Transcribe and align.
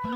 Heil 0.00 0.08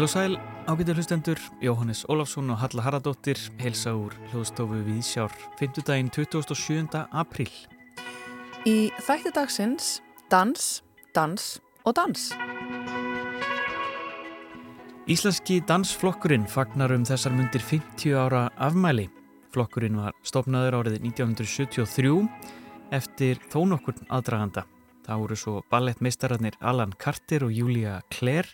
og 0.00 0.08
sæl, 0.08 0.38
ágættur 0.64 0.94
hlustendur, 0.96 1.36
Jóhannes 1.60 2.06
Ólafsson 2.08 2.48
og 2.50 2.58
Halla 2.62 2.82
Haraldóttir 2.82 3.36
heilsa 3.60 3.92
úr 3.92 4.16
hljóðstofu 4.32 4.80
við 4.80 5.04
sjár 5.04 5.36
5. 5.60 5.84
daginn 5.84 6.08
27. 6.08 6.88
apríl. 7.12 7.52
Í 8.64 8.88
þætti 8.96 9.36
dagsins 9.36 10.00
dans, 10.32 10.82
dans 11.12 11.60
og 11.84 12.00
dans. 12.00 12.32
Íslenski 15.04 15.60
dansflokkurinn 15.68 16.48
fagnar 16.48 16.96
um 16.96 17.04
þessar 17.04 17.36
myndir 17.36 17.60
50 17.60 18.16
ára 18.16 18.48
afmæli. 18.56 19.10
Flokkurinn 19.52 19.98
var 20.00 20.14
stopnaður 20.24 20.78
árið 20.80 21.02
1973 21.02 22.12
eftir 22.96 23.40
þónokkurn 23.52 24.06
aðdraganda. 24.12 24.64
Það 25.02 25.20
voru 25.24 25.36
svo 25.36 25.54
ballettmeistararnir 25.72 26.56
Alan 26.60 26.94
Carter 26.96 27.44
og 27.44 27.52
Julia 27.52 27.98
Clare 28.12 28.48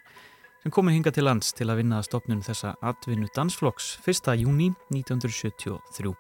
sem 0.63 0.73
komin 0.75 0.97
hinga 0.97 1.13
til 1.15 1.29
lands 1.29 1.53
til 1.55 1.69
að 1.71 1.83
vinna 1.83 2.01
að 2.01 2.09
stopnum 2.09 2.41
þessa 2.43 2.75
atvinnu 2.83 3.29
dansflokks 3.37 3.93
1. 4.03 4.33
júni 4.41 4.73
1973. 4.91 6.15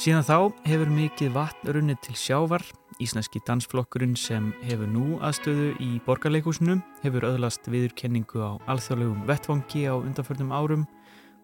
Síðan 0.00 0.24
þá 0.24 0.36
hefur 0.64 0.88
mikið 0.90 1.34
vatn 1.34 1.74
runnið 1.76 2.00
til 2.06 2.16
sjávar. 2.16 2.64
Íslenski 3.02 3.42
dansflokkurinn 3.44 4.16
sem 4.16 4.52
hefur 4.64 4.88
nú 4.88 5.18
aðstöðu 5.24 5.72
í 5.84 5.90
borgarleikúsinu 6.06 6.78
hefur 7.02 7.26
öðlast 7.28 7.68
viðurkenningu 7.68 8.40
á 8.40 8.50
alþjóðlegum 8.72 9.26
vettvangi 9.28 9.84
á 9.90 9.94
undanförnum 9.98 10.54
árum 10.54 10.86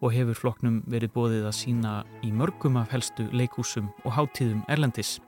og 0.01 0.13
hefur 0.15 0.39
flokknum 0.39 0.83
verið 0.91 1.15
bóðið 1.15 1.49
að 1.49 1.57
sína 1.59 1.95
í 2.23 2.31
mörgum 2.35 2.79
af 2.81 2.93
helstu 2.95 3.27
leikúsum 3.33 3.91
og 4.05 4.15
hátíðum 4.15 4.63
Erlendis. 4.71 5.19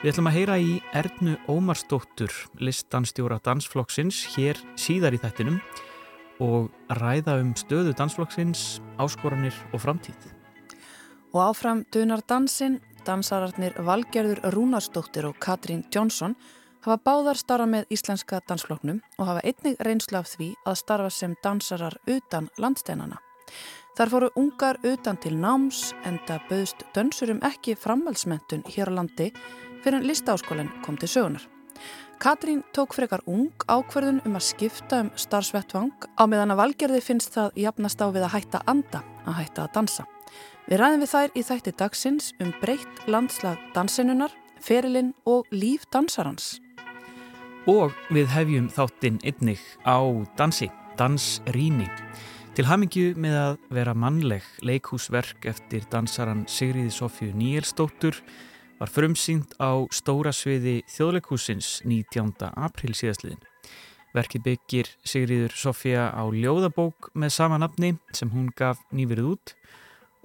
Við 0.00 0.14
ætlum 0.14 0.30
að 0.30 0.36
heyra 0.38 0.56
í 0.56 0.76
Ernu 0.96 1.36
Ómarsdóttur, 1.50 2.32
listdanstjóra 2.56 3.36
dansflokksins, 3.44 4.22
hér 4.32 4.56
síðar 4.80 5.16
í 5.16 5.20
þættinum 5.20 5.58
og 6.40 6.70
ræða 6.96 7.36
um 7.42 7.50
stöðu 7.52 7.92
dansflokksins, 7.98 8.80
áskoranir 8.96 9.56
og 9.74 9.84
framtíð. 9.84 10.30
Og 11.36 11.50
áfram 11.50 11.84
dunar 11.92 12.24
dansin, 12.24 12.80
dansararnir 13.04 13.76
Valgerður 13.84 14.40
Rúnarsdóttir 14.54 15.28
og 15.28 15.36
Katrín 15.36 15.84
Jónsson 15.92 16.34
hafa 16.80 16.96
báðar 17.04 17.36
starfa 17.36 17.68
með 17.68 17.92
íslenska 17.92 18.40
dansflokknum 18.48 19.02
og 19.18 19.28
hafa 19.28 19.44
einnig 19.44 19.76
reynslu 19.84 20.18
af 20.20 20.32
því 20.32 20.54
að 20.64 20.80
starfa 20.80 21.10
sem 21.12 21.36
dansarar 21.44 22.00
utan 22.08 22.48
landsteinana. 22.56 23.20
Þar 24.00 24.08
fóru 24.08 24.28
ungar 24.40 24.78
utan 24.88 25.18
til 25.20 25.34
náms 25.36 25.90
en 26.08 26.14
það 26.24 26.44
bauðst 26.48 26.84
dönsurum 26.96 27.42
ekki 27.44 27.74
framhaldsmentun 27.76 28.62
hér 28.72 28.88
á 28.88 28.96
landi 28.96 29.26
fyrir 29.84 29.98
en 29.98 30.06
listaáskólinn 30.08 30.70
kom 30.86 30.96
til 30.96 31.10
sögunar. 31.12 31.44
Katrín 32.16 32.62
tók 32.72 32.96
frekar 32.96 33.20
ung 33.28 33.52
ákverðun 33.68 34.22
um 34.24 34.38
að 34.40 34.46
skipta 34.46 35.02
um 35.04 35.10
starfsvettvang 35.20 36.08
á 36.16 36.24
meðan 36.24 36.54
að 36.56 36.62
valgerði 36.62 37.02
finnst 37.04 37.36
það 37.36 37.60
jafnast 37.66 38.00
á 38.00 38.08
við 38.08 38.24
að 38.24 38.34
hætta 38.38 38.62
anda, 38.72 39.02
að 39.28 39.38
hætta 39.42 39.66
að 39.66 39.76
dansa. 39.76 40.08
Við 40.64 40.80
ræðum 40.80 41.04
við 41.04 41.12
þær 41.12 41.36
í 41.36 41.46
þætti 41.50 41.76
dagsins 41.84 42.32
um 42.40 42.56
breytt 42.64 43.04
landslag 43.04 43.60
dansinunar, 43.76 44.32
ferilinn 44.64 45.12
og 45.28 45.44
líf 45.52 45.84
dansarans. 45.92 46.54
Og 47.68 47.92
við 48.08 48.32
hefjum 48.32 48.72
þáttinn 48.72 49.20
einnig 49.28 49.60
á 49.84 50.00
dansi, 50.40 50.72
dansrýni. 50.96 51.92
Til 52.60 52.66
hamingju 52.68 53.14
með 53.16 53.34
að 53.40 53.54
vera 53.72 53.92
mannleg 53.96 54.44
leikhúsverk 54.68 55.46
eftir 55.48 55.86
dansaran 55.88 56.42
Sigriði 56.44 56.90
Sofju 56.92 57.30
Níelsdóttur 57.32 58.18
var 58.76 58.90
frumsýnd 58.92 59.54
á 59.56 59.80
stóra 59.96 60.28
sviði 60.36 60.82
þjóðleikúsins 60.92 61.70
19. 61.88 62.34
april 62.50 62.92
síðastliðin. 62.92 63.40
Verkið 64.12 64.44
byggir 64.50 64.90
Sigriður 65.00 65.56
Sofía 65.56 66.10
á 66.12 66.20
ljóðabók 66.28 67.08
með 67.16 67.32
sama 67.38 67.56
nafni 67.64 67.94
sem 68.12 68.28
hún 68.28 68.52
gaf 68.52 68.84
nýverið 68.92 69.30
út 69.30 69.54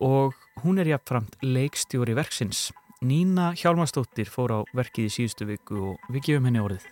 og 0.03 0.35
hún 0.65 0.83
er 0.83 0.91
jafnframt 0.91 1.39
leikstjóri 1.39 2.19
verksins. 2.19 2.67
Nína 2.99 3.53
Hjálmarsdóttir 3.55 4.27
fór 4.27 4.59
á 4.59 4.67
verkið 4.75 5.07
í 5.07 5.17
síðustu 5.21 5.47
viku 5.55 5.79
og 5.93 6.11
við 6.11 6.33
gefum 6.33 6.51
henni 6.51 6.67
orðið. 6.67 6.91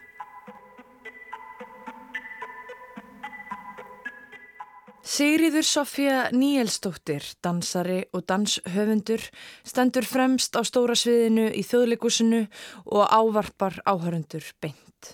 Sigriður 5.04 5.66
Sofía 5.68 6.30
Níelsdóttir, 6.32 7.26
dansari 7.44 8.06
og 8.16 8.22
danshöfundur, 8.24 9.20
stendur 9.68 10.06
fremst 10.08 10.56
á 10.56 10.64
stóra 10.64 10.96
sviðinu 10.96 11.50
í 11.52 11.64
þjóðleikusinu 11.68 12.40
og 12.88 13.12
ávarpar 13.12 13.82
áhörundur 13.84 14.48
beint. 14.64 15.10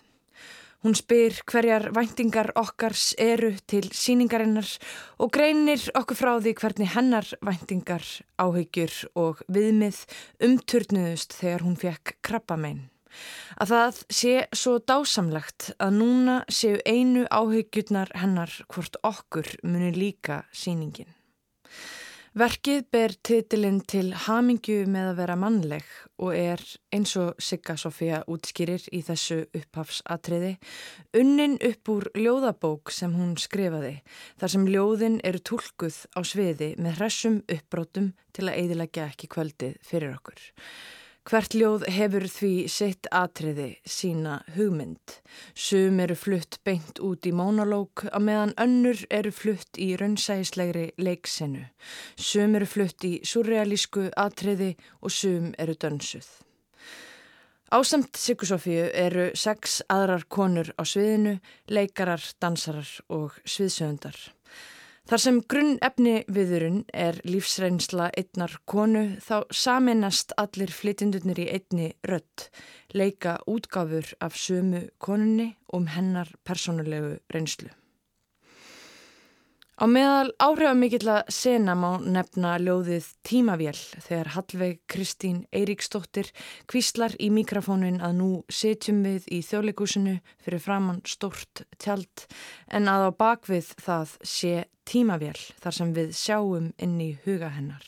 Hún 0.86 0.94
spyr 0.94 1.42
hverjar 1.50 1.90
væntingar 1.98 2.52
okkars 2.56 3.16
eru 3.18 3.50
til 3.66 3.90
síningarinnar 3.90 4.70
og 5.18 5.34
greinir 5.34 5.82
okkur 5.98 6.22
frá 6.22 6.32
því 6.38 6.54
hvernig 6.62 6.94
hennar 6.94 7.34
væntingar, 7.42 8.06
áhyggjur 8.38 8.94
og 9.18 9.42
viðmið 9.50 10.06
umturnuðust 10.46 11.34
þegar 11.42 11.66
hún 11.66 11.82
fekk 11.82 12.20
krabbamein 12.22 12.86
að 13.60 13.74
það 13.74 14.02
sé 14.22 14.34
svo 14.56 14.78
dásamlegt 14.80 15.72
að 15.78 15.96
núna 16.02 16.42
séu 16.50 16.82
einu 16.86 17.26
áhyggjurnar 17.30 18.14
hennar 18.20 18.54
hvort 18.68 19.00
okkur 19.04 19.56
muni 19.64 19.94
líka 19.96 20.44
síningin. 20.52 21.10
Verkið 22.38 22.84
ber 22.94 23.14
titilinn 23.26 23.80
til 23.90 24.12
Hamingju 24.14 24.84
með 24.88 25.08
að 25.10 25.18
vera 25.18 25.36
mannleg 25.42 25.88
og 26.22 26.36
er 26.38 26.62
eins 26.94 27.16
og 27.18 27.40
Sigga 27.42 27.74
Sofía 27.74 28.20
útskýrir 28.30 28.86
í 28.94 29.02
þessu 29.08 29.40
upphafsatriði 29.58 30.52
unnin 31.18 31.58
upp 31.72 31.90
úr 31.90 32.06
ljóðabók 32.14 32.94
sem 32.94 33.18
hún 33.18 33.34
skrifaði 33.42 33.96
þar 34.38 34.54
sem 34.54 34.70
ljóðin 34.70 35.18
eru 35.26 35.42
tólkuð 35.42 35.98
á 36.14 36.20
sviði 36.22 36.70
með 36.78 37.02
hressum 37.02 37.42
uppbrótum 37.50 38.14
til 38.32 38.46
að 38.46 38.62
eidilegja 38.62 39.10
ekki 39.10 39.32
kvöldið 39.34 39.76
fyrir 39.90 40.14
okkur. 40.14 40.40
Hvert 41.28 41.54
ljóð 41.54 41.84
hefur 41.92 42.26
því 42.32 42.52
sitt 42.72 43.08
atriði 43.14 43.68
sína 43.86 44.40
hugmynd. 44.56 45.18
Sum 45.54 46.00
eru 46.00 46.16
flutt 46.18 46.58
beint 46.66 47.02
út 47.06 47.28
í 47.28 47.34
mónalók 47.36 48.06
að 48.10 48.26
meðan 48.30 48.54
önnur 48.64 49.04
eru 49.14 49.34
flutt 49.36 49.78
í 49.78 49.92
raunsægislegri 50.00 50.88
leiksinu. 50.98 51.68
Sum 52.16 52.56
eru 52.58 52.70
flutt 52.70 53.06
í 53.06 53.20
surrealísku 53.22 54.08
atriði 54.18 54.76
og 55.04 55.14
sum 55.14 55.52
eru 55.60 55.76
dönsuð. 55.76 56.30
Ásamt 57.70 58.18
Sigusofíu 58.18 58.88
eru 58.98 59.28
sex 59.38 59.84
aðrar 59.94 60.24
konur 60.26 60.72
á 60.74 60.82
sviðinu, 60.82 61.36
leikarar, 61.70 62.24
dansarar 62.42 62.90
og 63.14 63.36
sviðsöndar. 63.46 64.18
Þar 65.10 65.22
sem 65.24 65.38
grunn 65.50 65.78
efni 65.82 66.12
viðurinn 66.30 66.84
er 66.94 67.16
lífsreynsla 67.26 68.12
einnar 68.22 68.52
konu 68.70 69.02
þá 69.26 69.50
saminast 69.50 70.36
allir 70.38 70.70
flytjendunir 70.70 71.42
í 71.42 71.48
einni 71.56 71.88
rött, 72.06 72.46
leika 72.94 73.40
útgáfur 73.50 74.14
af 74.22 74.38
sömu 74.38 74.84
konunni 75.02 75.56
um 75.74 75.90
hennar 75.90 76.30
personulegu 76.46 77.16
reynslu. 77.34 77.74
Á 79.80 79.88
meðal 79.88 80.34
áhrifamikilla 80.44 81.22
sena 81.32 81.72
má 81.72 82.02
nefna 82.04 82.58
ljóðið 82.60 83.06
Tímavél 83.24 83.78
þegar 83.80 84.30
Hallveig 84.34 84.82
Kristín 84.92 85.38
Eiríksdóttir 85.56 86.34
kvíslar 86.68 87.16
í 87.16 87.30
mikrofónin 87.32 88.02
að 88.04 88.18
nú 88.18 88.28
setjum 88.52 89.00
við 89.08 89.30
í 89.32 89.40
þjóðleikúsinu 89.48 90.18
fyrir 90.44 90.64
framann 90.66 91.00
stort 91.08 91.64
tjald 91.80 92.26
en 92.68 92.92
að 92.92 93.08
á 93.08 93.12
bakvið 93.24 93.72
það 93.80 94.18
sé 94.20 94.54
Tímavél 94.84 95.40
þar 95.64 95.80
sem 95.80 95.96
við 95.96 96.12
sjáum 96.26 96.70
inn 96.76 97.00
í 97.00 97.14
huga 97.24 97.54
hennar. 97.56 97.88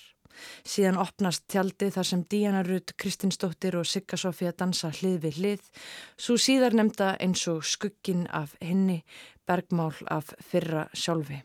Síðan 0.64 1.04
opnast 1.04 1.44
tjaldi 1.52 1.92
þar 1.92 2.08
sem 2.08 2.24
Díana 2.24 2.64
Rudd, 2.64 2.96
Kristinsdóttir 2.96 3.76
og 3.76 3.84
Sigga 3.84 4.16
Sofía 4.16 4.56
dansa 4.56 4.96
hlið 4.96 5.20
við 5.28 5.44
hlið, 5.44 5.70
svo 6.16 6.40
síðar 6.40 6.72
nefnda 6.72 7.18
eins 7.20 7.44
og 7.52 7.66
skuggin 7.68 8.30
af 8.32 8.56
henni, 8.64 9.02
bergmál 9.44 9.92
af 10.08 10.32
fyrra 10.40 10.88
sjálfi. 10.96 11.44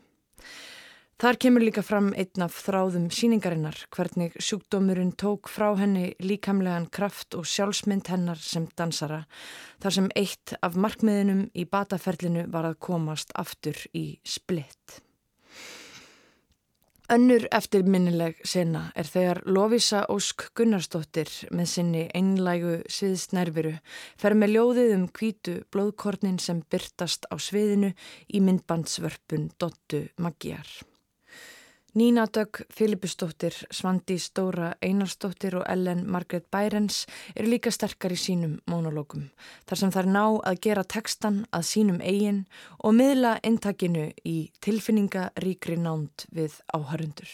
Þar 1.17 1.37
kemur 1.41 1.63
líka 1.65 1.81
fram 1.81 2.11
einn 2.13 2.43
af 2.45 2.59
þráðum 2.61 3.07
síningarinnar 3.09 3.79
hvernig 3.95 4.35
sjúkdómurinn 4.37 5.15
tók 5.17 5.49
frá 5.49 5.71
henni 5.79 6.11
líkamlegan 6.21 6.85
kraft 6.93 7.33
og 7.33 7.49
sjálfsmynd 7.49 8.11
hennar 8.13 8.37
sem 8.37 8.67
dansara 8.77 9.23
þar 9.81 9.97
sem 9.97 10.11
eitt 10.13 10.53
af 10.61 10.77
markmiðinum 10.77 11.47
í 11.57 11.65
bataferlinu 11.65 12.45
var 12.53 12.69
að 12.69 12.77
komast 12.91 13.33
aftur 13.33 13.81
í 13.97 14.05
splitt. 14.21 15.01
Önnur 17.07 17.45
eftirminnileg 17.55 18.41
sena 18.43 18.81
er 18.99 19.07
þegar 19.07 19.37
Lovisa 19.47 20.01
Ósk 20.11 20.49
Gunnarsdóttir 20.59 21.29
með 21.55 21.69
sinni 21.71 22.01
einlægu 22.11 22.81
sviðsnerviru 22.91 23.71
fer 24.19 24.35
með 24.35 24.51
ljóðið 24.57 24.91
um 24.97 25.05
kvítu 25.15 25.53
blóðkornin 25.71 26.35
sem 26.43 26.59
byrtast 26.67 27.29
á 27.31 27.39
sviðinu 27.39 27.93
í 28.27 28.43
myndbandsvörpun 28.43 29.47
Dottu 29.55 30.03
Maggiar. 30.19 30.67
Nína 31.95 32.25
Dögg, 32.27 32.65
Filipustóttir, 32.69 33.53
Svandi 33.71 34.17
Stóra 34.19 34.73
Einarstóttir 34.81 35.55
og 35.55 35.63
Ellen 35.71 36.03
Margret 36.11 36.45
Bærens 36.51 37.05
eru 37.35 37.47
líka 37.53 37.71
sterkar 37.71 38.11
í 38.11 38.19
sínum 38.19 38.57
mónológum. 38.67 39.29
Þar 39.65 39.79
sem 39.81 39.93
þær 39.95 40.09
ná 40.11 40.23
að 40.51 40.59
gera 40.67 40.83
tekstan 40.83 41.45
að 41.55 41.67
sínum 41.71 42.01
eigin 42.03 42.43
og 42.83 42.97
miðla 42.99 43.37
intakinu 43.47 44.09
í 44.27 44.37
tilfinningaríkri 44.61 45.79
nánt 45.79 46.27
við 46.35 46.59
áhörundur. 46.75 47.31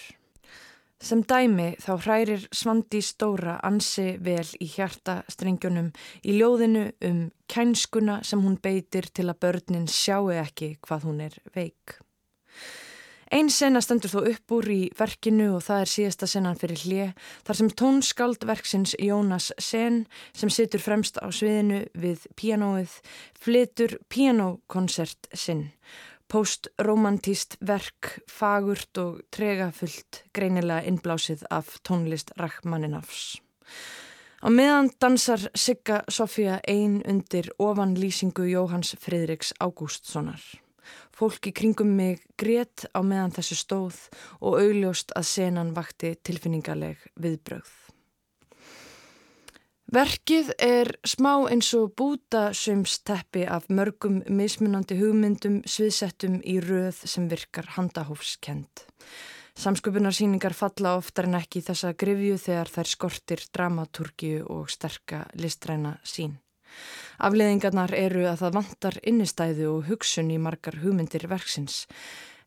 Sem 1.03 1.25
dæmi 1.27 1.73
þá 1.83 1.91
hrærir 2.05 2.47
Svandi 2.55 3.01
Stóra 3.03 3.57
ansi 3.67 4.13
vel 4.23 4.45
í 4.63 4.69
hjarta 4.71 5.17
strengjunum 5.27 5.89
í 6.23 6.37
ljóðinu 6.37 6.85
um 7.09 7.19
kænskuna 7.51 8.21
sem 8.23 8.39
hún 8.45 8.55
beitir 8.63 9.09
til 9.11 9.27
að 9.27 9.41
börnin 9.43 9.89
sjáu 9.91 10.31
ekki 10.31 10.77
hvað 10.85 11.09
hún 11.09 11.21
er 11.27 11.35
veik. 11.57 11.97
Einn 13.33 13.47
sena 13.49 13.79
stendur 13.81 14.11
þó 14.11 14.19
upp 14.29 14.53
úr 14.53 14.67
í 14.69 14.81
verkinu 14.93 15.55
og 15.55 15.63
það 15.65 15.79
er 15.81 15.89
síðasta 15.89 16.27
senan 16.29 16.57
fyrir 16.61 16.83
hlið 16.83 17.29
þar 17.47 17.57
sem 17.57 17.71
tónskaldverksins 17.81 18.93
Jónas 19.01 19.47
Sen 19.57 20.03
sem 20.37 20.51
situr 20.53 20.83
fremst 20.83 21.17
á 21.17 21.33
sviðinu 21.33 21.79
við 21.97 22.27
pianoið 22.37 22.99
flitur 23.41 23.95
pianokonsert 24.13 25.31
sinn. 25.33 25.71
Post-romantíst 26.29 27.57
verk, 27.65 28.19
fagurt 28.29 29.01
og 29.01 29.23
tregafullt 29.33 30.21
greinilega 30.37 30.85
innblásið 30.91 31.41
af 31.49 31.79
tónlist 31.81 32.35
Rachmaninafs. 32.37 33.39
Á 34.45 34.47
meðan 34.53 34.91
dansar 35.01 35.49
Sigga 35.57 36.03
Sofía 36.05 36.61
ein 36.69 37.01
undir 37.01 37.49
ofan 37.57 37.97
lýsingu 37.97 38.45
Jóhans 38.45 38.93
Fridriks 39.01 39.55
Ágústssonar. 39.57 40.62
Fólki 41.15 41.53
kringum 41.55 41.95
mig 41.97 42.23
grétt 42.39 42.87
á 42.93 42.99
meðan 43.05 43.33
þessu 43.35 43.59
stóð 43.59 44.01
og 44.41 44.59
augljóst 44.61 45.15
að 45.17 45.29
senan 45.29 45.73
vakti 45.77 46.15
tilfinningarleg 46.23 47.01
viðbrögð. 47.15 47.73
Verkið 49.93 50.47
er 50.63 50.89
smá 51.05 51.45
eins 51.53 51.67
og 51.77 51.91
bútasömsteppi 51.99 53.43
af 53.45 53.67
mörgum 53.69 54.23
mismunandi 54.25 54.97
hugmyndum 54.97 55.59
sviðsettum 55.69 56.39
í 56.41 56.55
röð 56.63 57.03
sem 57.05 57.27
virkar 57.29 57.67
handahófskend. 57.75 58.87
Samsköpunarsýningar 59.53 60.55
falla 60.57 60.95
oftar 60.97 61.27
en 61.27 61.37
ekki 61.37 61.61
þessa 61.61 61.91
grifju 61.93 62.39
þegar 62.41 62.71
þær 62.73 62.89
skortir 62.89 63.43
dramaturgiju 63.53 64.47
og 64.55 64.71
sterka 64.73 65.27
listræna 65.37 65.99
sín. 66.01 66.39
Afleðingarnar 67.21 67.93
eru 67.97 68.27
að 68.29 68.39
það 68.43 68.55
vantar 68.57 68.99
innistæðu 69.03 69.67
og 69.71 69.89
hugsun 69.89 70.31
í 70.33 70.39
margar 70.41 70.79
hugmyndir 70.81 71.27
verksins. 71.29 71.83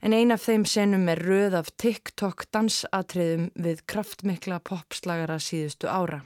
En 0.03 0.13
ein 0.13 0.35
af 0.35 0.45
þeim 0.45 0.67
senum 0.69 1.09
er 1.09 1.23
röð 1.23 1.57
af 1.61 1.71
TikTok 1.81 2.49
dansatriðum 2.53 3.51
við 3.55 3.85
kraftmikla 3.87 4.61
popslagara 4.61 5.39
síðustu 5.43 5.89
ára. 5.89 6.25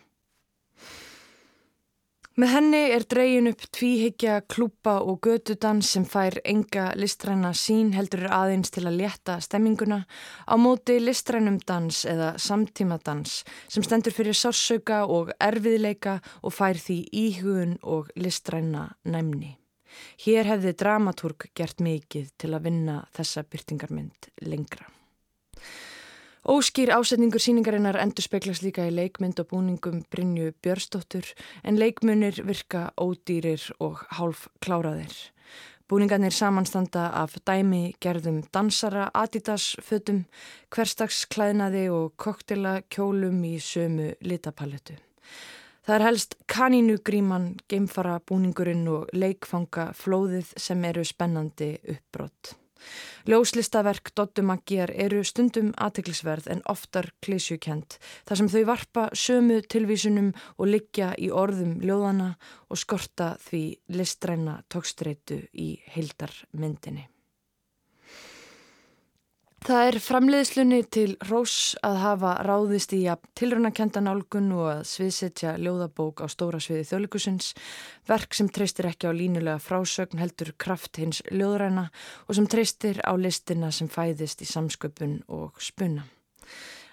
Með 2.41 2.53
henni 2.55 2.79
er 2.95 3.03
dreyin 3.05 3.51
upp 3.51 3.67
tvíhyggja, 3.77 4.39
klúpa 4.49 4.95
og 5.05 5.19
gödudans 5.27 5.91
sem 5.93 6.07
fær 6.09 6.39
enga 6.49 6.87
listræna 6.97 7.51
sín 7.53 7.91
heldur 7.93 8.23
aðeins 8.33 8.73
til 8.73 8.87
að 8.89 8.97
létta 9.03 9.35
stemminguna 9.45 9.99
á 10.49 10.55
móti 10.57 10.97
listrænum 11.03 11.59
dans 11.69 11.99
eða 12.09 12.31
samtímadans 12.41 13.43
sem 13.69 13.85
stendur 13.85 14.17
fyrir 14.17 14.39
sársauka 14.39 15.03
og 15.05 15.35
erfiðleika 15.37 16.17
og 16.41 16.57
fær 16.57 16.81
því 16.81 16.99
íhugun 17.27 17.77
og 17.83 18.09
listræna 18.17 18.87
næmni. 19.05 19.59
Hér 20.25 20.49
hefði 20.55 20.73
dramatúrk 20.81 21.51
gert 21.53 21.85
mikið 21.85 22.33
til 22.41 22.55
að 22.55 22.71
vinna 22.71 23.03
þessa 23.19 23.45
byrtingarmynd 23.45 24.33
lengra. 24.49 24.89
Óskýr 26.41 26.89
ásetningur 26.97 27.43
síningarinnar 27.43 27.99
endur 28.01 28.25
speklast 28.25 28.63
líka 28.65 28.87
í 28.89 28.93
leikmynd 28.95 29.43
og 29.43 29.51
búningum 29.51 29.99
Brynju 30.09 30.55
Björstóttur 30.65 31.27
en 31.63 31.77
leikmunir 31.77 32.41
virka 32.49 32.87
ódýrir 32.97 33.67
og 33.79 34.01
hálf 34.17 34.47
kláraðir. 34.65 35.13
Búningarnir 35.91 36.33
samanstanda 36.33 37.11
af 37.13 37.35
dæmi 37.45 37.93
gerðum 38.01 38.41
dansara, 38.55 39.11
adidas, 39.13 39.77
fötum, 39.85 40.23
hverstagsklæðnaði 40.73 41.91
og 41.93 42.15
koktela 42.17 42.79
kjólum 42.89 43.45
í 43.45 43.59
sömu 43.61 44.15
litapalettu. 44.25 44.97
Það 45.85 45.95
er 45.99 46.07
helst 46.07 46.39
kanínugríman, 46.49 47.51
geimfara 47.69 48.17
búningurinn 48.25 48.89
og 48.89 49.13
leikfanga 49.13 49.91
flóðið 49.93 50.55
sem 50.57 50.89
eru 50.89 51.05
spennandi 51.05 51.75
uppbrott. 51.85 52.55
Ljóslistaverk 53.29 54.13
Dottu 54.17 54.45
Maggiar 54.47 54.93
eru 54.95 55.23
stundum 55.27 55.71
aðteklisverð 55.77 56.49
en 56.55 56.65
oftar 56.71 57.11
klísjukent 57.25 57.99
þar 58.29 58.41
sem 58.41 58.51
þau 58.53 58.65
varpa 58.73 59.07
sömu 59.13 59.61
tilvísunum 59.63 60.33
og 60.57 60.73
liggja 60.73 61.13
í 61.19 61.31
orðum 61.31 61.79
ljóðana 61.85 62.35
og 62.69 62.81
skorta 62.81 63.35
því 63.47 63.65
listræna 63.95 64.61
tókstreitu 64.73 65.43
í 65.53 65.73
heildarmyndinni. 65.95 67.09
Það 69.61 69.87
er 69.91 69.97
framleiðslunni 70.01 70.79
til 70.89 71.11
Rós 71.29 71.75
að 71.85 71.99
hafa 72.01 72.31
ráðist 72.47 72.95
í 72.97 73.03
að 73.13 73.27
tilrunakenda 73.37 74.01
nálgun 74.01 74.47
og 74.57 74.69
að 74.71 74.79
sviðsetja 74.89 75.51
ljóðabók 75.61 76.23
á 76.25 76.27
stóra 76.33 76.57
sviði 76.65 76.87
þjóðleikusins, 76.89 77.51
verk 78.09 78.33
sem 78.39 78.49
treystir 78.49 78.89
ekki 78.89 79.11
á 79.11 79.13
línulega 79.13 79.61
frásögn 79.61 80.23
heldur 80.23 80.55
kraft 80.57 80.97
hins 80.97 81.21
ljóðræna 81.29 81.91
og 82.25 82.39
sem 82.39 82.49
treystir 82.49 83.03
á 83.05 83.13
listina 83.21 83.69
sem 83.69 83.91
fæðist 83.93 84.41
í 84.41 84.49
samsköpun 84.49 85.19
og 85.29 85.61
spuna. 85.61 86.07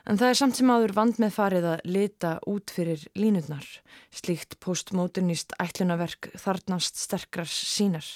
En 0.04 0.20
það 0.20 0.34
er 0.34 0.40
samt 0.40 0.60
sem 0.60 0.72
áður 0.72 0.96
vand 1.00 1.22
með 1.24 1.32
farið 1.38 1.70
að 1.72 1.86
lita 1.88 2.34
út 2.52 2.74
fyrir 2.76 3.06
línutnar, 3.16 3.64
slíkt 4.12 4.60
postmodernist 4.60 5.56
ætlunaverk 5.56 6.34
þarnast 6.36 7.00
sterkrar 7.00 7.48
sínar. 7.48 8.08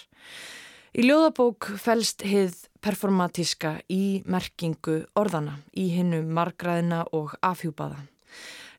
Í 0.91 1.07
ljóðabók 1.07 1.69
fælst 1.79 2.27
hið 2.27 2.67
performatíska 2.81 3.77
í 3.89 4.21
merkingu 4.25 5.03
orðana, 5.15 5.59
í 5.77 5.87
hinnu 5.93 6.23
margraðina 6.25 7.03
og 7.13 7.35
afhjúpaða. 7.41 8.01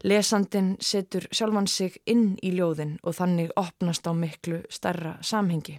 Lesandin 0.02 0.74
setur 0.82 1.28
sjálfan 1.30 1.68
sig 1.70 2.00
inn 2.10 2.34
í 2.42 2.50
ljóðin 2.56 2.96
og 3.06 3.14
þannig 3.20 3.52
opnast 3.56 4.06
á 4.10 4.12
miklu 4.12 4.64
stærra 4.70 5.14
samhengi. 5.22 5.78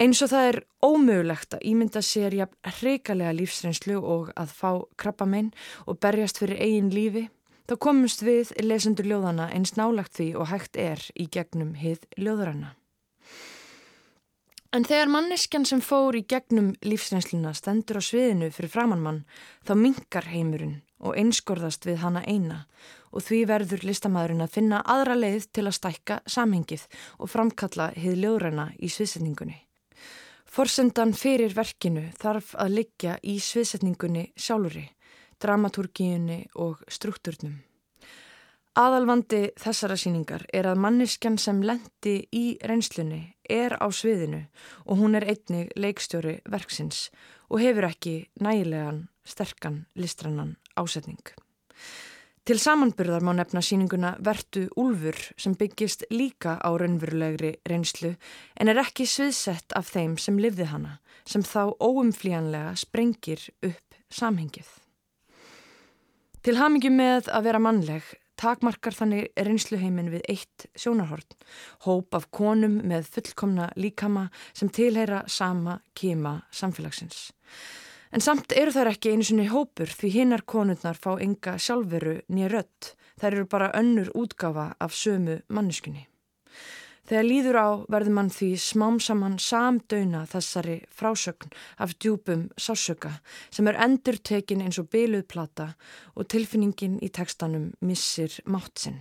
Eins 0.00 0.22
og 0.24 0.32
það 0.32 0.48
er 0.48 0.58
ómögulegt 0.82 1.54
að 1.54 1.66
ímynda 1.68 2.00
sér 2.02 2.34
jafn 2.34 2.72
hreikalega 2.78 3.36
lífsreynslu 3.36 4.00
og 4.00 4.32
að 4.34 4.54
fá 4.56 4.70
krabbamein 4.98 5.52
og 5.86 6.00
berjast 6.02 6.40
fyrir 6.42 6.58
eigin 6.58 6.90
lífi, 6.90 7.28
þá 7.68 7.76
komumst 7.78 8.24
við 8.26 8.50
lesendur 8.64 9.06
ljóðana 9.12 9.52
eins 9.52 9.76
nálagt 9.76 10.16
því 10.16 10.32
og 10.40 10.48
hægt 10.50 10.80
er 10.80 11.04
í 11.14 11.28
gegnum 11.30 11.76
hið 11.78 12.08
ljóðrana. 12.16 12.72
En 14.72 14.86
þegar 14.88 15.10
manneskjan 15.12 15.66
sem 15.68 15.82
fór 15.84 16.16
í 16.16 16.22
gegnum 16.24 16.70
lífsreynsluna 16.80 17.50
stendur 17.52 17.98
á 18.00 18.02
sviðinu 18.02 18.46
fyrir 18.56 18.72
framannmann 18.72 19.18
þá 19.68 19.72
mingar 19.76 20.28
heimurinn 20.32 20.78
og 20.96 21.18
einskorðast 21.20 21.84
við 21.84 21.98
hana 22.00 22.22
eina 22.24 22.62
og 23.12 23.20
því 23.26 23.40
verður 23.50 23.82
listamæðurinn 23.84 24.44
að 24.46 24.54
finna 24.54 24.78
aðra 24.94 25.18
leið 25.18 25.50
til 25.52 25.66
að 25.66 25.76
stækka 25.76 26.16
samhengið 26.24 26.86
og 27.18 27.28
framkalla 27.34 27.90
hið 28.00 28.16
ljóðræna 28.22 28.70
í 28.80 28.88
sviðsetningunni. 28.94 29.58
Forsendan 30.48 31.12
fyrir 31.16 31.52
verkinu 31.56 32.06
þarf 32.22 32.54
að 32.56 32.78
liggja 32.78 33.18
í 33.28 33.36
sviðsetningunni 33.44 34.30
sjálfuri, 34.40 34.86
dramatúrkíunni 35.36 36.46
og 36.64 36.80
strukturnum. 36.88 37.60
Aðalvandi 38.72 39.50
þessara 39.60 39.98
síningar 40.00 40.46
er 40.48 40.64
að 40.64 40.78
manneskjan 40.80 41.34
sem 41.36 41.58
lendi 41.60 42.14
í 42.32 42.56
reynslunni 42.64 43.34
er 43.44 43.74
á 43.76 43.84
sviðinu 43.92 44.46
og 44.86 44.96
hún 44.96 45.18
er 45.18 45.26
einnig 45.28 45.74
leikstjóri 45.76 46.38
verksins 46.48 47.10
og 47.52 47.60
hefur 47.60 47.90
ekki 47.90 48.14
nægilegan, 48.40 49.10
sterkan, 49.28 49.82
listrannan 49.92 50.54
ásetning. 50.80 51.20
Til 52.48 52.56
samanbyrðar 52.58 53.20
má 53.20 53.34
nefna 53.36 53.60
síninguna 53.60 54.14
Vertu 54.24 54.64
Úlfur 54.80 55.20
sem 55.36 55.52
byggist 55.52 56.06
líka 56.08 56.56
á 56.56 56.72
raunverulegri 56.72 57.52
reynslu 57.68 58.14
en 58.56 58.72
er 58.72 58.80
ekki 58.80 59.04
sviðsett 59.04 59.76
af 59.76 59.92
þeim 59.92 60.16
sem 60.16 60.40
livði 60.40 60.70
hana 60.72 60.96
sem 61.28 61.44
þá 61.44 61.76
óumflíjanlega 61.76 62.72
sprengir 62.80 63.44
upp 63.60 64.00
samhengið. 64.08 64.64
Til 66.42 66.56
hamingi 66.56 66.90
með 66.90 67.28
að 67.28 67.50
vera 67.52 67.60
mannleg 67.62 68.08
takmarkar 68.42 68.96
þannig 68.96 69.30
reynsluheimin 69.38 70.10
við 70.12 70.26
eitt 70.32 70.66
sjónarhort, 70.74 71.36
hóp 71.86 72.14
af 72.18 72.28
konum 72.34 72.80
með 72.88 73.08
fullkomna 73.14 73.70
líkama 73.78 74.28
sem 74.52 74.70
tilheyra 74.72 75.22
sama 75.30 75.78
kema 75.98 76.40
samfélagsins. 76.50 77.30
En 78.12 78.20
samt 78.20 78.52
eru 78.52 78.74
þær 78.74 78.92
ekki 78.92 79.14
einu 79.14 79.24
svonni 79.24 79.48
hópur 79.48 79.88
því 79.88 80.14
hinnar 80.18 80.42
konurnar 80.44 80.98
fá 81.00 81.14
enga 81.14 81.56
sjálfveru 81.56 82.18
nýja 82.28 82.50
rött, 82.52 82.94
þær 83.20 83.32
eru 83.32 83.50
bara 83.54 83.72
önnur 83.78 84.12
útgafa 84.18 84.72
af 84.82 84.92
sömu 84.92 85.40
manneskunni. 85.48 86.11
Þegar 87.02 87.26
líður 87.26 87.56
á 87.58 87.68
verður 87.90 88.14
mann 88.14 88.30
því 88.30 88.50
smám 88.62 88.98
saman 89.02 89.38
samdöina 89.42 90.22
þessari 90.30 90.76
frásögn 90.86 91.50
af 91.82 91.96
djúpum 91.98 92.44
sásöka 92.54 93.16
sem 93.50 93.66
er 93.66 93.80
endur 93.86 94.20
tekin 94.22 94.62
eins 94.62 94.78
og 94.78 94.90
byluðplata 94.94 95.72
og 96.14 96.28
tilfinningin 96.30 97.00
í 97.02 97.10
tekstanum 97.10 97.72
missir 97.82 98.38
mátsinn. 98.46 99.00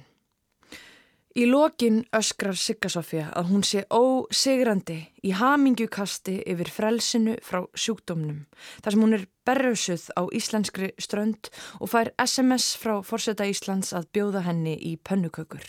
Í 1.31 1.45
lokin 1.47 2.01
öskrar 2.11 2.57
Siggasofja 2.59 3.29
að 3.39 3.51
hún 3.53 3.61
sé 3.63 3.85
ósigrandi 3.87 4.97
í 5.23 5.31
hamingjukasti 5.31 6.41
yfir 6.43 6.71
frelsinu 6.75 7.37
frá 7.45 7.61
sjúkdómnum 7.71 8.41
þar 8.81 8.97
sem 8.97 9.05
hún 9.05 9.15
er 9.15 9.29
berrausuð 9.47 10.09
á 10.19 10.27
íslenskri 10.27 10.91
strönd 10.99 11.53
og 11.79 11.93
fær 11.93 12.11
SMS 12.19 12.73
frá 12.81 12.97
Forseta 12.99 13.47
Íslands 13.47 13.93
að 13.95 14.09
bjóða 14.11 14.43
henni 14.49 14.75
í 14.75 14.97
pönnukökur. 14.99 15.63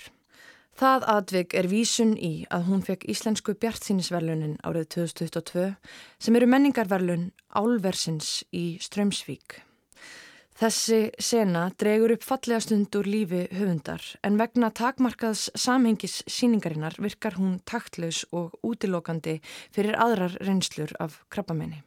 Það 0.73 1.05
atvig 1.13 1.53
er 1.55 1.69
vísun 1.69 2.15
í 2.17 2.47
að 2.49 2.71
hún 2.71 2.81
fekk 2.87 3.05
Íslensku 3.13 3.53
bjartsýnisverlunin 3.61 4.57
árið 4.65 4.89
2022 4.95 5.67
sem 6.23 6.39
eru 6.39 6.49
menningarverlun 6.49 7.29
Álversins 7.53 8.41
í 8.57 8.79
Strömsvík. 8.81 9.61
Þessi 10.57 11.11
sena 11.21 11.67
dregur 11.81 12.15
upp 12.17 12.25
fallega 12.25 12.61
stund 12.65 12.97
úr 12.97 13.09
lífi 13.09 13.45
höfundar 13.53 14.05
en 14.25 14.41
vegna 14.41 14.73
takmarkaðs 14.73 15.49
samhengis 15.59 16.21
síningarinnar 16.31 16.97
virkar 17.01 17.37
hún 17.37 17.59
taktlaus 17.69 18.25
og 18.33 18.57
útilokandi 18.65 19.41
fyrir 19.73 19.99
aðrar 20.01 20.37
reynslur 20.41 20.93
af 21.01 21.21
krabbamenni. 21.29 21.83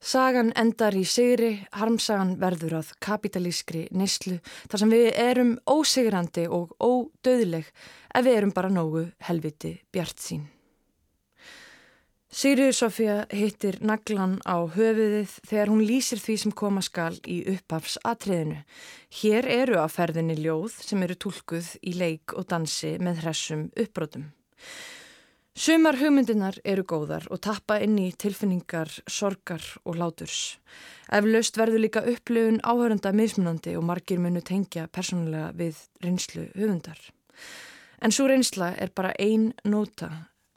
Sagan 0.00 0.52
endar 0.60 0.94
í 0.94 1.06
sigri, 1.08 1.54
harmsagan 1.72 2.34
verður 2.40 2.76
að 2.82 2.90
kapitalískri 3.00 3.86
neyslu 3.96 4.36
þar 4.68 4.82
sem 4.82 4.92
við 4.92 5.06
erum 5.22 5.54
ósigrandi 5.64 6.44
og 6.52 6.74
ódöðleg 6.78 7.70
ef 8.14 8.26
við 8.26 8.36
erum 8.36 8.52
bara 8.52 8.72
nógu 8.72 9.06
helviti 9.24 9.72
bjart 9.92 10.20
sín. 10.20 10.44
Sigriður 12.36 12.74
Sofía 12.76 13.14
hittir 13.32 13.78
naglan 13.80 14.34
á 14.44 14.60
höfuðið 14.68 15.38
þegar 15.48 15.70
hún 15.72 15.84
lýsir 15.88 16.20
því 16.20 16.34
sem 16.42 16.52
koma 16.52 16.82
skal 16.84 17.14
í 17.24 17.38
upphafs 17.54 17.96
atriðinu. 18.04 18.58
Hér 19.22 19.48
eru 19.48 19.78
að 19.80 19.94
ferðinni 19.94 20.36
ljóð 20.42 20.76
sem 20.84 21.06
eru 21.06 21.16
tólkuð 21.16 21.70
í 21.80 21.94
leik 21.96 22.36
og 22.36 22.44
dansi 22.50 22.98
með 23.00 23.22
hressum 23.24 23.70
uppbrótum. 23.72 24.28
Sumar 25.56 25.96
hugmyndinar 25.96 26.58
eru 26.68 26.82
góðar 26.84 27.24
og 27.32 27.38
tappa 27.40 27.78
inn 27.80 27.94
í 27.96 28.10
tilfinningar, 28.12 28.90
sorgar 29.08 29.62
og 29.88 29.94
láturs. 29.96 30.58
Eflaust 31.08 31.56
verður 31.56 31.80
líka 31.80 32.02
upplöfun 32.04 32.58
áhörunda 32.60 33.08
mismunandi 33.16 33.72
og 33.78 33.86
margir 33.88 34.18
munu 34.20 34.42
tengja 34.44 34.82
persónulega 34.92 35.54
við 35.56 35.78
reynslu 36.04 36.42
hugmyndar. 36.50 36.98
En 38.04 38.12
svo 38.12 38.26
reynsla 38.28 38.74
er 38.76 38.92
bara 38.92 39.14
ein 39.16 39.54
nota 39.64 40.10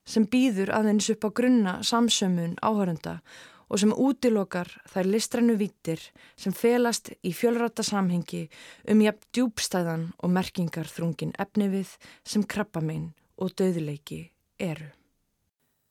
sem 0.04 0.26
býður 0.28 0.74
aðeins 0.76 1.08
upp 1.14 1.24
á 1.24 1.30
grunna 1.40 1.76
samsömmun 1.80 2.58
áhörunda 2.60 3.22
og 3.70 3.80
sem 3.80 3.94
útilokar 3.96 4.74
þær 4.92 5.08
listrannu 5.14 5.56
vítir 5.62 6.04
sem 6.36 6.52
felast 6.52 7.14
í 7.24 7.32
fjölrata 7.32 7.86
samhengi 7.88 8.50
um 8.92 9.06
jafn 9.06 9.24
djúbstæðan 9.32 10.04
og 10.20 10.36
merkingar 10.36 10.92
þrungin 10.92 11.32
efnivið 11.40 11.96
sem 12.28 12.44
krabbamein 12.44 13.14
og 13.40 13.56
döðleiki 13.56 14.20
eru. 14.60 14.90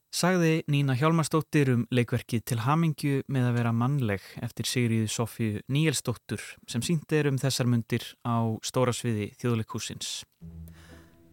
Sagði 0.08 0.62
Nína 0.72 0.94
Hjálmarsdóttir 0.96 1.68
um 1.74 1.82
leikverkið 1.92 2.44
til 2.48 2.62
hamingju 2.64 3.18
með 3.28 3.50
að 3.50 3.58
vera 3.58 3.72
mannleg 3.76 4.24
eftir 4.40 4.66
Sigriði 4.66 5.10
Sofíu 5.12 5.60
Níelsdóttur 5.68 6.40
sem 6.70 6.84
sínt 6.84 7.12
er 7.12 7.28
um 7.28 7.36
þessar 7.38 7.68
mundir 7.68 8.06
á 8.24 8.56
stóra 8.64 8.94
sviði 8.96 9.28
þjóðleikúsins. 9.42 10.22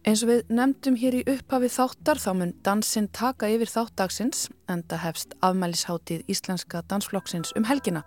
Eins 0.06 0.22
og 0.22 0.30
við 0.30 0.52
nefndum 0.54 0.98
hér 1.00 1.16
í 1.18 1.22
upphafi 1.32 1.70
þáttar 1.72 2.20
þá 2.22 2.28
mun 2.38 2.52
dansinn 2.68 3.08
taka 3.16 3.48
yfir 3.50 3.72
þáttagsins 3.72 4.44
en 4.70 4.84
það 4.86 5.02
hefst 5.02 5.34
afmælisháttið 5.40 6.28
Íslenska 6.30 6.84
dansflokksins 6.86 7.56
um 7.58 7.66
helgina. 7.66 8.04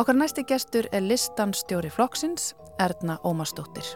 Okkar 0.00 0.16
næsti 0.16 0.42
gestur 0.48 0.88
er 0.90 1.04
listanstjóri 1.04 1.92
flokksins, 1.92 2.54
Erna 2.80 3.20
Ómarsdóttir. 3.22 3.94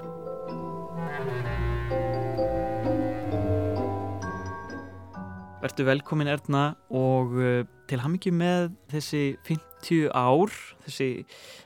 Vertu 5.64 5.87
velkomin 5.88 6.28
Erna 6.28 6.75
og 6.92 7.35
uh, 7.40 7.64
til 7.88 8.02
hamingi 8.04 8.30
með 8.37 8.75
þessi 8.92 9.25
50 9.49 10.11
ár, 10.12 10.52
þessi, 10.85 11.11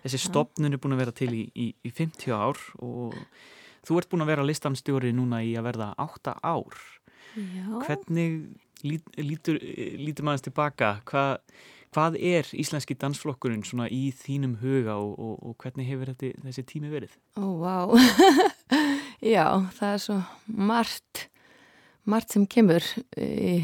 þessi 0.04 0.20
stopnun 0.22 0.70
er 0.70 0.78
búin 0.78 0.94
að 0.94 1.02
vera 1.02 1.14
til 1.18 1.32
í, 1.34 1.44
í, 1.58 1.66
í 1.82 1.90
50 1.90 2.34
ár 2.34 2.60
og 2.78 3.16
Þú 3.88 3.96
ert 3.96 4.10
búin 4.12 4.20
að 4.20 4.32
vera 4.34 4.44
listanstjóri 4.44 5.14
núna 5.16 5.38
í 5.40 5.54
að 5.56 5.70
verða 5.70 5.86
átta 5.96 6.34
ár. 6.44 6.76
Já. 7.38 7.68
Hvernig 7.86 8.34
lít, 8.84 9.06
lítur, 9.16 9.56
lítur 9.96 10.26
maður 10.28 10.48
tilbaka? 10.48 10.90
Hva, 11.08 11.22
hvað 11.96 12.18
er 12.20 12.50
íslenski 12.52 12.98
dansflokkurinn 13.00 13.64
svona 13.64 13.86
í 13.88 14.10
þínum 14.12 14.58
huga 14.60 14.98
og, 15.00 15.14
og, 15.16 15.38
og 15.40 15.56
hvernig 15.62 15.88
hefur 15.88 16.12
þetta, 16.12 16.34
þessi 16.44 16.66
tími 16.68 16.92
verið? 16.92 17.16
Ó, 17.40 17.46
oh, 17.46 17.54
vá. 17.62 17.76
Já, 19.34 19.46
það 19.78 19.94
er 19.94 20.04
svo 20.04 20.18
margt, 20.68 21.27
margt 22.08 22.34
sem 22.34 22.46
kemur 22.50 22.84
í, 23.16 23.58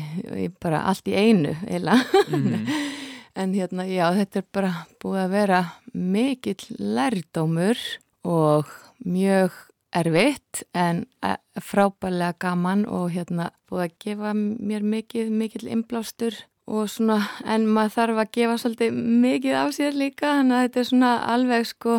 í 0.45 0.49
bara 0.63 0.85
allt 0.91 1.09
í 1.11 1.17
einu, 1.17 1.55
eila. 1.69 1.97
Mm. 2.29 2.69
en 3.41 3.55
hérna, 3.57 3.87
já, 3.89 4.07
þetta 4.15 4.41
er 4.41 4.49
bara 4.55 4.73
búið 5.03 5.21
að 5.25 5.35
vera 5.35 5.61
mikill 5.95 6.79
lærdómur 6.79 7.81
og 8.25 8.71
mjög 9.05 9.55
erfitt 9.95 10.65
en 10.75 11.05
e, 11.23 11.37
frábælega 11.63 12.35
gaman 12.43 12.85
og 12.91 13.13
hérna 13.15 13.51
búið 13.71 13.87
að 13.87 13.97
gefa 14.07 14.35
mér 14.35 14.87
mikið, 14.87 15.31
mikill 15.31 15.71
inblástur 15.71 16.37
og 16.65 16.89
svona, 16.89 17.21
en 17.45 17.67
maður 17.69 17.97
þarf 17.99 18.21
að 18.23 18.33
gefa 18.39 18.59
svolítið 18.61 18.99
mikið 19.25 19.59
á 19.61 19.65
sér 19.77 19.99
líka 19.99 20.31
þannig 20.39 20.57
að 20.57 20.67
þetta 20.67 20.81
er 20.81 20.91
svona 20.91 21.13
alveg 21.35 21.69
sko 21.69 21.99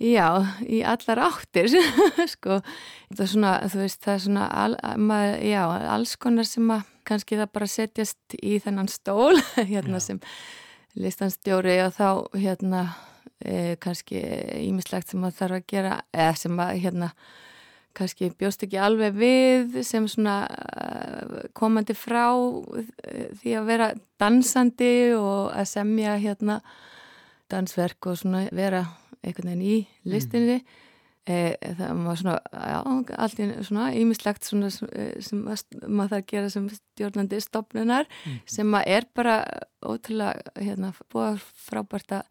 já, 0.00 0.28
í 0.66 0.82
allar 0.86 1.22
áttir 1.28 1.70
sko, 2.34 2.60
þetta 3.10 3.22
er 3.26 3.30
svona 3.30 3.54
þú 3.68 3.84
veist, 3.84 4.02
það 4.02 4.16
er 4.16 4.24
svona 4.26 4.48
al, 4.64 4.76
maður, 4.98 5.38
já, 5.50 5.62
alls 5.94 6.16
konar 6.20 6.48
sem 6.48 6.74
að 6.74 6.90
kannski 7.04 7.38
það 7.38 7.54
bara 7.54 7.70
setjast 7.70 8.36
í 8.40 8.58
þennan 8.64 8.90
stól 8.92 9.34
hérna 9.72 10.00
já. 10.00 10.06
sem 10.08 10.22
listanstjóri 10.98 11.78
og 11.84 11.96
þá 11.96 12.08
hérna 12.38 12.84
e, 13.42 13.74
kannski 13.82 14.20
ímislegt 14.64 15.10
sem 15.10 15.22
maður 15.22 15.40
þarf 15.40 15.58
að 15.58 15.66
gera 15.74 15.96
eða 16.14 16.36
sem 16.42 16.54
maður 16.54 16.84
hérna 16.86 17.10
kannski 17.94 18.30
bjóst 18.34 18.64
ekki 18.66 18.78
alveg 18.82 19.14
við 19.14 19.76
sem 19.86 20.06
svona 20.10 20.40
uh, 20.50 21.44
komandi 21.54 21.94
frá 21.94 22.32
uh, 22.34 22.80
því 23.38 23.54
að 23.58 23.68
vera 23.70 23.90
dansandi 24.20 24.94
og 25.14 25.52
að 25.54 25.68
semja 25.70 26.16
hérna 26.18 26.58
dansverk 27.52 28.10
og 28.10 28.18
svona 28.18 28.44
vera 28.54 28.82
einhvern 29.24 29.52
veginn 29.52 29.66
í 29.66 29.76
listinni 30.12 30.58
mm. 30.60 30.80
e, 31.26 31.38
það 31.78 32.02
var 32.06 32.20
svona 32.20 32.36
já, 32.52 32.78
allt 33.26 33.40
í 33.40 33.48
svona 33.68 33.90
ímislegt 34.00 34.48
svona 34.48 34.72
sem 34.72 35.44
maður 35.44 35.64
þarf 35.86 36.18
að 36.20 36.28
gera 36.32 36.52
sem 36.52 36.68
stjórnandi 36.72 37.40
stopnunar 37.44 38.10
mm. 38.10 38.42
sem 38.56 38.80
er 38.84 39.08
bara 39.16 39.38
ótrúlega 39.84 40.54
hérna 40.60 40.94
búið 41.12 41.42
frábært 41.66 42.20
að 42.20 42.28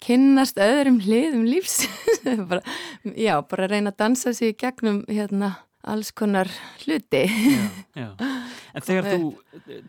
kynnast 0.00 0.60
öðrum 0.60 1.00
hliðum 1.04 1.44
lífs 1.48 1.82
bara, 2.50 2.62
já, 3.04 3.34
bara 3.44 3.68
reyna 3.68 3.92
að 3.92 4.00
dansa 4.00 4.32
sér 4.36 4.56
gegnum 4.58 5.02
hérna 5.08 5.58
alls 5.80 6.10
konar 6.12 6.48
hluti 6.84 7.24
já, 7.26 7.68
já. 7.96 8.08
En 8.76 8.84
þegar 8.86 9.06
þú 9.10 9.30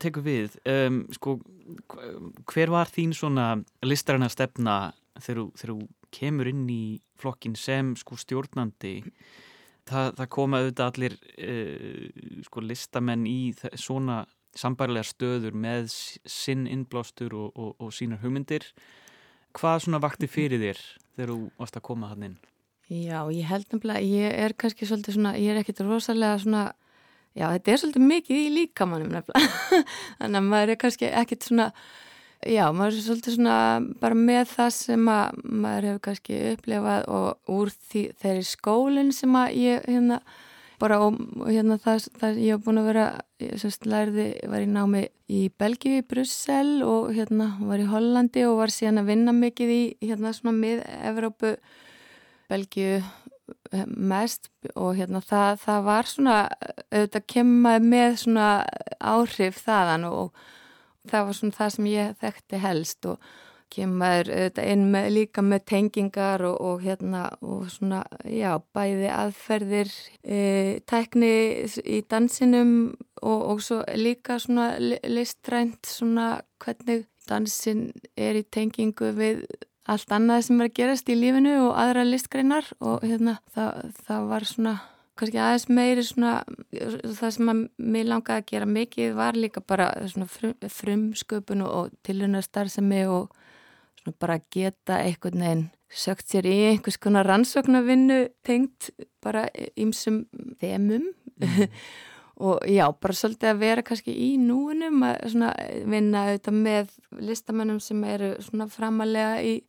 tekur 0.01 0.23
við 0.25 0.55
um, 0.65 1.03
sko, 1.13 1.35
hver 2.49 2.71
var 2.73 2.89
þín 2.89 3.13
svona 3.13 3.51
listarinnar 3.85 4.33
stefna 4.33 4.77
þegar 5.19 5.49
þú 5.59 5.77
kemur 6.13 6.51
inn 6.51 6.67
í 6.71 6.83
flokkin 7.19 7.55
sem 7.59 7.95
sko 7.99 8.17
stjórnandi 8.19 8.95
það, 9.89 10.13
það 10.17 10.27
koma 10.37 10.61
auðvitað 10.61 10.87
allir 10.91 11.17
uh, 11.19 12.43
sko 12.47 12.63
listamenn 12.65 13.27
í 13.29 13.39
svona 13.73 14.23
sambarilega 14.55 15.07
stöður 15.07 15.55
með 15.55 15.91
sinn 16.27 16.65
innblástur 16.67 17.33
og, 17.35 17.53
og, 17.55 17.75
og 17.79 17.95
sínar 17.95 18.19
hugmyndir 18.23 18.67
Hvað 19.57 19.81
svona 19.83 19.99
vakti 19.99 20.29
fyrir 20.31 20.61
þér 20.61 20.79
þegar 21.17 21.31
þú 21.33 21.39
varst 21.59 21.77
að 21.77 21.83
koma 21.83 22.11
hann 22.11 22.27
inn? 22.29 22.37
Já, 22.91 23.19
ég 23.31 23.47
held 23.47 23.67
nefnilega, 23.71 24.03
ég 24.03 24.37
er 24.45 24.55
kannski 24.59 24.87
svolítið 24.87 25.17
svona, 25.17 25.33
ég 25.39 25.53
er 25.53 25.59
ekkit 25.61 25.81
rosalega 25.83 26.39
svona, 26.43 26.63
já 27.35 27.45
þetta 27.53 27.71
er 27.71 27.81
svolítið 27.81 28.05
mikið 28.07 28.39
í 28.39 28.53
líkamannum 28.55 29.11
nefnilega, 29.11 29.81
þannig 30.19 30.39
að 30.39 30.47
maður 30.47 30.73
er 30.73 30.79
kannski 30.81 31.11
ekkit 31.21 31.47
svona, 31.47 31.67
já 32.47 32.63
maður 32.73 32.97
er 32.97 33.03
svolítið 33.05 33.35
svona 33.37 33.57
bara 34.01 34.17
með 34.17 34.45
það 34.55 34.71
sem 34.75 35.09
að 35.11 35.41
maður 35.43 35.89
hefur 35.89 36.05
kannski 36.07 36.39
upplefað 36.53 37.09
og 37.17 37.51
úr 37.57 37.73
því 37.75 38.05
þeirri 38.21 38.47
skólinn 38.47 39.11
sem 39.15 39.37
ég 39.57 39.85
hérna 39.87 40.21
bara 40.81 40.97
og, 41.05 41.17
hérna 41.45 41.77
það, 41.81 42.07
það 42.17 42.39
ég 42.41 42.55
hef 42.55 42.65
búin 42.65 42.81
að 42.81 42.87
vera 42.89 43.05
ég 43.43 43.61
semst 43.61 43.85
lærði, 43.89 44.27
var 44.49 44.65
í 44.65 44.69
námi 44.69 45.03
í 45.31 45.41
Belgíu 45.61 46.01
í 46.01 46.05
Brussel 46.07 46.81
og 46.85 47.11
hérna 47.15 47.51
var 47.61 47.81
í 47.81 47.89
Hollandi 47.89 48.45
og 48.49 48.57
var 48.63 48.73
síðan 48.73 49.03
að 49.03 49.11
vinna 49.13 49.35
mikið 49.37 49.73
í 49.75 49.81
hérna 50.01 50.33
svona 50.33 50.57
mið 50.57 50.81
Evrópu 51.11 51.55
Belgíu 52.51 53.01
mest 53.87 54.49
og 54.75 54.95
hérna 54.97 55.21
það, 55.23 55.59
það 55.63 55.85
var 55.87 56.09
svona 56.09 56.37
auðvitað 56.91 57.27
kemur 57.33 57.85
með 57.85 58.17
svona 58.23 58.47
áhrif 58.99 59.61
þaðan 59.65 60.07
og 60.09 60.41
það 61.09 61.25
var 61.27 61.39
svona 61.39 61.57
það 61.57 61.71
sem 61.75 61.87
ég 61.91 62.19
þekkti 62.21 62.61
helst 62.61 63.09
og 63.09 63.31
kemur 63.71 64.27
inn 64.59 64.83
með, 64.91 65.07
líka 65.15 65.43
með 65.45 65.63
tengingar 65.71 66.43
og, 66.43 66.57
og 66.59 66.83
hérna 66.83 67.23
og 67.39 67.69
svona 67.71 68.01
já 68.27 68.57
bæði 68.75 69.07
aðferðir 69.15 69.93
e, 70.23 70.41
tækni 70.89 71.31
í 71.85 72.01
dansinum 72.11 72.73
og, 73.21 73.39
og 73.53 73.63
svo 73.63 73.81
líka 73.95 74.39
svona 74.43 74.73
listrænt 75.07 75.87
svona 75.87 76.41
hvernig 76.61 77.05
dansin 77.29 77.91
er 78.19 78.41
í 78.41 78.43
tengingu 78.43 79.13
við 79.15 79.45
allt 79.89 80.11
annað 80.13 80.47
sem 80.47 80.61
er 80.61 80.69
að 80.69 80.77
gerast 80.77 81.09
í 81.09 81.17
lífinu 81.17 81.55
og 81.65 81.75
aðra 81.79 82.05
listgreinar 82.07 82.67
og 82.79 83.05
hérna 83.05 83.39
það, 83.55 83.93
það 84.05 84.27
var 84.33 84.47
svona 84.47 84.75
kannski 85.21 85.41
aðeins 85.41 85.67
meiri 85.69 86.05
svona 86.05 86.33
það 86.71 87.35
sem 87.37 87.51
að 87.53 87.61
mér 87.93 88.09
langaði 88.09 88.41
að 88.41 88.49
gera 88.49 88.69
mikið 88.69 89.13
var 89.19 89.37
líka 89.37 89.61
bara 89.61 89.91
svona 90.09 90.27
frum, 90.31 90.55
frumsköpun 90.79 91.61
og 91.67 91.91
tilunastarðsemi 92.07 93.03
og 93.11 93.35
svona 94.01 94.17
bara 94.19 94.39
geta 94.53 95.01
einhvern 95.05 95.45
veginn 95.45 95.67
sökt 95.91 96.31
sér 96.31 96.47
í 96.47 96.55
einhvers 96.69 96.97
konar 97.01 97.27
rannsóknarvinnu 97.27 98.23
tengt 98.47 98.89
bara 99.23 99.45
ymsum 99.75 100.23
þemum 100.61 101.11
mm. 101.11 101.67
og 102.47 102.63
já, 102.65 102.87
bara 102.89 103.13
svolítið 103.17 103.51
að 103.51 103.61
vera 103.61 103.85
kannski 103.85 104.15
í 104.15 104.31
núinum 104.41 105.03
að 105.05 105.19
svona 105.33 105.51
vinna 105.91 106.25
auðvitað 106.29 106.57
með 106.65 106.95
listamennum 107.21 107.81
sem 107.83 108.01
eru 108.07 108.33
svona 108.41 108.69
framalega 108.71 109.41
í 109.45 109.59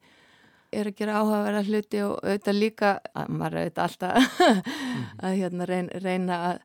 er 0.73 0.91
að 0.91 0.99
gera 0.99 1.21
áhugaverða 1.21 1.65
hluti 1.69 2.03
og 2.07 2.15
auðvitað 2.23 2.59
líka 2.59 2.93
að 3.15 3.33
maður 3.39 3.59
auðvitað 3.63 3.85
alltaf 3.89 4.39
að 5.25 5.37
hérna 5.41 5.69
reyna, 5.69 6.05
reyna 6.05 6.39
að 6.51 6.63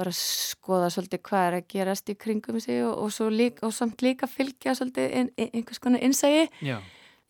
bara 0.00 0.14
skoða 0.16 0.88
svolítið 0.94 1.22
hvað 1.28 1.48
er 1.48 1.58
að 1.58 1.68
gerast 1.74 2.08
í 2.08 2.16
kringum 2.16 2.60
sig 2.62 2.80
og, 2.86 2.96
og, 3.04 3.34
líka, 3.34 3.66
og 3.68 3.74
samt 3.76 4.00
líka 4.04 4.30
fylgja 4.30 4.74
svolítið 4.78 5.12
ein, 5.12 5.30
ein, 5.36 5.52
einhvers 5.52 5.82
konar 5.82 6.02
innsægi 6.06 6.48
Já 6.64 6.78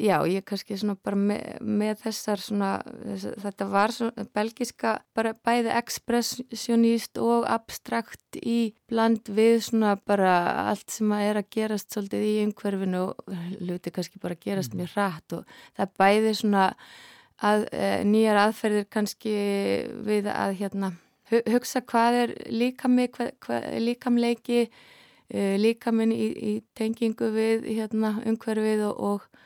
Já, 0.00 0.22
ég 0.24 0.44
kannski 0.48 0.78
svona 0.80 0.94
bara 0.96 1.16
með, 1.18 1.58
með 1.60 1.98
þessar 2.06 2.40
svona, 2.40 2.68
þess, 3.02 3.34
þetta 3.42 3.66
var 3.68 3.92
svona 3.92 4.24
belgiska 4.32 4.92
bara 5.16 5.34
bæði 5.44 5.74
ekspressjóníst 5.76 7.20
og 7.20 7.44
abstrakt 7.50 8.38
í 8.40 8.72
bland 8.88 9.28
við 9.28 9.58
svona 9.66 9.98
bara 10.00 10.32
allt 10.70 10.88
sem 10.94 11.12
að 11.12 11.24
er 11.26 11.40
að 11.42 11.50
gerast 11.52 11.92
svolítið 11.92 12.24
í 12.30 12.32
umhverfinu 12.46 13.02
og 13.10 13.34
hluti 13.58 13.92
kannski 13.92 14.22
bara 14.22 14.38
gerast 14.40 14.72
mm. 14.72 14.80
mjög 14.80 14.94
rætt 14.96 15.36
og 15.36 15.52
það 15.76 15.92
bæði 16.00 16.32
svona 16.38 16.64
að, 17.36 17.66
e, 17.68 17.90
nýjar 18.08 18.40
aðferðir 18.46 18.88
kannski 18.96 19.34
við 20.08 20.30
að 20.32 20.54
hérna 20.62 20.94
hugsa 21.28 21.84
hvað 21.84 22.22
er 22.22 22.34
líkami, 22.48 23.10
hvað, 23.12 23.34
hvað 23.44 23.68
er 23.68 23.84
líkamleiki, 23.84 24.64
e, 25.28 25.44
líkaminn 25.60 26.16
í, 26.16 26.32
í 26.32 26.56
tengingu 26.72 27.28
við 27.36 27.68
hérna 27.68 28.16
umhverfið 28.24 28.88
og, 28.88 29.04
og 29.12 29.39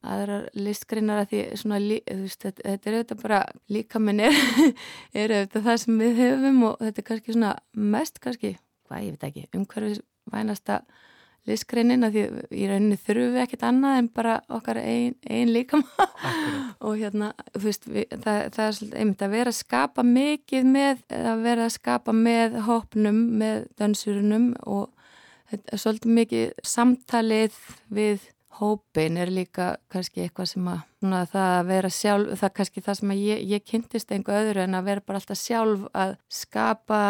aðrar 0.00 0.48
listgreinar 0.56 1.22
að 1.24 1.32
því 1.32 1.42
svona, 1.60 1.80
veist, 2.22 2.40
þetta, 2.40 2.64
þetta 2.64 2.90
er 2.90 2.96
auðvitað 2.96 3.22
bara 3.22 3.40
líka 3.68 4.00
minn 4.00 4.22
er, 4.24 4.38
er 5.20 5.36
auðvitað 5.36 5.66
það 5.68 5.78
sem 5.84 6.00
við 6.00 6.22
höfum 6.24 6.64
og 6.70 6.80
þetta 6.80 7.02
er 7.02 7.08
kannski 7.10 7.36
svona 7.36 7.52
mest 7.96 8.20
kannski, 8.24 8.54
hvað 8.88 9.06
ég 9.06 9.16
veit 9.16 9.28
ekki, 9.30 9.46
umhverfis 9.58 10.02
vænasta 10.30 10.80
listgreinin 11.48 12.04
að 12.04 12.16
því 12.16 12.22
í 12.52 12.66
rauninni 12.68 12.98
þurfum 13.00 13.34
við 13.34 13.42
ekkert 13.44 13.66
annað 13.68 13.98
en 13.98 14.08
bara 14.16 14.34
okkar 14.52 14.80
einn 14.80 15.14
ein 15.24 15.52
líkam 15.54 15.84
og 16.84 16.98
hérna 17.00 17.30
veist, 17.56 17.88
við, 17.88 18.08
það, 18.12 18.40
það 18.56 18.64
er 18.66 18.76
svolítið 18.76 18.98
einmitt 19.00 19.24
að 19.24 19.36
vera 19.36 19.54
að 19.54 19.58
skapa 19.60 20.04
mikið 20.06 20.68
með, 20.74 21.04
að 21.16 21.44
vera 21.46 21.66
að 21.66 21.76
skapa 21.76 22.16
með 22.16 22.58
hópnum, 22.68 23.22
með 23.40 23.62
dansurunum 23.80 24.50
og 24.66 24.90
þetta 25.50 25.74
er 25.74 25.82
svolítið 25.84 26.14
mikið 26.20 26.68
samtalið 26.74 27.62
við 27.88 28.28
hópin 28.58 29.16
er 29.20 29.30
líka 29.30 29.66
kannski 29.92 30.24
eitthvað 30.24 30.48
sem 30.50 30.68
að, 30.70 30.80
svona, 30.98 31.20
það 31.30 31.50
að 31.54 31.68
vera 31.68 31.90
sjálf, 31.94 32.32
það 32.40 32.48
er 32.48 32.54
kannski 32.58 32.82
það 32.86 32.98
sem 32.98 33.12
að 33.14 33.20
ég, 33.22 33.42
ég 33.52 33.66
kynntist 33.66 34.14
einhver 34.14 34.40
öðru 34.40 34.64
en 34.64 34.78
að 34.78 34.88
vera 34.88 35.04
bara 35.06 35.20
alltaf 35.20 35.38
sjálf 35.38 35.84
að 36.02 36.14
skapa 36.40 37.02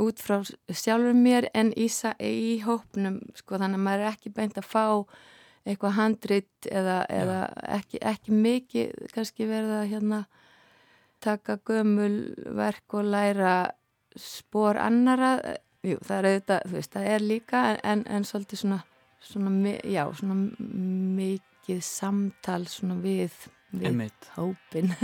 út 0.00 0.22
frá 0.24 0.38
sjálfur 0.72 1.18
mér 1.18 1.50
en 1.54 1.74
í, 1.76 1.88
í 2.24 2.54
hópnum, 2.64 3.20
sko 3.36 3.60
þannig 3.60 3.80
að 3.80 3.86
maður 3.86 4.06
er 4.06 4.14
ekki 4.14 4.34
beint 4.40 4.60
að 4.60 4.70
fá 4.70 4.86
eitthvað 5.68 5.96
handrit 5.98 6.70
eða, 6.72 6.98
eða 7.12 7.40
ekki, 7.76 8.00
ekki 8.00 8.36
mikið 8.40 9.10
kannski 9.14 9.48
verða 9.50 9.82
hérna 9.90 10.24
taka 11.20 11.58
gömul 11.68 12.32
verk 12.56 12.96
og 12.96 13.10
læra 13.12 13.56
spór 14.16 14.80
annara, 14.80 15.36
jú 15.84 16.00
það 16.00 16.16
er 16.16 16.30
auðvitað, 16.30 16.64
þú 16.64 16.78
veist, 16.78 16.94
það 16.96 17.10
er 17.12 17.26
líka 17.26 17.66
en, 17.84 18.06
en 18.08 18.24
svolítið 18.24 18.64
svona 18.64 18.80
svona, 19.20 19.76
já, 19.84 20.04
svona 20.16 20.36
mikið 21.20 21.82
samtal 21.84 22.64
svona 22.68 22.98
við, 23.02 23.36
við 23.72 24.10
hópin 24.36 24.94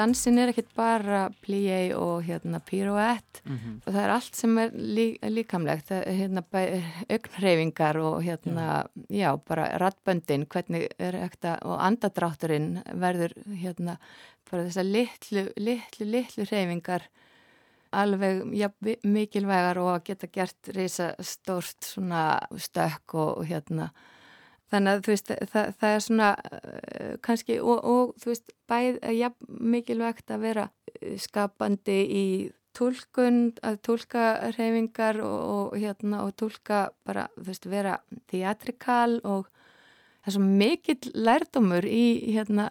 dansin 0.00 0.38
er 0.40 0.48
ekkit 0.48 0.70
bara 0.76 1.26
plié 1.44 1.90
og 1.92 2.22
hérna 2.24 2.60
pirouette 2.64 3.29
mm 3.44 3.56
-hmm. 3.56 3.76
og 3.86 3.94
það 3.94 4.02
er 4.04 4.10
allt 4.10 4.36
sem 4.36 4.58
er 4.58 4.70
lí, 4.70 5.06
líkamlegt 5.22 5.90
er 5.90 6.04
hérna 6.04 6.42
augnhreyfingar 6.52 7.96
og 7.96 8.22
hérna 8.22 8.84
mm. 8.94 9.04
já 9.10 9.36
bara 9.48 9.78
rattböndin 9.78 10.46
hvernig 10.46 10.88
er 10.98 11.14
ekta 11.14 11.58
og 11.62 11.80
andadrátturinn 11.80 12.82
verður 12.94 13.32
hérna 13.46 13.96
bara 14.50 14.64
þessar 14.64 14.84
litlu, 14.84 15.48
litlu, 15.56 16.06
litlu 16.06 16.44
hreyfingar 16.44 17.02
alveg 17.92 18.54
ja, 18.54 18.68
mikilvægar 19.02 19.78
og 19.78 19.94
að 19.94 20.04
geta 20.04 20.26
gert 20.26 20.68
reysa 20.68 21.14
stórt 21.20 21.84
svona 21.84 22.38
stökk 22.56 23.14
og, 23.14 23.38
og 23.38 23.46
hérna 23.46 23.90
Þannig 24.70 24.92
að 24.92 25.00
þú 25.02 25.10
veist, 25.10 25.30
það, 25.50 25.72
það 25.80 25.94
er 25.94 26.02
svona 26.04 26.28
uh, 26.38 27.14
kannski 27.26 27.58
og, 27.58 27.78
og 27.90 28.12
þú 28.22 28.30
veist, 28.30 28.52
bæð 28.70 29.00
ja, 29.16 29.32
mikilvægt 29.48 30.30
að 30.30 30.44
vera 30.44 30.66
eh, 30.94 31.16
skapandi 31.18 31.98
í 32.06 32.26
tólkun, 32.76 33.40
að 33.66 33.80
tólka 33.86 34.26
reyfingar 34.56 35.20
og, 35.24 35.40
og, 35.54 35.76
hérna, 35.80 36.24
og 36.26 36.34
tólka 36.38 36.88
bara, 37.06 37.28
þú 37.36 37.46
veist, 37.50 37.68
vera 37.70 37.98
theatrikal 38.30 39.20
og 39.24 39.48
það 40.20 40.32
er 40.32 40.36
svo 40.36 40.46
mikill 40.46 41.12
lærdomur 41.14 41.86
í 41.86 42.04
hérna 42.34 42.70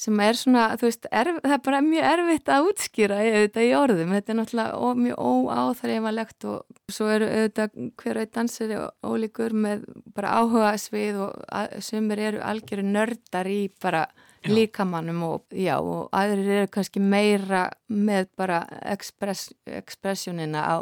sem 0.00 0.16
er 0.24 0.38
svona, 0.38 0.62
þú 0.80 0.86
veist, 0.86 1.08
erf, 1.12 1.40
það 1.44 1.54
er 1.54 1.62
bara 1.66 1.80
mjög 1.84 2.06
erfitt 2.08 2.50
að 2.50 2.68
útskýra 2.70 3.18
þetta 3.20 3.64
í 3.66 3.72
orðum, 3.76 4.14
þetta 4.16 4.32
er 4.32 4.38
náttúrulega 4.38 4.92
mjög 5.02 5.24
óáþreifanlegt 5.28 6.46
og 6.48 6.94
svo 6.96 7.10
eru 7.12 7.28
auðvitað 7.28 7.76
hver 8.00 8.20
auðvitað 8.22 8.38
dansari 8.38 8.80
ólíkur 9.04 9.56
með 9.66 9.84
bara 10.16 10.38
áhuga 10.40 10.72
svið 10.80 11.20
og 11.26 11.84
sumir 11.84 12.24
eru 12.30 12.40
algjöru 12.44 12.86
nördar 12.86 13.50
í 13.50 13.62
bara. 13.82 14.06
Líkamannum 14.48 15.22
og 15.22 15.42
já, 15.52 15.76
og 15.78 16.08
aðrir 16.16 16.50
eru 16.62 16.68
kannski 16.72 17.00
meira 17.00 17.68
með 17.88 18.28
bara 18.36 18.62
express, 18.82 19.52
expressionina 19.66 20.64
á 20.64 20.76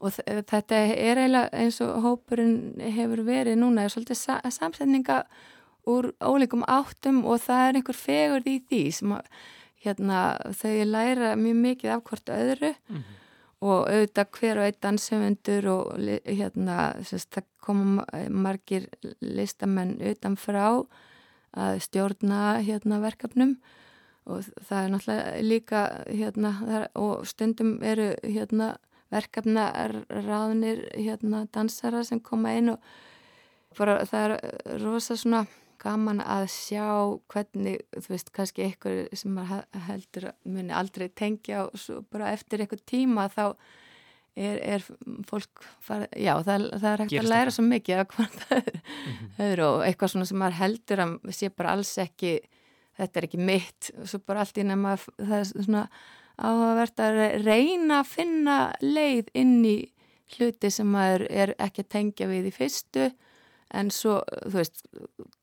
og 0.00 0.12
þetta 0.12 0.76
er 0.76 1.18
eiginlega 1.18 1.50
eins 1.56 1.78
og 1.84 2.02
hópurinn 2.04 2.80
hefur 2.96 3.22
verið 3.26 3.60
núna, 3.60 3.86
er 3.86 3.94
svolítið 3.94 4.18
sa 4.20 4.40
samsetninga 4.44 5.22
úr 5.88 6.10
ólíkum 6.20 6.66
áttum 6.68 7.22
og 7.24 7.40
það 7.46 7.68
er 7.68 7.78
einhver 7.78 7.98
fegur 7.98 8.48
í 8.48 8.58
því 8.68 8.82
sem 8.92 9.14
að 9.16 9.30
hérna, 9.86 10.20
þau 10.58 10.74
læra 10.90 11.34
mjög 11.38 11.62
mikið 11.62 11.94
af 11.94 12.04
hvort 12.08 12.32
öðru 12.34 12.72
mm 12.74 12.96
-hmm. 12.96 13.18
og 13.60 13.88
auðvitað 13.88 14.30
hver 14.38 14.58
og 14.58 14.64
einn 14.64 14.80
dansöfundur 14.82 15.66
og 15.66 15.84
hérna, 16.26 16.76
sérst, 17.02 17.30
það 17.30 17.44
koma 17.60 18.04
margir 18.30 18.88
listamenn 19.20 20.00
utanfrá 20.00 20.86
að 21.54 21.80
stjórna 21.86 22.40
hérna, 22.66 23.00
verkefnum. 23.04 23.56
Og 24.26 24.46
það 24.66 24.78
er 24.80 24.92
náttúrulega 24.92 25.42
líka 25.46 25.82
hérna, 26.10 26.52
þar, 26.62 26.86
og 26.98 27.26
stundum 27.30 27.76
eru 27.86 28.08
hérna, 28.24 28.72
verkefna 29.14 29.68
ráðnir 30.10 30.82
hérna, 30.96 31.44
dansara 31.54 32.02
sem 32.04 32.20
koma 32.20 32.56
inn 32.58 32.72
og 32.74 32.82
bara, 33.78 34.00
það 34.08 34.34
er 34.34 34.82
rosa 34.82 35.14
svona 35.14 35.44
gaman 35.82 36.22
að 36.24 36.46
sjá 36.50 36.86
hvernig, 37.30 37.82
þú 37.94 38.12
veist, 38.14 38.32
kannski 38.34 38.64
einhver 38.66 39.02
sem 39.14 39.38
heldur 39.86 40.30
muni 40.48 40.74
aldrei 40.74 41.08
tengja 41.12 41.66
og 41.66 42.06
bara 42.10 42.32
eftir 42.34 42.64
einhver 42.64 42.82
tíma 42.88 43.28
þá 43.30 43.54
er, 44.36 44.58
er 44.76 44.84
fólk 45.28 45.64
fara, 45.84 46.08
já, 46.12 46.34
það, 46.44 46.68
það 46.76 46.90
er 46.90 47.02
hægt 47.02 47.14
Gerst 47.14 47.24
að 47.24 47.32
læra 47.32 47.44
þetta. 47.46 47.56
svo 47.56 47.64
mikið 47.70 48.02
af 48.02 48.12
hvað 48.12 48.36
það 48.42 48.58
er 48.58 48.68
mm 48.76 49.16
-hmm. 49.38 49.64
og 49.68 49.86
eitthvað 49.86 50.12
svona 50.12 50.28
sem 50.28 50.38
maður 50.42 50.60
heldur 50.60 51.02
að 51.06 51.16
sé 51.38 51.50
bara 51.50 51.72
alls 51.72 51.98
ekki 51.98 52.38
þetta 52.96 53.20
er 53.20 53.28
ekki 53.28 53.42
mitt 53.42 53.90
og 53.96 54.08
svo 54.08 54.20
bara 54.26 54.40
allt 54.44 54.58
í 54.58 54.64
nema 54.64 54.96
það 54.96 55.38
er 55.38 55.50
svona 55.52 55.84
áhugavert 56.36 57.00
að 57.00 57.20
reyna 57.44 58.00
að 58.00 58.10
finna 58.12 58.56
leið 58.82 59.30
inn 59.34 59.64
í 59.64 59.76
hluti 60.36 60.70
sem 60.70 60.88
maður 60.90 61.26
er 61.30 61.54
ekki 61.58 61.84
að 61.84 61.92
tengja 61.94 62.28
við 62.28 62.50
í 62.50 62.52
fyrstu 62.54 63.10
en 63.74 63.90
svo, 63.90 64.20
þú 64.46 64.58
veist, 64.60 64.82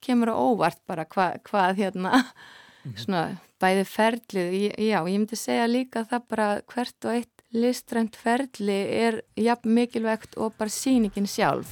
kemur 0.04 0.32
á 0.32 0.36
óvart 0.38 0.80
bara 0.88 1.06
hva, 1.06 1.34
hvað 1.44 1.82
hérna 1.82 2.12
mhm. 2.20 2.96
svona 2.96 3.24
bæði 3.64 3.84
ferlið, 3.88 4.56
já, 4.76 4.98
ég 5.00 5.20
myndi 5.20 5.40
segja 5.40 5.68
líka 5.70 6.04
það 6.10 6.26
bara 6.34 6.48
hvert 6.68 7.08
og 7.08 7.18
eitt 7.18 7.33
listrænt 7.54 8.16
ferli 8.18 8.80
er 9.06 9.20
jafn 9.38 9.70
mikilvægt 9.78 10.38
og 10.38 10.54
bara 10.58 10.70
síningin 10.70 11.28
sjálf. 11.30 11.70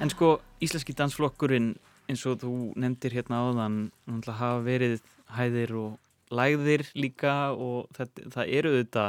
En 0.00 0.10
sko, 0.10 0.38
Íslenski 0.62 0.94
dansflokkurinn 0.96 1.72
eins 2.08 2.24
og 2.26 2.40
þú 2.40 2.52
nefndir 2.78 3.18
hérna 3.18 3.42
áðan 3.44 3.78
hafa 4.24 4.62
verið 4.64 5.00
hæðir 5.36 5.74
og 5.76 5.98
læðir 6.32 6.86
líka 6.96 7.52
og 7.52 7.90
það, 7.96 8.22
það 8.32 8.52
eru 8.60 8.72
þetta 8.78 9.04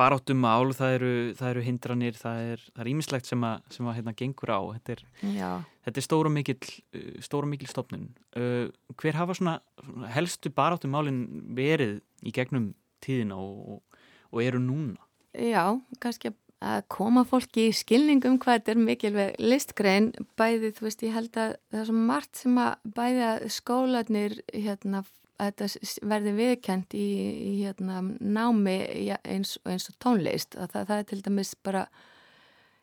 baráttum 0.00 0.40
mál, 0.40 0.72
það 0.76 0.96
eru, 0.96 1.12
það 1.38 1.52
eru 1.52 1.64
hindranir, 1.66 2.18
það 2.18 2.42
er 2.56 2.90
ímislegt 2.90 3.28
sem 3.28 3.44
að, 3.46 3.68
sem 3.76 3.90
að 3.90 3.98
hérna, 4.00 4.16
gengur 4.16 4.52
á. 4.52 4.60
Þetta 4.78 4.96
er, 4.96 5.04
þetta 5.86 6.02
er 6.02 6.06
stóra 6.06 6.32
mikil 6.32 6.58
stóra 7.24 7.50
mikil 7.50 7.70
stofnun. 7.70 8.10
Uh, 8.36 8.68
hver 9.00 9.20
hafa 9.20 9.36
svona, 9.36 9.58
svona 9.84 10.12
helstu 10.16 10.52
baráttum 10.56 10.94
málin 10.96 11.24
verið 11.56 12.00
í 12.24 12.34
gegnum 12.36 12.72
tíðina 13.04 13.38
og, 13.40 13.76
og, 13.76 14.00
og 14.32 14.44
eru 14.44 14.60
núna? 14.62 14.98
Já, 15.36 15.78
kannski 16.02 16.32
að 16.60 16.82
koma 16.92 17.22
fólki 17.24 17.68
í 17.70 17.76
skilningum 17.76 18.36
hvað 18.40 18.58
þetta 18.58 18.72
er 18.72 18.82
mikilvæg 18.84 19.38
listgrein. 19.40 20.10
Bæði, 20.38 20.72
þú 20.76 20.86
veist, 20.86 21.04
ég 21.06 21.16
held 21.16 21.38
að 21.40 21.54
það 21.70 21.80
er 21.80 21.88
svo 21.88 22.02
margt 22.10 22.42
sem 22.42 22.60
að 22.60 22.90
bæði 22.98 23.24
að 23.28 23.46
skólanir 23.54 24.36
hérna, 24.52 25.04
að 25.40 25.50
þetta 25.50 26.06
verði 26.12 26.36
viðkent 26.36 26.96
í, 26.98 27.08
í 27.50 27.52
hérna, 27.64 28.02
námi 28.20 28.78
eins, 29.24 29.56
eins 29.64 29.88
og 29.90 29.98
tónlist. 30.02 30.56
Að 30.56 30.74
það, 30.74 30.88
það 30.90 30.96
er 30.98 31.06
til 31.10 31.20
dæmis 31.26 31.52
bara 31.64 31.84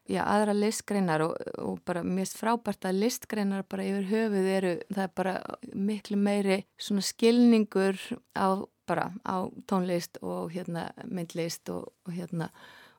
já, 0.07 0.21
aðra 0.23 0.55
listgreinar 0.57 1.25
og, 1.25 1.35
og 1.61 1.81
bara 1.87 2.03
mest 2.05 2.39
frábært 2.39 2.87
að 2.87 3.03
listgreinar 3.03 3.67
bara 3.69 3.85
yfir 3.85 4.09
höfuð 4.11 4.49
eru, 4.55 4.73
það 4.93 5.03
er 5.05 5.13
bara 5.21 5.35
miklu 5.73 6.19
meiri 6.21 6.63
svona 6.81 7.05
skilningur 7.05 7.99
á 8.33 8.65
bara 8.87 9.11
á 9.27 9.51
tónlist 9.67 10.19
og 10.23 10.53
hérna 10.55 10.87
myndlist 11.03 11.69
og, 11.73 11.89
og 12.07 12.13
hérna 12.15 12.49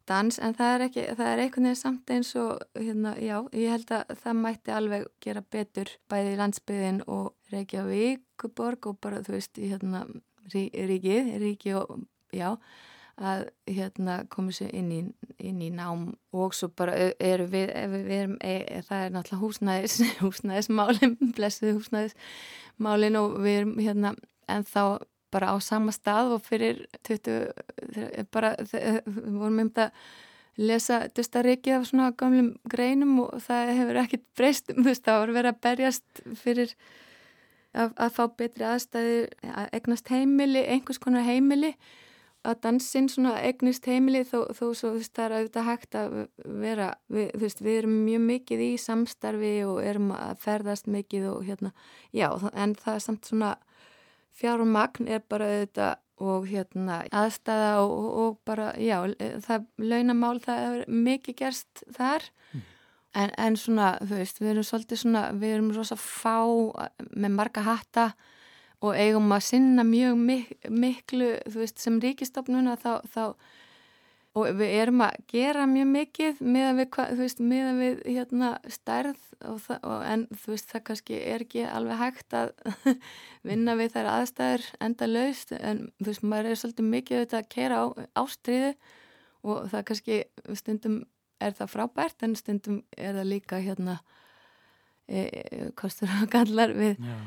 dans 0.08 0.38
en 0.42 0.54
það 0.56 0.74
er 0.74 0.84
ekki, 0.88 1.04
það 1.18 1.30
er 1.30 1.42
einhvern 1.44 1.68
veginn 1.68 1.80
samt 1.82 2.12
eins 2.14 2.34
og 2.40 2.62
hérna, 2.78 3.14
já, 3.20 3.36
ég 3.52 3.74
held 3.74 3.92
að 3.94 4.14
það 4.22 4.40
mætti 4.42 4.74
alveg 4.74 5.08
gera 5.24 5.42
betur 5.54 5.92
bæði 6.10 6.34
í 6.34 6.38
landsbyðin 6.42 7.02
og 7.06 7.34
Reykjavík 7.52 8.48
borg 8.56 8.86
og 8.90 9.00
bara 9.02 9.22
þú 9.26 9.36
veist 9.36 9.58
hérna 9.58 10.04
ríkið, 10.52 11.34
ríki 11.42 11.74
og 11.76 11.98
já, 12.32 12.54
að 13.18 13.48
hérna 13.66 14.20
komið 14.30 14.58
sér 14.60 14.74
inn 14.78 14.90
í, 14.94 15.00
inn 15.42 15.60
í 15.64 15.70
nám. 15.74 16.12
Og 16.32 16.54
svo 16.56 16.70
bara 16.70 16.94
eru 16.94 17.48
við, 17.50 17.72
við, 17.92 18.10
erum, 18.20 18.36
e, 18.40 18.82
það 18.86 19.04
er 19.04 19.14
náttúrulega 19.14 19.42
húsnæðis 19.42 19.98
húsnæðismálin, 20.24 21.16
blessuð 21.36 21.78
húsnæðismálin 21.80 23.20
og 23.20 23.38
við 23.42 23.62
erum 23.62 23.78
hérna 23.82 24.14
en 24.48 24.66
þá 24.68 24.82
bara 25.34 25.52
á 25.52 25.56
sama 25.64 25.92
stað 25.94 26.36
og 26.36 26.46
fyrir 26.46 26.86
20, 27.08 27.52
bara 28.32 28.54
við 28.60 29.02
vorum 29.06 29.62
um 29.62 29.68
þetta 29.68 29.90
lesa 30.58 31.04
dustarikið 31.14 31.76
af 31.76 31.86
svona 31.86 32.08
gamlum 32.18 32.54
greinum 32.70 33.20
og 33.22 33.36
það 33.44 33.74
hefur 33.78 34.00
ekkert 34.02 34.24
breyst, 34.38 34.72
þú 34.72 34.88
veist, 34.88 35.04
það 35.06 35.20
var 35.22 35.34
verið 35.36 35.52
að 35.52 35.60
berjast 35.68 36.22
fyrir 36.40 36.74
að, 37.78 37.94
að 37.94 38.12
fá 38.16 38.24
betri 38.40 38.66
aðstæði, 38.66 39.22
að 39.52 39.72
egnast 39.78 40.12
heimili, 40.12 40.64
einhvers 40.66 41.00
konar 41.02 41.26
heimili. 41.26 41.74
Að 42.46 42.60
dansinn 42.64 43.08
svona 43.10 43.32
egnist 43.44 43.86
heimili 43.90 44.22
þó, 44.24 44.46
þó 44.54 44.62
svo 44.70 44.92
þú 44.92 45.00
veist, 45.00 45.12
það 45.16 45.24
er 45.24 45.32
auðvitað 45.36 45.66
hægt 45.66 45.96
að 45.98 46.12
vera, 46.62 46.90
við, 47.10 47.32
þú 47.32 47.40
veist, 47.42 47.62
við 47.66 47.78
erum 47.80 47.96
mjög 48.06 48.22
mikið 48.28 48.62
í 48.62 48.68
samstarfi 48.78 49.54
og 49.66 49.80
erum 49.84 50.12
að 50.14 50.44
ferðast 50.44 50.86
mikið 50.90 51.26
og 51.32 51.42
hérna, 51.48 51.72
já, 52.14 52.28
en 52.54 52.76
það 52.78 52.94
er 52.94 53.04
samt 53.04 53.30
svona 53.30 53.50
fjármagn 54.38 55.09
er 55.11 55.24
bara 55.29 55.48
auðvitað 55.53 55.96
og 56.18 56.48
hérna 56.51 57.03
aðstæða 57.14 57.74
og, 57.85 58.07
og 58.22 58.38
bara, 58.46 58.72
já, 58.81 59.05
það 59.44 59.68
launamál, 59.79 60.38
það 60.42 60.64
er 60.66 60.81
mikið 60.90 61.37
gerst 61.38 61.85
þar 61.94 62.24
mm. 62.53 62.64
en, 63.22 63.35
en 63.38 63.59
svona, 63.61 63.92
þú 64.03 64.18
veist, 64.18 64.40
við 64.42 64.51
erum 64.55 64.66
svolítið 64.66 65.03
svona, 65.05 65.22
við 65.38 65.55
erum 65.59 65.70
rosa 65.77 65.98
fá 66.01 66.42
með 67.14 67.37
marga 67.37 67.64
hatta 67.68 68.09
og 68.83 68.98
eigum 68.98 69.31
að 69.35 69.46
sinna 69.46 69.85
mjög 69.87 70.18
mik 70.22 70.68
miklu, 70.70 71.33
þú 71.46 71.62
veist, 71.62 71.79
sem 71.83 72.03
ríkistofnuna 72.03 72.77
þá, 72.83 72.92
þá 73.07 73.22
og 74.36 74.48
við 74.58 74.74
erum 74.82 75.02
að 75.06 75.16
gera 75.30 75.64
mjög 75.68 75.88
mikið 75.92 76.42
meðan 76.44 76.78
við, 76.78 76.98
veist, 77.18 77.40
meðan 77.40 77.80
við 77.80 78.00
hérna, 78.06 78.50
stærð 78.70 79.20
það, 79.38 79.78
og, 79.80 80.04
en 80.04 80.24
þú 80.34 80.52
veist 80.52 80.72
það 80.72 80.84
kannski 80.90 81.20
er 81.22 81.44
ekki 81.46 81.64
alveg 81.64 82.02
hægt 82.02 82.36
að 82.36 82.52
vinna 83.48 83.76
við 83.78 83.94
þær 83.96 84.10
aðstæður 84.12 84.68
enda 84.84 85.10
laust 85.10 85.54
en 85.58 85.84
þú 86.00 86.10
veist 86.10 86.26
maður 86.26 86.50
er 86.50 86.60
svolítið 86.62 86.90
mikið 86.94 87.20
auðvitað 87.20 87.40
að 87.40 87.50
kera 87.54 87.80
á 87.80 87.84
ástriðu 88.22 88.72
og 89.48 89.70
það 89.72 89.86
kannski 89.90 90.20
stundum 90.58 91.00
er 91.38 91.54
það 91.54 91.74
frábært 91.74 92.26
en 92.26 92.38
stundum 92.38 92.80
er 92.98 93.16
það 93.16 93.30
líka 93.32 93.60
hérna 93.62 93.98
e, 95.06 95.24
e, 95.24 95.68
kostur 95.78 96.10
og 96.18 96.30
gallar 96.32 96.74
við 96.76 96.98
já. 96.98 97.18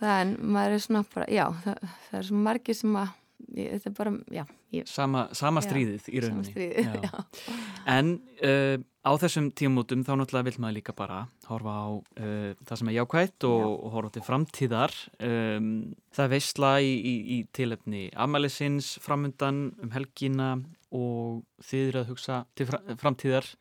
það 0.00 0.20
en 0.22 0.34
maður 0.54 0.76
er 0.78 0.84
svona 0.86 1.06
bara, 1.12 1.30
já 1.30 1.46
það, 1.64 1.94
það 2.08 2.18
er 2.20 2.28
svona 2.30 2.46
margir 2.48 2.78
sem 2.78 3.00
að 3.02 3.14
þetta 3.56 3.90
er 3.90 3.94
bara, 3.96 4.12
já 4.32 4.42
ég, 4.74 4.86
Sama, 4.90 5.26
sama 5.36 5.62
stríðið 5.64 6.08
í 6.12 6.22
rauninni. 6.24 6.50
stríðið, 6.50 6.86
já. 6.86 7.02
Já. 7.06 7.56
En 7.86 8.12
uh, 8.42 8.76
á 9.06 9.10
þessum 9.22 9.50
tímútum 9.54 10.02
þá 10.06 10.12
náttúrulega 10.18 10.48
vil 10.50 10.62
maður 10.64 10.76
líka 10.80 10.94
bara 10.98 11.18
horfa 11.46 11.74
á 11.78 11.86
uh, 11.94 12.52
það 12.66 12.80
sem 12.80 12.90
er 12.90 12.96
jákvægt 12.98 13.46
og, 13.48 13.66
og 13.86 13.92
horfa 13.94 14.14
til 14.16 14.24
framtíðar. 14.26 14.96
Um, 15.22 15.68
það 16.16 16.32
veistla 16.34 16.72
í, 16.82 16.94
í, 16.96 17.14
í 17.36 17.38
tilefni 17.54 18.06
Amalisins 18.16 18.94
framundan 19.04 19.68
um 19.82 19.92
helgina 19.94 20.54
og 20.96 21.44
þið 21.66 21.88
eru 21.90 22.02
að 22.02 22.10
hugsa 22.14 22.40
til 22.56 22.66
framtíðar. 22.72 23.52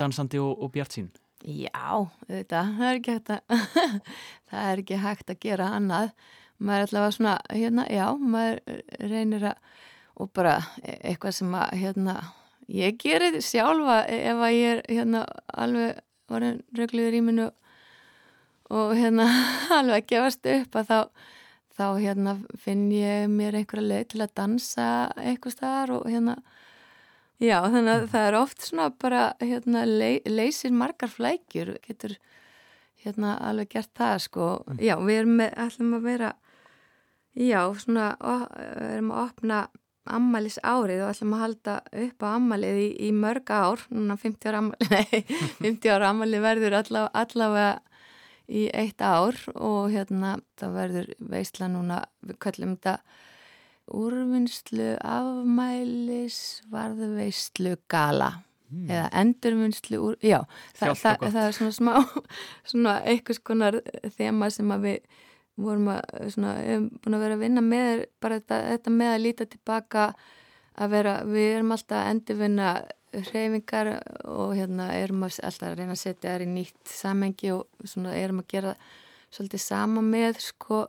Dansandi 0.00 0.40
og, 0.42 0.54
og 0.62 0.72
bjart 0.74 0.98
sín 0.98 1.10
Já, 1.42 2.06
þetta, 2.28 2.60
það 2.78 2.86
er 2.86 2.98
ekki 3.00 3.14
hægt 3.16 3.30
að 3.34 3.40
það 4.52 4.68
er 4.70 4.82
ekki 4.84 4.98
hægt 5.02 5.32
að 5.32 5.40
gera 5.42 5.70
annað 5.74 6.12
maður 6.62 6.84
er 6.84 6.86
alltaf 6.86 7.16
svona, 7.16 7.34
hérna, 7.50 7.86
já, 7.90 8.06
maður 8.18 8.82
reynir 9.10 9.48
að, 9.50 9.74
og 10.20 10.30
bara 10.36 10.54
eitthvað 10.84 11.36
sem 11.38 11.58
að, 11.58 11.74
hérna, 11.82 12.16
ég 12.72 12.96
gerir 13.00 13.40
sjálfa 13.44 14.02
ef 14.06 14.40
að 14.46 14.56
ég 14.56 14.76
er, 14.76 14.82
hérna, 14.90 15.26
alveg 15.52 16.00
varin 16.32 16.62
rögluður 16.76 17.18
í 17.18 17.22
minu 17.24 17.48
og, 18.72 18.94
hérna, 18.96 19.28
alveg 19.78 20.02
að 20.02 20.10
gefast 20.12 20.50
upp 20.54 20.80
að 20.80 20.90
þá, 20.90 20.98
þá, 21.76 21.86
hérna, 22.00 22.36
finn 22.62 22.88
ég 22.94 23.28
mér 23.32 23.58
einhverja 23.60 23.88
leið 23.88 24.10
til 24.12 24.24
að 24.24 24.36
dansa 24.40 24.88
eitthvað 25.20 25.56
staðar 25.56 25.96
og, 25.98 26.06
hérna, 26.10 26.36
já, 27.42 27.58
þannig 27.66 27.94
að 27.94 28.06
það 28.14 28.28
er 28.28 28.38
oft 28.42 28.68
svona 28.68 28.92
bara, 29.02 29.24
hérna, 29.42 29.86
le 29.88 30.12
leysir 30.30 30.74
margar 30.76 31.10
flækjur, 31.12 31.74
getur, 31.88 32.16
hérna, 33.02 33.34
alveg 33.42 33.74
gert 33.74 33.92
það, 33.98 34.16
sko, 34.28 34.54
mm. 34.68 34.80
já, 34.86 34.94
við 35.02 35.22
erum 35.24 35.36
með, 35.42 35.58
ætlum 35.66 35.98
að 35.98 36.08
vera 36.12 36.32
Já, 37.32 37.62
svona 37.80 38.12
erum 38.20 39.12
að 39.14 39.22
opna 39.28 39.62
ammælis 40.10 40.58
árið 40.66 41.04
og 41.04 41.12
ætlum 41.12 41.36
að 41.36 41.42
halda 41.44 41.76
upp 42.04 42.24
á 42.26 42.28
ammælið 42.34 42.80
í, 42.82 42.88
í 43.06 43.10
mörg 43.14 43.52
ár, 43.54 43.84
núna 43.94 44.16
50 44.18 44.50
ára 44.50 44.62
ammælið, 44.62 44.90
nei, 44.96 45.38
50 45.62 45.94
ára 45.94 46.10
ammælið 46.10 46.44
verður 46.44 46.78
allavega, 46.80 47.22
allavega 47.22 47.72
í 48.52 48.66
eitt 48.74 49.02
ár 49.04 49.38
og 49.54 49.92
hérna 49.94 50.36
það 50.58 50.74
verður 50.76 51.10
veistla 51.32 51.68
núna, 51.70 52.02
við 52.26 52.40
kallum 52.42 52.74
þetta 52.76 52.96
úrvinnslu 53.92 54.88
afmælis 55.00 56.40
varðu 56.72 57.12
veistlu 57.16 57.76
gala 57.92 58.32
mm. 58.72 58.86
eða 58.90 59.08
endurvinnslu 59.22 60.02
úr, 60.02 60.18
já, 60.24 60.40
það, 60.74 60.96
það, 60.98 61.26
það 61.28 61.42
er 61.46 61.58
svona 61.58 61.76
smá, 61.78 61.92
svona 62.74 62.96
einhvers 63.06 63.42
konar 63.42 63.80
þema 64.18 64.50
sem 64.52 64.74
að 64.74 64.88
við 64.88 65.20
vorum 65.60 65.90
að, 65.92 66.02
svona, 66.32 66.54
búin 67.02 67.16
að 67.16 67.24
vera 67.26 67.36
að 67.36 67.44
vinna 67.44 67.64
með 67.64 68.06
bara 68.22 68.40
þetta, 68.40 68.60
þetta 68.70 68.94
með 68.96 69.12
að 69.12 69.22
líta 69.26 69.46
tilbaka 69.52 70.06
að 70.72 70.94
vera, 70.94 71.14
við 71.28 71.48
erum 71.58 71.74
alltaf 71.76 71.98
að 71.98 72.10
endurvinna 72.14 72.72
hreyfingar 73.12 73.92
og 74.24 74.54
hérna 74.56 74.88
erum 74.96 75.26
alltaf 75.26 75.68
að 75.68 75.76
reyna 75.78 75.96
að 75.96 76.00
setja 76.00 76.32
þær 76.32 76.46
í 76.46 76.48
nýtt 76.54 76.88
samengi 76.88 77.52
og 77.52 77.84
svona 77.84 78.14
erum 78.16 78.40
að 78.40 78.50
gera 78.54 78.74
svolítið 79.32 79.64
sama 79.64 80.04
með 80.04 80.40
sko 80.44 80.86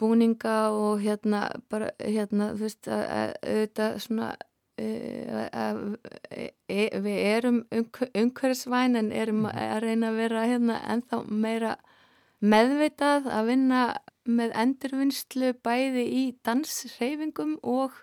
búninga 0.00 0.70
og 0.72 1.02
hérna 1.02 1.48
bara 1.68 1.90
hérna 1.98 2.52
þú 2.54 2.64
veist 2.64 2.88
að 2.88 3.34
auðvitað 3.42 3.98
svona 4.04 4.30
að 4.78 5.80
við 7.02 7.18
erum 7.26 7.62
umhverfisvæn 7.72 8.96
en 9.00 9.12
erum 9.12 9.42
mhm. 9.42 9.58
að 9.58 9.80
reyna 9.84 10.12
að 10.12 10.20
vera 10.22 10.46
hérna 10.46 10.80
ennþá 10.94 11.22
meira 11.28 11.76
meðveitað 12.40 13.30
að 13.32 13.50
vinna 13.52 13.82
með 14.28 14.52
endurvinnslu 14.62 15.54
bæði 15.64 16.04
í 16.04 16.24
dansreifingum 16.44 17.56
og 17.62 17.96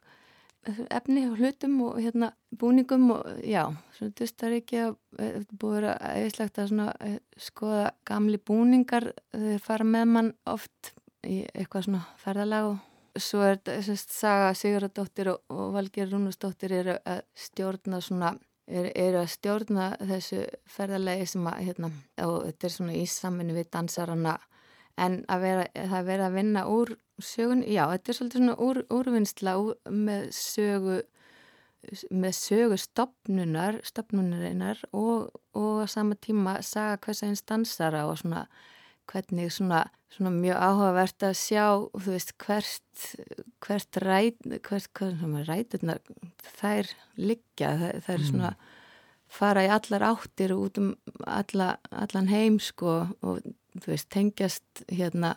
efni 0.66 1.28
og 1.30 1.38
hlutum 1.38 1.76
og 1.86 2.00
hérna 2.02 2.32
búningum 2.58 3.12
og 3.14 3.28
já, 3.46 3.68
svona 3.94 4.10
að 4.10 4.96
þetta 5.20 5.52
búið 5.60 5.76
að 5.76 5.76
vera 5.76 5.94
eðislegt 6.16 6.60
að 6.60 6.70
svona 6.72 6.88
eh, 7.06 7.20
skoða 7.38 7.92
gamli 8.08 8.40
búningar 8.42 9.12
þeir 9.36 9.62
fara 9.64 9.86
með 9.86 10.08
mann 10.16 10.34
oft 10.50 10.94
í 11.26 11.44
eitthvað 11.54 11.88
svona 11.88 12.04
ferðalag 12.22 12.72
og 12.72 13.22
svo 13.22 13.46
er 13.46 13.60
þetta 13.60 13.78
þess 13.78 13.94
að 13.94 14.18
saga 14.18 14.50
Sigurðardóttir 14.58 15.32
og, 15.36 15.40
Valger 15.76 16.12
Rúnastóttir 16.12 16.76
eru 16.82 16.98
að 17.06 17.22
stjórna 17.46 18.02
svona 18.04 18.34
eru 18.68 18.92
er 18.98 19.18
að 19.20 19.32
stjórna 19.36 19.88
þessu 20.02 20.44
ferðalagi 20.66 21.26
sem 21.30 21.48
að 21.50 21.64
hérna 21.68 21.92
og 22.26 22.38
þetta 22.48 22.68
er 22.68 22.76
svona 22.76 22.98
í 22.98 23.06
samvinni 23.10 23.56
við 23.58 23.72
dansarana. 23.74 24.38
En 24.98 25.20
að 25.30 25.42
vera, 25.44 25.66
það 25.76 26.08
vera 26.08 26.30
að 26.30 26.38
vinna 26.40 26.62
úr 26.72 26.94
sögun, 27.20 27.66
já, 27.68 27.84
þetta 27.92 28.12
er 28.12 28.18
svolítið 28.18 28.42
svona 28.42 28.56
úr, 28.64 28.80
úrvinnsla 28.96 29.58
úr, 29.60 29.76
með 29.92 30.30
sögu 30.36 31.02
með 32.10 32.32
sögu 32.34 32.78
stopnunar, 32.82 33.80
stopnunarinnar 33.86 34.80
og, 34.96 35.36
og 35.54 35.84
á 35.84 35.88
sama 35.90 36.18
tíma 36.18 36.58
saga 36.66 36.98
hvers 37.04 37.24
einn 37.26 37.38
stansara 37.38 38.06
og 38.10 38.18
svona 38.22 38.46
hvernig 39.12 39.52
svona, 39.54 39.86
svona 40.14 40.32
mjög 40.36 40.62
áhugavert 40.68 41.28
að 41.28 41.36
sjá, 41.40 41.66
þú 41.94 42.16
veist, 42.16 42.36
hvert 42.42 42.82
hvert 43.66 44.00
ræt 44.02 44.38
hvert, 44.64 44.90
hvert 44.96 45.48
ræturnar 45.50 46.02
þær 46.60 46.90
liggja, 47.20 47.76
þær, 47.82 48.02
þær 48.06 48.20
mm. 48.20 48.28
svona 48.30 48.52
fara 49.36 49.66
í 49.66 49.72
allar 49.74 50.06
áttir 50.14 50.54
út 50.56 50.80
um 50.80 50.94
alla, 51.28 51.76
allan 51.92 52.30
heim 52.32 52.60
sko 52.64 53.02
og 53.26 53.42
þú 53.76 53.92
veist, 53.92 54.10
tengjast 54.14 54.86
hérna 54.92 55.36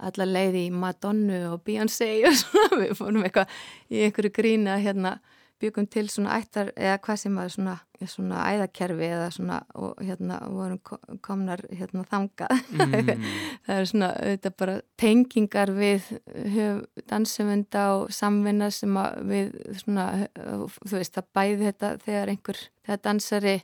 alla 0.00 0.24
leiði 0.24 0.66
í 0.68 0.72
Madonna 0.72 1.42
og 1.52 1.64
Beyoncé 1.66 2.08
og 2.28 2.38
svona, 2.40 2.78
við 2.82 2.96
fórum 2.98 3.26
eitthvað 3.26 3.60
í 3.92 4.06
einhverju 4.06 4.32
grína 4.36 4.78
hérna 4.80 5.18
byggum 5.60 5.86
til 5.90 6.08
svona 6.10 6.38
ættar 6.40 6.70
eða 6.76 6.98
hvað 7.04 7.18
sem 7.22 7.36
var 7.36 7.50
svona, 7.52 7.74
svona 8.08 8.44
æðakerfi 8.48 9.08
eða 9.10 9.28
svona 9.34 9.58
og 9.78 10.00
hérna 10.04 10.38
vorum 10.50 10.80
komnar 11.24 11.62
hérna 11.68 12.04
þangað 12.10 12.54
mm. 12.72 13.26
það 13.66 13.74
er 13.76 13.90
svona 13.90 14.10
auðvitað 14.16 14.56
bara 14.62 14.76
tengingar 15.00 15.74
við 15.76 16.08
dansefunda 17.10 17.84
og 17.98 18.14
samvinna 18.14 18.70
sem 18.74 19.00
við 19.28 19.52
svona 19.82 20.06
þú 20.36 20.96
veist 20.96 21.18
það 21.18 21.30
bæði 21.36 21.60
þetta 21.68 21.92
þegar 22.06 22.34
einhver 22.34 22.64
þegar 22.86 23.04
dansari 23.08 23.58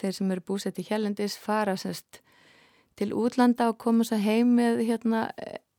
þeir 0.00 0.16
sem 0.16 0.34
eru 0.34 0.46
búsett 0.52 0.80
í 0.80 0.86
Hjælendis 0.88 1.38
fara 1.40 1.76
sérst 1.80 2.22
til 3.00 3.14
útlanda 3.16 3.70
og 3.70 3.78
koma 3.80 4.04
svo 4.04 4.18
heim 4.20 4.56
með 4.58 4.84
hérna 4.88 5.28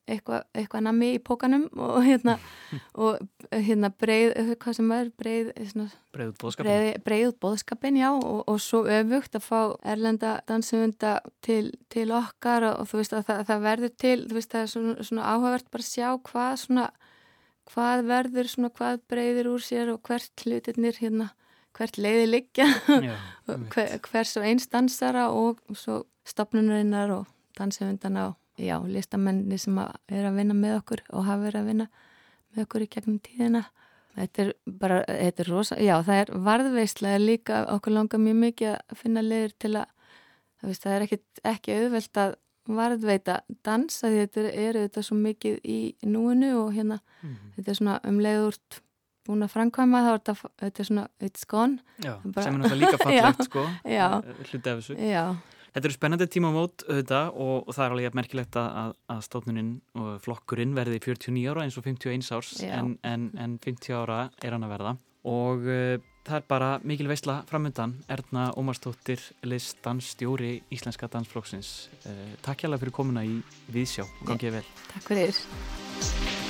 eitthvað 0.09 0.45
eitthva 0.57 0.81
nami 0.83 1.11
í 1.15 1.19
pókanum 1.23 1.67
og 1.77 1.99
hérna, 2.05 2.37
og, 3.03 3.19
hérna 3.51 3.91
breið, 4.01 4.55
hvað 4.61 4.77
sem 4.77 4.93
er 4.95 5.11
breið 5.21 5.51
breiðut 6.11 6.39
bóðskapin 6.41 7.03
breið 7.05 7.35
bóðskapin, 7.43 7.99
já, 8.01 8.09
og, 8.13 8.41
og 8.49 8.61
svo 8.63 8.83
öfugt 8.89 9.37
að 9.37 9.45
fá 9.45 9.59
erlenda 9.93 10.37
dansumunda 10.49 11.17
til, 11.45 11.73
til 11.93 12.09
okkar 12.17 12.67
og, 12.71 12.81
og 12.81 12.91
þú 12.91 13.01
veist 13.01 13.15
að 13.17 13.27
það, 13.29 13.43
það 13.51 13.67
verður 13.67 13.95
til, 14.05 14.17
þú 14.27 14.39
veist 14.39 14.55
það 14.55 14.65
er 14.65 14.73
svona, 14.75 15.09
svona 15.09 15.29
áhugavert 15.35 15.71
bara 15.71 15.87
að 15.87 15.91
sjá 15.91 16.09
hvað 16.31 16.55
svona 16.65 16.89
hvað 17.71 18.07
verður 18.09 18.49
svona, 18.51 18.73
hvað 18.75 19.05
breyðir 19.11 19.51
úr 19.51 19.63
sér 19.63 19.93
og 19.93 20.01
hvert 20.07 20.45
hlutirnir 20.45 20.97
hérna 20.99 21.31
hvert 21.77 21.97
leiði 22.01 22.27
liggja 22.29 22.67
hver, 23.71 23.97
hvers 24.09 24.35
og 24.39 24.47
einstansara 24.47 25.29
og 25.31 25.61
svo 25.77 26.03
stopnunarinnar 26.27 27.13
og 27.15 27.29
dansefundana 27.57 28.31
og 28.31 28.37
já, 28.62 28.78
listamenni 28.88 29.58
sem 29.62 29.78
er 29.82 30.26
að 30.28 30.39
vinna 30.39 30.58
með 30.58 30.78
okkur 30.82 31.06
og 31.10 31.26
hafa 31.28 31.45
verið 31.45 31.62
að 31.62 31.69
vinna 31.71 31.88
með 32.52 32.65
okkur 32.65 32.86
í 32.86 32.89
gegnum 32.91 33.21
tíðina. 33.24 33.63
Þetta 34.12 34.43
er 34.43 34.52
bara, 34.82 35.00
þetta 35.08 35.43
er 35.43 35.50
rosa 35.54 35.78
já, 35.80 35.95
það 36.04 36.21
er 36.21 36.32
varðveislega 36.47 37.19
líka 37.21 37.62
okkur 37.71 37.95
langar 37.95 38.19
mjög 38.19 38.39
mikið 38.41 38.74
að 38.76 39.00
finna 39.00 39.24
leður 39.24 39.54
til 39.63 39.74
að 39.80 39.86
veist, 40.67 40.84
það 40.84 40.95
er 40.95 41.06
ekki, 41.06 41.19
ekki 41.54 41.78
auðvelt 41.78 42.21
að 42.21 42.34
varðveita 42.71 43.38
dansa 43.65 44.12
því 44.12 44.26
þetta 44.26 44.43
er 44.52 44.80
auðvitað 44.80 45.06
svo 45.08 45.17
mikið 45.17 45.56
í 45.63 45.80
núinu 46.06 46.52
og 46.60 46.74
hérna 46.76 47.00
mm 47.00 47.30
-hmm. 47.30 47.54
þetta 47.56 47.71
er 47.71 47.80
svona 47.80 48.00
um 48.04 48.19
leiðurt 48.19 48.82
búin 49.26 49.45
að 49.45 49.54
framkvæma 49.56 50.02
þá 50.04 50.12
er 50.12 50.19
þetta, 50.19 50.52
þetta 50.62 50.82
er 50.82 50.86
svona 50.86 51.08
it's 51.21 51.45
gone. 51.47 51.80
Já, 52.04 52.13
bara, 52.26 52.43
sem 52.43 52.54
er 52.54 52.60
náttúrulega 52.60 52.91
líka 52.91 53.04
fallegt 53.06 53.43
sko 53.43 53.65
hluti 54.52 54.69
af 54.69 54.78
þessu. 54.78 54.95
Já 55.00 55.38
Þetta 55.71 55.88
eru 55.88 55.95
spennandi 55.95 56.27
tíma 56.27 56.51
mót 56.51 56.84
auðvitað 56.88 57.38
og, 57.39 57.53
og 57.63 57.75
það 57.77 57.86
er 57.86 57.93
alveg 57.95 58.17
merkilegt 58.19 58.57
að, 58.60 58.93
að 59.13 59.21
stofnuninn 59.27 59.71
og 59.95 60.10
flokkurinn 60.25 60.75
verði 60.75 60.99
49 60.99 61.45
ára 61.47 61.63
eins 61.63 61.77
og 61.79 61.88
51 61.88 62.31
árs 62.36 62.51
en, 62.67 62.97
en, 63.07 63.29
en 63.39 63.55
50 63.63 63.95
ára 64.01 64.25
er 64.43 64.57
hann 64.57 64.67
að 64.67 64.73
verða. 64.75 64.95
Og 65.31 65.63
uh, 65.69 65.95
það 66.27 66.38
er 66.41 66.45
bara 66.49 66.69
mikil 66.84 67.07
veisla 67.07 67.39
framöndan 67.47 67.95
Erna 68.12 68.49
Ómarstóttir 68.60 69.23
listans 69.47 70.12
stjóri 70.17 70.57
Íslenska 70.73 71.07
dansflokksins. 71.13 71.89
Uh, 72.03 72.36
Takk 72.43 72.65
hjálpa 72.65 72.81
fyrir 72.84 72.97
komuna 72.99 73.23
í 73.23 73.39
Víðsjá 73.71 74.07
og 74.10 74.29
gangið 74.34 74.60
vel. 74.60 74.69
Takk 74.91 75.12
fyrir 75.13 76.40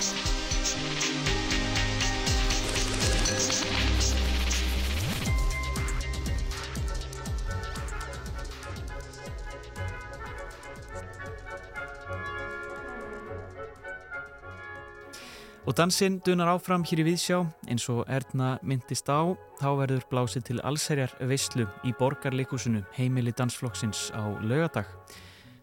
Og 15.62 15.76
dansinn 15.78 16.16
dunar 16.26 16.50
áfram 16.56 16.82
hér 16.82 17.04
í 17.04 17.06
Víðsjá 17.06 17.44
eins 17.70 17.84
og 17.94 18.08
Erna 18.10 18.56
myndist 18.66 19.06
á 19.06 19.30
þá 19.60 19.68
verður 19.78 20.08
blásið 20.10 20.48
til 20.48 20.56
allserjar 20.66 21.14
veislu 21.30 21.68
í 21.86 21.94
borgarleikusinu 22.00 22.82
heimili 22.96 23.30
dansflokksins 23.38 24.08
á 24.10 24.26
lögadag 24.42 24.90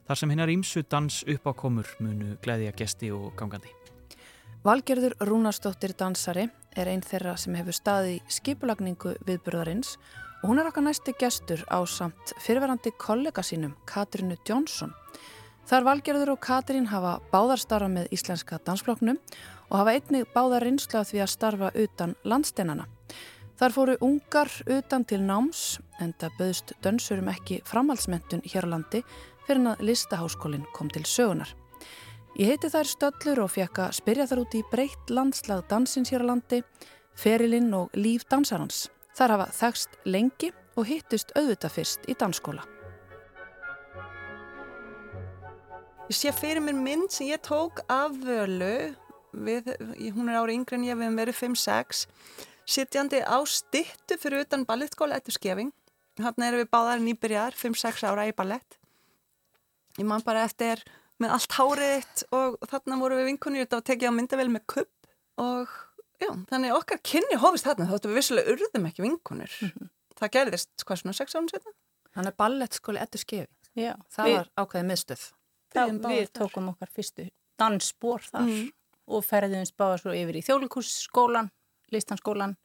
þar 0.07 0.21
sem 0.21 0.31
hinnar 0.31 0.53
ímsu 0.55 0.85
dans 0.87 1.25
uppákomur 1.27 1.91
munu 1.99 2.37
gleðja 2.45 2.77
gesti 2.79 3.11
og 3.11 3.35
gangandi. 3.41 3.75
Valgerður 4.63 5.19
Rúnarsdóttir 5.19 5.97
dansari 5.99 6.47
er 6.79 6.93
einn 6.93 7.03
þeirra 7.03 7.35
sem 7.35 7.59
hefur 7.59 7.75
staði 7.75 8.21
skipulagningu 8.31 9.17
viðburðarins 9.27 9.97
og 10.45 10.53
hún 10.53 10.63
er 10.63 10.71
okkar 10.71 10.87
næsti 10.87 11.17
gestur 11.19 11.67
á 11.67 11.83
samt 11.91 12.37
fyrirverandi 12.39 12.95
kollega 13.03 13.43
sínum 13.43 13.75
Katrinu 13.83 14.39
Jónsson. 14.47 14.95
Þar 15.69 15.85
Valgerður 15.85 16.31
og 16.33 16.39
Katrin 16.41 16.87
hafa 16.89 17.19
báðarstarra 17.29 17.91
með 17.93 18.07
íslenska 18.17 18.57
dansflokknum 18.65 19.19
og 19.19 19.58
hafa 19.77 19.93
einnig 19.93 20.29
báða 20.33 20.63
reynsla 20.65 21.05
því 21.05 21.21
að 21.25 21.33
starfa 21.35 21.71
utan 21.77 22.15
landsteinana. 22.25 22.87
Þar 23.59 23.75
fóru 23.75 23.97
ungar 24.07 24.51
utan 24.71 25.05
til 25.05 25.19
náms 25.27 25.81
en 25.99 26.13
það 26.21 26.37
böðst 26.39 26.73
dönsurum 26.85 27.29
ekki 27.33 27.59
framhaldsmentun 27.67 28.45
hér 28.47 28.69
á 28.71 28.73
landi 28.73 29.03
fyrir 29.49 29.67
að 29.73 29.83
listaháskólinn 29.89 30.69
kom 30.77 30.91
til 30.95 31.03
sögunar. 31.03 31.51
Ég 32.39 32.53
heiti 32.53 32.71
þær 32.71 32.87
Stöllur 32.87 33.41
og 33.43 33.51
fekk 33.51 33.81
að 33.83 33.97
spyrja 33.99 34.29
þar 34.31 34.45
út 34.45 34.55
í 34.55 34.63
breytt 34.71 35.11
landslag 35.11 35.65
dansins 35.67 36.13
hér 36.15 36.23
á 36.23 36.31
landi, 36.31 36.63
ferilinn 37.19 37.73
og 37.75 37.91
líf 37.99 38.29
dansarans. 38.31 38.87
Þar 39.19 39.35
hafa 39.35 39.49
þekst 39.59 39.97
lengi 40.07 40.53
og 40.79 40.87
hittust 40.87 41.35
auðvitað 41.35 41.75
fyrst 41.75 42.07
í 42.07 42.15
dansskóla. 42.15 42.63
Ég 46.09 46.17
sé 46.17 46.31
fyrir 46.33 46.63
mér 46.63 46.79
mynd 46.79 47.11
sem 47.11 47.33
ég 47.33 47.43
tók 47.43 47.83
af 47.91 48.15
völu 48.23 48.95
við, 49.33 49.73
hún 50.15 50.29
er 50.29 50.41
ári 50.41 50.57
yngre 50.59 50.79
en 50.79 50.87
ég, 50.87 50.99
við 50.99 51.09
hefum 51.09 51.21
verið 51.23 51.41
5-6 51.43 52.07
sittjandi 52.69 53.23
á 53.25 53.39
stittu 53.49 54.19
fyrir 54.21 54.45
utan 54.45 54.67
ballettskóla 54.69 55.17
eftir 55.17 55.37
skefing 55.39 55.73
hann 56.23 56.45
erum 56.45 56.63
við 56.63 56.71
báðar 56.73 57.03
nýbyrjar 57.03 57.57
5-6 57.57 58.05
ára 58.09 58.27
í 58.29 58.35
ballett. 58.37 58.79
Ég 59.99 60.07
man 60.07 60.25
bara 60.27 60.45
eftir 60.47 60.83
með 61.23 61.35
allt 61.37 61.55
hárið 61.59 62.25
og 62.35 62.57
þarna 62.71 62.99
voru 63.01 63.19
við 63.19 63.31
vinkunni 63.33 63.63
út 63.65 63.75
á 63.75 63.79
að 63.79 63.87
tekja 63.91 64.11
á 64.11 64.17
myndavel 64.17 64.49
með 64.51 64.65
kupp 64.71 65.11
og 65.43 65.71
já, 66.23 66.31
þannig 66.51 66.75
okkar 66.75 67.03
kynni 67.07 67.39
hófist 67.39 67.67
þarna 67.67 67.89
þóttu 67.91 68.11
við 68.11 68.21
vissulega 68.21 68.55
urðum 68.55 68.89
ekki 68.91 69.05
vinkunir 69.05 69.55
mm 69.61 69.71
-hmm. 69.71 69.91
það 70.19 70.35
gerðist 70.37 70.85
hvað 70.87 71.01
svona 71.03 71.19
6 71.19 71.39
árun 71.39 71.51
setna 71.53 71.75
Þannig 72.15 72.33
að 72.33 72.39
ballettskóli 72.43 72.99
eftir 72.99 73.21
skefing 73.23 73.79
já, 73.79 73.95
það 74.11 74.27
við, 74.27 74.37
var 74.37 74.49
ákveðið 74.59 74.89
miðstöð. 74.91 75.25
Við, 75.75 75.99
við 76.07 76.31
tókum 76.35 76.71
okkar 76.73 76.91
fyrstu 76.91 77.29
dansspór 77.59 78.23
þar. 78.23 78.47
Mm 78.47 78.71
og 79.09 79.25
ferðumst 79.27 79.77
báða 79.79 80.03
svo 80.03 80.15
yfir 80.17 80.39
í 80.41 80.45
þjóðlíkursskólan, 80.47 81.51
listanskólan. 81.95 82.57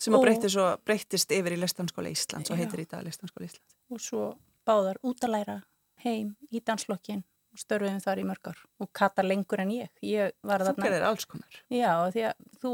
Sem 0.00 0.16
að 0.16 0.24
breytist, 0.26 0.56
svo, 0.56 0.70
breytist 0.82 1.30
yfir 1.34 1.54
í 1.54 1.60
listanskóla 1.60 2.10
Íslands 2.10 2.50
og 2.50 2.58
heitir 2.58 2.82
í 2.82 2.88
dag 2.90 3.04
listanskóla 3.06 3.46
Íslands. 3.46 3.76
Og 3.94 4.02
svo 4.02 4.24
báðar 4.66 4.98
út 5.06 5.22
að 5.22 5.36
læra 5.36 5.60
heim 6.04 6.34
í 6.50 6.62
danslokkin 6.64 7.22
störfiðum 7.58 8.02
þar 8.02 8.20
í 8.20 8.24
mörgar 8.26 8.62
og 8.82 8.90
kata 8.96 9.22
lengur 9.22 9.62
en 9.62 9.70
ég. 9.74 9.92
ég 10.02 10.34
þú 10.42 10.50
þarna... 10.50 10.86
gerir 10.86 11.06
alls 11.06 11.28
konar. 11.30 11.60
Já, 11.70 11.92
því 12.14 12.26
að 12.30 12.48
þú 12.62 12.72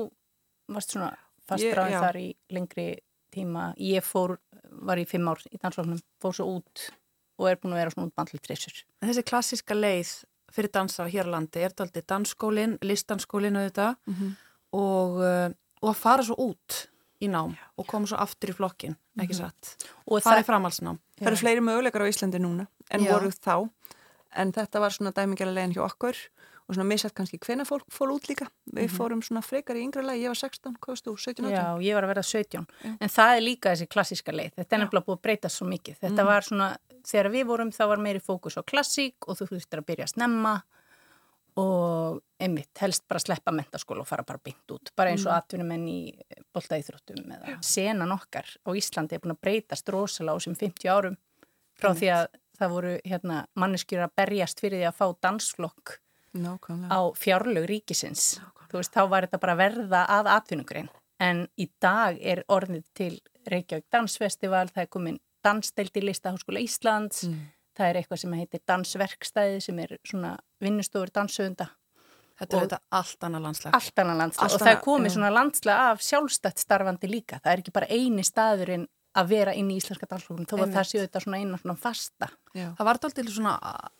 varst 0.71 0.95
svona 0.95 1.11
fastræðin 1.51 2.07
þar 2.07 2.21
í 2.21 2.29
lengri 2.55 2.87
tíma. 3.35 3.67
Ég 3.83 4.07
fór, 4.07 4.39
var 4.89 5.01
í 5.01 5.07
fimm 5.09 5.29
ár 5.31 5.43
í 5.51 5.61
dansfloknum, 5.61 6.01
fór 6.23 6.37
svo 6.39 6.49
út 6.57 6.87
og 7.41 7.49
er 7.49 7.61
búin 7.61 7.75
að 7.75 7.83
vera 7.83 7.95
svona 7.95 8.11
útbandlið 8.11 8.45
trissur. 8.45 8.83
Þessi 9.05 9.25
klassiska 9.29 9.77
leið 9.77 10.15
fyrir 10.51 10.71
dansara 10.73 11.09
hér 11.09 11.31
á 11.31 11.35
landi 11.37 11.65
er 11.65 11.75
aldrei 11.79 12.03
dansskólinn, 12.03 12.79
listanskólinn 12.83 13.57
auðvitað 13.57 13.97
mm 14.07 14.15
-hmm. 14.15 14.33
og, 14.73 15.21
uh, 15.21 15.49
og 15.83 15.89
að 15.91 15.97
fara 15.97 16.23
svo 16.23 16.35
út 16.39 16.87
í 17.21 17.29
nám 17.29 17.53
já, 17.53 17.65
og 17.77 17.87
koma 17.87 18.07
svo 18.07 18.17
aftur 18.17 18.51
í 18.51 18.57
flokkin, 18.57 18.97
ekki 19.19 19.35
mhm. 19.35 19.43
satt. 19.43 19.77
Mm 19.77 19.87
-hmm. 19.87 20.03
Og 20.07 20.23
það 20.23 20.39
er 20.39 20.45
framhalsnám. 20.45 20.99
Það 21.19 21.27
eru 21.27 21.37
fleiri 21.37 21.61
möguleikar 21.61 22.03
á 22.03 22.09
Íslandi 22.09 22.39
núna 22.39 22.67
en 22.91 23.01
já. 23.01 23.13
voru 23.13 23.31
þá 23.31 23.71
en 24.37 24.53
þetta 24.53 24.81
var 24.81 24.91
svona 24.91 25.13
dæmingjala 25.13 25.53
leginn 25.53 25.75
hjá 25.75 25.85
okkur 25.85 26.17
og 26.71 26.77
svona 26.77 26.87
missett 26.87 27.15
kannski 27.15 27.39
hvena 27.43 27.67
fólk 27.67 27.89
fór 27.91 28.13
út 28.15 28.29
líka 28.31 28.47
við 28.47 28.85
mm 28.85 28.87
-hmm. 28.87 28.97
fórum 28.97 29.23
svona 29.23 29.43
frekar 29.43 29.77
í 29.77 29.83
yngra 29.83 30.03
lagi 30.03 30.23
ég 30.23 30.31
var 30.31 30.39
16, 30.39 30.77
hvað 30.79 30.93
varst 30.93 31.07
þú, 31.07 31.17
17, 31.19 31.45
18? 31.45 31.59
Já, 31.59 31.83
ég 31.83 31.95
var 31.95 32.05
að 32.05 32.13
vera 32.13 32.23
17, 32.23 32.67
Já. 32.85 32.97
en 33.01 33.09
það 33.09 33.37
er 33.37 33.43
líka 33.43 33.73
þessi 33.73 33.87
klassíska 33.87 34.33
leið, 34.33 34.53
þetta 34.57 34.77
er 34.77 34.81
nefnilega 34.81 35.07
búið 35.07 35.19
að 35.19 35.23
breyta 35.23 35.49
svo 35.49 35.67
mikið 35.67 35.97
þetta 36.01 36.23
-hmm. 36.23 36.27
var 36.27 36.43
svona, 36.43 36.77
þegar 37.07 37.31
við 37.35 37.47
vorum 37.49 37.73
þá 37.75 37.85
var 37.93 38.03
meiri 38.03 38.21
fókus 38.23 38.59
á 38.61 38.63
klassík 38.67 39.29
og 39.29 39.39
þú 39.39 39.53
þurftir 39.55 39.83
að 39.83 39.89
byrja 39.91 40.09
að 40.09 40.15
snemma 40.15 40.55
og 41.61 42.21
einmitt, 42.41 42.71
helst 42.81 43.05
bara 43.11 43.21
sleppa 43.21 43.53
mentaskóla 43.53 44.05
og 44.05 44.09
fara 44.09 44.25
bara 44.27 44.41
byggt 44.43 44.75
út, 44.77 44.93
bara 44.97 45.11
eins 45.11 45.25
og 45.27 45.33
mm. 45.33 45.39
atvinnumenn 45.41 45.89
í 45.91 46.01
boltaýþróttum 46.55 47.33
eða 47.37 47.57
senan 47.67 48.15
okkar 48.15 48.47
á 48.47 48.71
Íslandi 48.79 49.17
er 49.17 49.25
búin 49.25 49.35
að 49.35 49.43
breytast 49.45 49.91
rosalega 49.93 50.39
á 50.39 50.45
sem 50.45 50.55
50 50.55 50.93
árum 50.93 51.19
frá 51.81 51.91
því 51.97 52.13
að 52.15 52.29
það 52.61 52.75
voru 52.77 52.95
hérna, 53.09 53.43
manneskjur 53.59 54.05
að 54.05 54.15
berjast 54.21 54.63
fyrir 54.63 54.83
því 54.83 54.89
að 54.91 54.99
fá 55.01 55.07
dansflokk 55.27 55.97
Nákvæmlega. 56.37 56.93
á 56.93 57.01
fjárlög 57.19 57.67
ríkisins. 57.71 58.39
Þú 58.71 58.79
veist, 58.79 58.95
þá 58.95 59.03
var 59.11 59.27
þetta 59.27 59.41
bara 59.43 59.57
verða 59.59 60.03
að 60.07 60.31
atvinnugrein, 60.37 60.91
en 61.19 61.47
í 61.59 61.67
dag 61.83 62.21
er 62.21 62.45
orðið 62.53 62.85
til 62.95 63.15
Reykjavík 63.51 63.89
Dansfestival 63.91 64.69
það 64.69 64.85
er 64.85 64.91
komin 64.93 65.19
dansdeild 65.45 65.97
í 65.97 66.05
Listaháskóla 66.05 66.63
Íslands 66.63 67.27
mm. 67.29 67.43
það 67.79 67.91
er 67.91 68.01
eitthvað 68.01 68.23
sem 68.23 68.39
heitir 68.39 68.65
dansverkstæði 68.71 69.61
sem 69.67 69.85
er 69.85 69.99
svona 70.07 70.37
vinnustofur 70.63 71.13
dansöfunda 71.15 71.71
Þetta 72.41 72.57
er 72.57 72.63
þetta 72.65 72.77
allt 72.97 73.25
annað 73.27 73.43
landslega. 73.45 73.77
Allt 73.77 74.01
annað 74.01 74.19
landslega 74.23 74.55
og 74.57 74.63
það 74.63 74.71
er 74.71 74.79
komið 74.81 75.13
svona 75.13 75.31
landslega 75.35 75.89
af 75.91 76.05
sjálfstætt 76.07 76.63
starfandi 76.63 77.11
líka. 77.11 77.37
Það 77.45 77.53
er 77.53 77.61
ekki 77.61 77.75
bara 77.77 77.89
eini 77.93 78.25
staðurinn 78.25 78.87
að 79.19 79.33
vera 79.33 79.55
inn 79.59 79.71
í 79.73 79.79
íslenska 79.81 80.07
dansflokkum 80.11 80.47
þó 80.47 80.55
að 80.61 80.75
það 80.77 80.87
séu 80.87 81.03
þetta 81.03 81.23
svona 81.25 81.41
eina 81.41 81.59
svona 81.59 81.77
fasta 81.81 82.29
Já. 82.55 82.69
Það 82.79 82.87
var 82.87 82.99
þetta 82.99 83.09
aldrei 83.11 83.35
svona, 83.35 83.55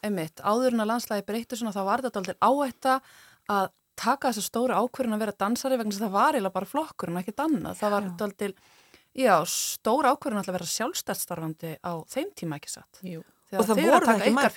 einmitt, 0.07 0.43
áður 0.43 0.77
en 0.77 0.85
að 0.85 0.91
landslægi 0.93 1.27
breyttu 1.27 1.59
svona, 1.59 1.75
þá 1.75 1.83
var 1.89 2.05
þetta 2.05 2.23
aldrei 2.23 2.37
áhætta 2.47 2.97
að 3.51 3.73
taka 4.01 4.31
þessu 4.31 4.47
stóru 4.47 4.77
ákverðin 4.79 5.17
að 5.17 5.25
vera 5.25 5.39
dansari 5.43 5.81
vegna 5.81 5.93
þess 5.93 6.01
að 6.01 6.07
það 6.07 6.17
var 6.17 6.39
eiginlega 6.39 6.57
bara 6.61 6.71
flokkur 6.71 7.11
en 7.11 7.21
ekki 7.21 7.35
danna, 7.37 7.75
það 7.77 7.95
var 7.97 8.07
þetta 8.07 8.29
aldrei 8.29 8.55
Já, 9.19 9.43
stóru 9.51 10.13
ákverðin 10.13 10.45
að 10.45 10.55
vera 10.55 10.71
sjálfstæðstarfandi 10.71 11.77
á 11.83 11.93
þeim 12.11 12.31
tíma 12.39 12.61
ekki 12.61 12.71
satt? 12.71 13.01
Jú. 13.03 13.25
Og 13.51 13.67
það 13.67 13.81
voru 13.83 14.07
það 14.07 14.21
ekki 14.21 14.35
margir. 14.37 14.53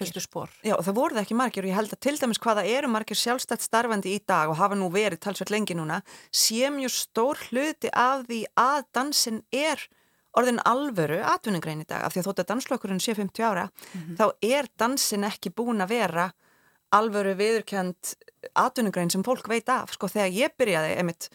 Já, 0.62 0.76
það 0.86 0.98
voru 1.00 1.16
það 1.16 1.24
ekki 1.24 1.38
margir. 1.38 1.66
Og 1.66 1.72
ég 1.72 1.78
held 1.80 1.96
að 1.96 2.02
til 2.06 2.14
dæmis 2.22 2.40
hvaða 2.44 2.66
eru 2.70 2.92
margir 2.94 3.18
sjálfstætt 3.18 3.66
starfandi 3.66 4.14
í 4.14 4.20
dag 4.30 4.52
og 4.52 4.60
hafa 4.60 4.78
nú 4.78 4.92
verið 4.94 5.24
talsveit 5.24 5.50
lengi 5.50 5.78
núna 5.78 6.04
sé 6.30 6.70
mjög 6.70 6.94
stór 6.94 7.42
hluti 7.48 7.90
af 7.90 8.28
því 8.28 8.44
að 8.62 8.86
dansin 8.94 9.42
er 9.50 9.82
orðin 10.38 10.62
alvöru 10.70 11.20
atvinningrein 11.26 11.82
í 11.82 11.90
dag. 11.90 12.06
Af 12.06 12.14
því 12.14 12.22
að 12.22 12.30
þótt 12.30 12.44
að 12.44 12.50
danslokkurinn 12.54 13.02
sé 13.02 13.18
50 13.18 13.48
ára 13.50 13.66
mm 13.66 14.00
-hmm. 14.00 14.18
þá 14.22 14.26
er 14.46 14.70
dansin 14.78 15.26
ekki 15.26 15.50
búin 15.50 15.82
að 15.82 15.94
vera 15.98 16.32
alvöru 16.94 17.34
viðurkjönd 17.34 18.14
atvinningrein 18.54 19.10
sem 19.10 19.24
fólk 19.24 19.50
veit 19.50 19.70
af. 19.70 19.94
Sko 19.94 20.08
þegar 20.08 20.30
ég 20.30 20.54
byrjaði 20.58 21.00
emitt 21.02 21.30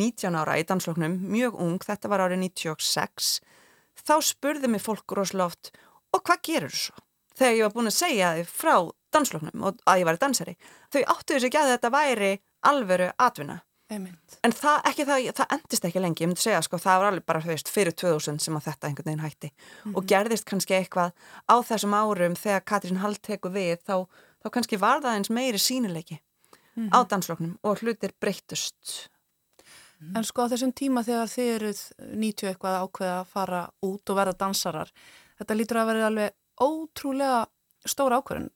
19 0.00 0.38
ára 0.38 0.58
í 0.58 0.66
dansloknum, 0.68 1.18
mjög 1.30 1.58
ung, 1.60 1.78
þetta 1.78 2.10
var 2.10 2.26
árið 2.26 2.42
96 2.44 3.40
þá 4.04 4.14
spurði 4.22 4.70
mig 4.70 4.82
fólk 4.82 5.16
rosalóft 5.16 5.72
og 6.14 6.22
hvað 6.22 6.42
gerur 6.48 6.74
þú 6.74 6.82
svo? 6.86 7.04
Þegar 7.34 7.54
ég 7.54 7.66
var 7.66 7.74
búin 7.74 7.90
að 7.90 7.98
segja 7.98 8.32
þið 8.38 8.50
frá 8.54 8.74
dansloknum 9.14 9.62
og 9.66 9.78
að 9.90 10.00
ég 10.02 10.08
var 10.08 10.18
dansari 10.22 10.56
þau 10.90 11.00
áttu 11.14 11.34
þessu 11.34 11.48
ekki 11.50 11.62
að 11.62 11.70
þetta 11.74 11.94
væri 11.94 12.32
alvöru 12.64 13.08
atvinna 13.18 13.60
Einmitt. 13.92 14.38
En 14.40 14.52
það, 14.56 14.78
ekki, 14.88 15.04
það, 15.04 15.26
það 15.36 15.50
endist 15.58 15.86
ekki 15.86 16.00
lengi, 16.00 16.24
ég 16.24 16.30
myndi 16.30 16.40
segja 16.40 16.60
sko, 16.64 16.78
það 16.80 17.00
var 17.00 17.08
alveg 17.10 17.24
bara 17.28 17.40
veist, 17.44 17.68
fyrir 17.68 17.92
2000 18.00 18.40
sem 18.40 18.56
að 18.56 18.68
þetta 18.70 18.88
einhvern 18.88 19.10
veginn 19.10 19.24
hætti 19.24 19.50
mm 19.50 19.56
-hmm. 19.58 19.94
og 19.94 20.00
mhm. 20.00 20.08
gerðist 20.12 20.46
kannski 20.48 20.76
eitthvað 20.78 21.12
á 21.44 21.56
þessum 21.68 21.94
árum 21.94 22.36
þegar 22.36 22.64
Katrín 22.70 23.02
Hall 23.02 23.16
teku 23.20 23.52
við 23.52 23.76
þá, 23.84 24.08
þá 24.40 24.46
kannski 24.50 24.80
var 24.80 25.02
það 25.04 25.16
eins 25.18 25.30
meiri 25.30 25.58
sínileiki 25.58 26.16
mm 26.16 26.88
-hmm. 26.88 26.96
á 26.96 26.98
dansloknum 27.04 27.58
og 27.62 27.78
hlutir 27.82 28.12
breytust. 28.20 29.10
Mm 29.98 30.06
-hmm. 30.06 30.16
En 30.18 30.24
sko 30.24 30.44
á 30.44 30.50
þessum 30.52 30.72
tíma 30.72 31.04
þegar 31.04 31.28
þið 31.28 31.54
eruð 31.54 31.80
90 31.98 32.48
eitthvað 32.48 32.80
ákveða 32.82 33.20
að 33.20 33.30
fara 33.34 33.70
út 33.82 34.10
og 34.10 34.16
verða 34.16 34.38
dansarar, 34.38 34.92
þetta 35.38 35.54
lítur 35.54 35.76
að 35.76 35.86
vera 35.86 36.06
alveg 36.06 36.30
ótrúlega 36.60 37.46
stóra 37.84 38.18
ákveðin. 38.20 38.50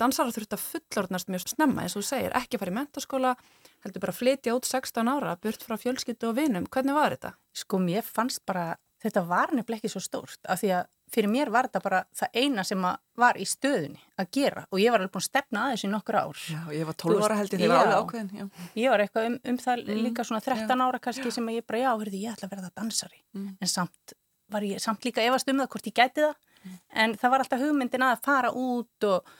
Dansarar 0.00 0.32
þurft 0.34 0.56
að 0.56 0.64
fullordnast 0.64 1.28
mjög 1.30 1.48
snemma 1.48 1.82
eins 1.84 1.94
og 1.94 2.02
þú 2.02 2.08
segir, 2.08 2.32
ekki 2.34 2.58
fara 2.58 2.72
í 2.72 2.74
mentaskóla 2.74 3.36
heldur 3.84 4.00
bara 4.00 4.14
að 4.14 4.20
flytja 4.22 4.54
út 4.56 4.66
16 4.66 5.10
ára, 5.12 5.36
burt 5.36 5.62
frá 5.62 5.76
fjölskyttu 5.78 6.30
og 6.30 6.38
vinum. 6.38 6.66
Hvernig 6.66 6.96
var 6.96 7.14
þetta? 7.14 7.34
Sko 7.54 7.78
mér 7.78 8.02
fannst 8.02 8.42
bara, 8.48 8.74
þetta 9.04 9.22
var 9.28 9.52
nefnileg 9.52 9.82
ekki 9.82 9.92
svo 9.92 10.02
stórt 10.02 10.40
af 10.48 10.62
því 10.62 10.72
að 10.80 10.88
fyrir 11.14 11.30
mér 11.30 11.50
var 11.54 11.68
þetta 11.68 11.82
bara 11.84 12.00
það 12.16 12.38
eina 12.42 12.64
sem 12.66 12.86
var 13.20 13.38
í 13.38 13.46
stöðunni 13.48 14.02
að 14.20 14.30
gera 14.34 14.64
og 14.70 14.80
ég 14.82 14.94
var 14.94 15.02
alveg 15.02 15.14
búin 15.14 15.24
að 15.24 15.28
stefna 15.28 15.62
aðeins 15.68 15.84
í 15.86 15.90
nokkur 15.92 16.18
ár. 16.18 16.42
Já, 16.50 16.60
ég 16.74 16.88
var 16.88 16.98
12 17.04 17.24
ára 17.26 17.38
held 17.38 17.54
ég 17.54 17.62
þegar 17.62 17.82
alveg 17.82 18.00
ákveðin. 18.00 18.32
Já. 18.40 18.66
Ég 18.80 18.94
var 18.94 19.04
eitthvað 19.04 19.28
um, 19.30 19.38
um 19.52 19.60
það 19.64 19.84
mm, 19.84 20.02
líka 20.08 20.26
svona 20.26 20.42
13 20.44 20.66
já, 20.66 20.84
ára 20.88 21.02
kannski 21.06 21.30
já. 21.30 21.36
sem 21.38 21.52
ég 21.54 21.66
bara, 21.68 21.82
já, 21.84 21.90
hörðu, 21.92 22.20
ég 22.24 22.34
ætla 22.34 22.48
að 22.48 22.56
vera 22.56 22.66
það 22.66 22.76
dansari. 22.82 23.22
Mm. 23.36 23.48
En 23.60 23.72
samt 23.74 24.16
var 24.54 24.66
ég 24.66 24.82
samt 24.82 25.06
líka 25.06 25.24
efast 25.24 25.50
um 25.50 25.62
það 25.62 25.70
hvort 25.74 25.88
ég 25.90 25.96
gæti 26.00 26.26
það. 26.26 26.36
Mm. 26.64 26.76
En 27.04 27.16
það 27.20 27.34
var 27.34 27.44
alltaf 27.44 27.64
hugmyndin 27.64 28.06
að 28.06 28.22
fara 28.24 28.52
út 28.58 29.08
og 29.08 29.34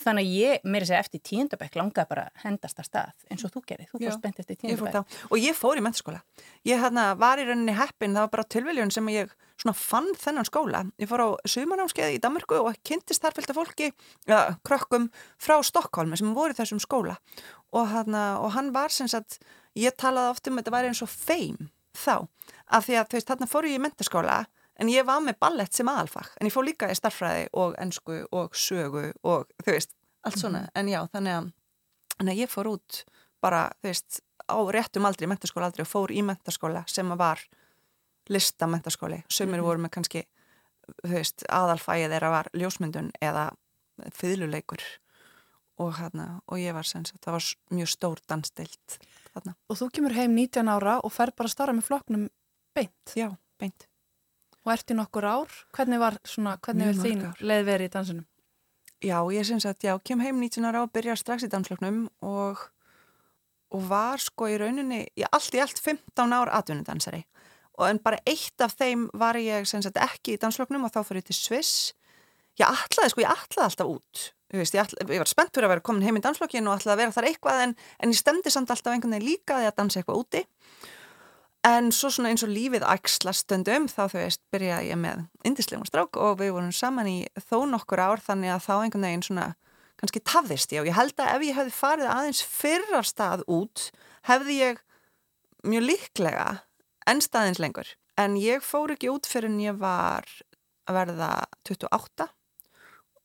Þannig 0.00 0.24
að 0.24 0.32
ég, 0.32 0.62
mér 0.64 0.80
er 0.80 0.86
að 0.86 0.88
segja, 0.88 1.00
eftir 1.04 1.20
tíundabæk 1.28 1.74
langaði 1.76 2.08
bara 2.08 2.22
að 2.30 2.44
hendast 2.46 2.78
að 2.80 2.86
stað 2.88 3.26
eins 3.28 3.42
og 3.44 3.52
þú 3.52 3.60
gerir, 3.68 3.88
þú 3.90 3.98
fórst 4.00 4.22
bent 4.22 4.38
eftir 4.40 4.56
tíundabæk. 4.62 5.16
Og 5.28 5.42
ég 5.42 5.58
fór 5.58 5.76
í 5.76 5.82
mennskóla. 5.84 6.22
Ég 6.64 6.80
hana, 6.80 7.10
var 7.20 7.42
í 7.42 7.44
rauninni 7.44 7.74
heppin, 7.76 8.16
það 8.16 8.24
var 8.24 8.30
bara 8.32 8.46
tilviljun 8.56 8.92
sem 8.94 9.10
ég 9.12 9.34
fann 9.76 10.08
þennan 10.18 10.48
skóla. 10.48 10.80
Ég 10.98 11.10
fór 11.10 11.22
á 11.22 11.28
sumanámskeið 11.44 12.16
í 12.16 12.22
Danmarku 12.24 12.56
og 12.62 12.80
kynntist 12.88 13.22
þar 13.22 13.36
fylgta 13.36 13.54
fólki, 13.54 13.92
ja, 14.26 14.56
krökkum 14.64 15.10
frá 15.38 15.58
Stokkólmi 15.62 16.16
sem 16.18 16.32
voru 16.34 16.56
þessum 16.56 16.80
skóla. 16.82 17.18
Og, 17.70 17.86
hana, 17.92 18.40
og 18.40 18.56
hann 18.56 18.72
var 18.74 18.90
sem 18.90 19.06
sagt, 19.12 19.38
ég 19.78 19.94
talaði 20.00 20.32
oft 20.32 20.48
um 20.48 20.56
að 20.56 20.64
þetta 20.64 20.74
væri 20.74 20.90
eins 20.90 21.04
og 21.04 21.12
feim 21.12 21.70
þá, 21.92 22.26
af 22.72 22.88
því 22.88 22.98
að 22.98 23.08
þú 23.12 23.18
veist, 23.18 23.30
þarna 23.30 23.50
fór 23.52 23.68
ég 23.68 23.78
í 23.78 23.84
mennskóla 23.84 24.40
en 24.80 24.88
ég 24.88 25.06
var 25.06 25.22
með 25.24 25.38
ballett 25.42 25.74
sem 25.76 25.88
aðalfag 25.88 26.30
en 26.40 26.48
ég 26.48 26.54
fór 26.54 26.66
líka 26.66 26.90
í 26.90 26.96
starfræði 26.96 27.48
og 27.52 27.74
ennsku 27.80 28.22
og 28.32 28.56
sögu 28.56 29.10
og 29.22 29.48
þú 29.64 29.76
veist 29.76 29.96
allt 30.22 30.38
svona, 30.38 30.58
-hmm. 30.58 30.70
en 30.74 30.88
já, 30.88 31.00
þannig 31.12 31.32
að, 31.32 31.52
þannig 32.18 32.32
að 32.32 32.40
ég 32.40 32.50
fór 32.50 32.66
út 32.66 33.04
bara, 33.40 33.70
þú 33.82 33.88
veist 33.88 34.20
á 34.48 34.58
réttum 34.70 35.06
aldri, 35.06 35.26
mentaskóla 35.26 35.66
aldri 35.66 35.82
og 35.82 35.88
fór 35.88 36.12
í 36.12 36.22
mentaskóla 36.22 36.84
sem 36.86 37.08
var 37.18 37.40
listamentaskóli, 38.28 39.24
sömur 39.28 39.54
mm 39.56 39.60
-hmm. 39.60 39.66
voru 39.66 39.78
með 39.78 39.90
kannski 39.90 40.24
þú 41.02 41.12
veist, 41.12 41.44
aðalfæið 41.48 42.10
þeirra 42.10 42.30
var 42.30 42.48
ljósmyndun 42.52 43.10
eða 43.20 43.50
fyrluleikur 44.12 44.82
og 45.78 45.94
hérna, 45.98 46.40
og 46.46 46.58
ég 46.58 46.74
var 46.74 46.84
sem 46.84 47.04
sagt, 47.04 47.24
það 47.24 47.32
var 47.32 47.44
mjög 47.70 47.88
stór 47.88 48.18
danstilt 48.28 48.98
þarna. 49.32 49.54
Og 49.68 49.76
þú 49.76 49.90
kemur 49.90 50.12
heim 50.12 50.34
19 50.34 50.68
ára 50.68 51.00
og 51.00 51.12
fer 51.12 51.32
bara 51.36 51.46
að 51.46 51.52
starra 51.52 51.72
með 51.72 51.88
floknum 51.88 52.28
beint? 52.74 53.14
Já, 53.16 53.36
beint 53.58 53.88
Og 54.62 54.72
ertu 54.74 54.94
nokkur 54.94 55.26
ár? 55.26 55.54
Hvernig 55.74 55.98
var 56.02 56.18
svona, 56.28 56.54
hvernig 56.62 56.92
er 56.92 57.00
þín 57.00 57.24
leið 57.42 57.64
verið 57.66 57.88
í 57.88 57.94
dansunum? 57.96 58.26
Já, 59.02 59.16
ég 59.34 59.46
syns 59.48 59.66
að, 59.66 59.88
já, 59.88 59.96
kem 60.06 60.20
heim 60.22 60.38
19 60.38 60.68
ára 60.68 60.84
og 60.84 60.92
byrja 60.94 61.16
strax 61.18 61.42
í 61.42 61.50
dansfloknum 61.50 62.04
og, 62.22 62.60
og 63.74 63.88
var 63.90 64.22
sko 64.22 64.46
í 64.46 64.58
rauninni, 64.62 65.00
ég 65.18 65.26
allt 65.34 65.56
í 65.58 65.62
allt 65.62 65.82
15 65.82 66.36
ár 66.36 66.52
atvinnudansari 66.54 67.24
og 67.80 67.88
en 67.88 67.98
bara 68.04 68.20
eitt 68.28 68.62
af 68.62 68.76
þeim 68.78 69.08
var 69.18 69.38
ég 69.40 69.66
sem 69.66 69.82
sagt 69.82 69.98
ekki 69.98 70.36
í 70.36 70.40
dansfloknum 70.40 70.86
og 70.86 70.92
þá 70.94 71.00
fyrir 71.08 71.24
til 71.26 71.34
Sviss. 71.34 71.92
Ég 72.60 72.68
ætlaði 72.68 73.14
sko, 73.14 73.22
ég 73.24 73.32
ætlaði 73.32 73.64
alltaf 73.64 73.90
út, 73.90 74.24
veist, 74.52 74.74
ég, 74.76 74.84
ætlaði, 74.84 75.16
ég 75.16 75.22
var 75.22 75.30
spennt 75.30 75.54
fyrir 75.56 75.66
að 75.66 75.72
vera 75.72 75.84
komin 75.88 76.04
heim 76.04 76.20
í 76.20 76.22
dansflokkin 76.22 76.68
og 76.68 76.76
ætlaði 76.76 76.94
að 76.94 77.00
vera 77.02 77.14
þar 77.16 77.28
eitthvað 77.30 77.62
en, 77.64 77.72
en 77.98 78.12
ég 78.12 78.20
stemdi 78.20 78.52
samt 78.52 78.70
alltaf 78.70 78.92
einhvern 78.92 79.16
veginn 79.16 79.30
líka 79.30 79.56
að 79.56 79.64
ég 79.64 79.72
að 79.72 79.78
dansa 79.80 80.02
eitthvað 80.02 80.20
úti 80.20 80.44
En 81.62 81.92
svo 81.94 82.10
svona 82.10 82.32
eins 82.32 82.42
og 82.42 82.50
lífið 82.50 82.82
ægsla 82.82 83.32
stundum 83.38 83.84
þá 83.86 84.00
þú 84.10 84.18
veist 84.18 84.40
byrjaði 84.50 84.88
ég 84.90 84.98
með 84.98 85.20
indislegum 85.46 85.86
strák 85.86 86.18
og 86.18 86.40
við 86.40 86.56
vorum 86.56 86.72
saman 86.74 87.06
í 87.06 87.18
þó 87.38 87.60
nokkur 87.70 88.02
ár 88.02 88.22
þannig 88.24 88.50
að 88.50 88.64
þá 88.64 88.72
einhvern 88.80 89.06
veginn 89.06 89.26
svona 89.28 89.44
kannski 90.02 90.22
tafðist 90.26 90.74
ég 90.74 90.82
og 90.82 90.90
ég 90.90 90.98
held 90.98 91.22
að 91.22 91.30
ef 91.36 91.44
ég 91.46 91.58
hefði 91.60 91.74
farið 91.76 92.10
aðeins 92.10 92.42
fyrra 92.42 93.02
stað 93.06 93.44
út 93.46 93.84
hefði 94.26 94.58
ég 94.58 94.82
mjög 95.62 95.86
líklega 95.86 96.48
enn 97.06 97.22
staðins 97.22 97.62
lengur. 97.62 97.94
En 98.18 98.34
ég 98.36 98.66
fór 98.66 98.96
ekki 98.96 99.12
út 99.12 99.30
fyrir 99.30 99.52
en 99.52 99.62
ég 99.62 99.78
var 99.78 100.26
að 100.90 100.98
verða 100.98 101.30
28 101.70 102.26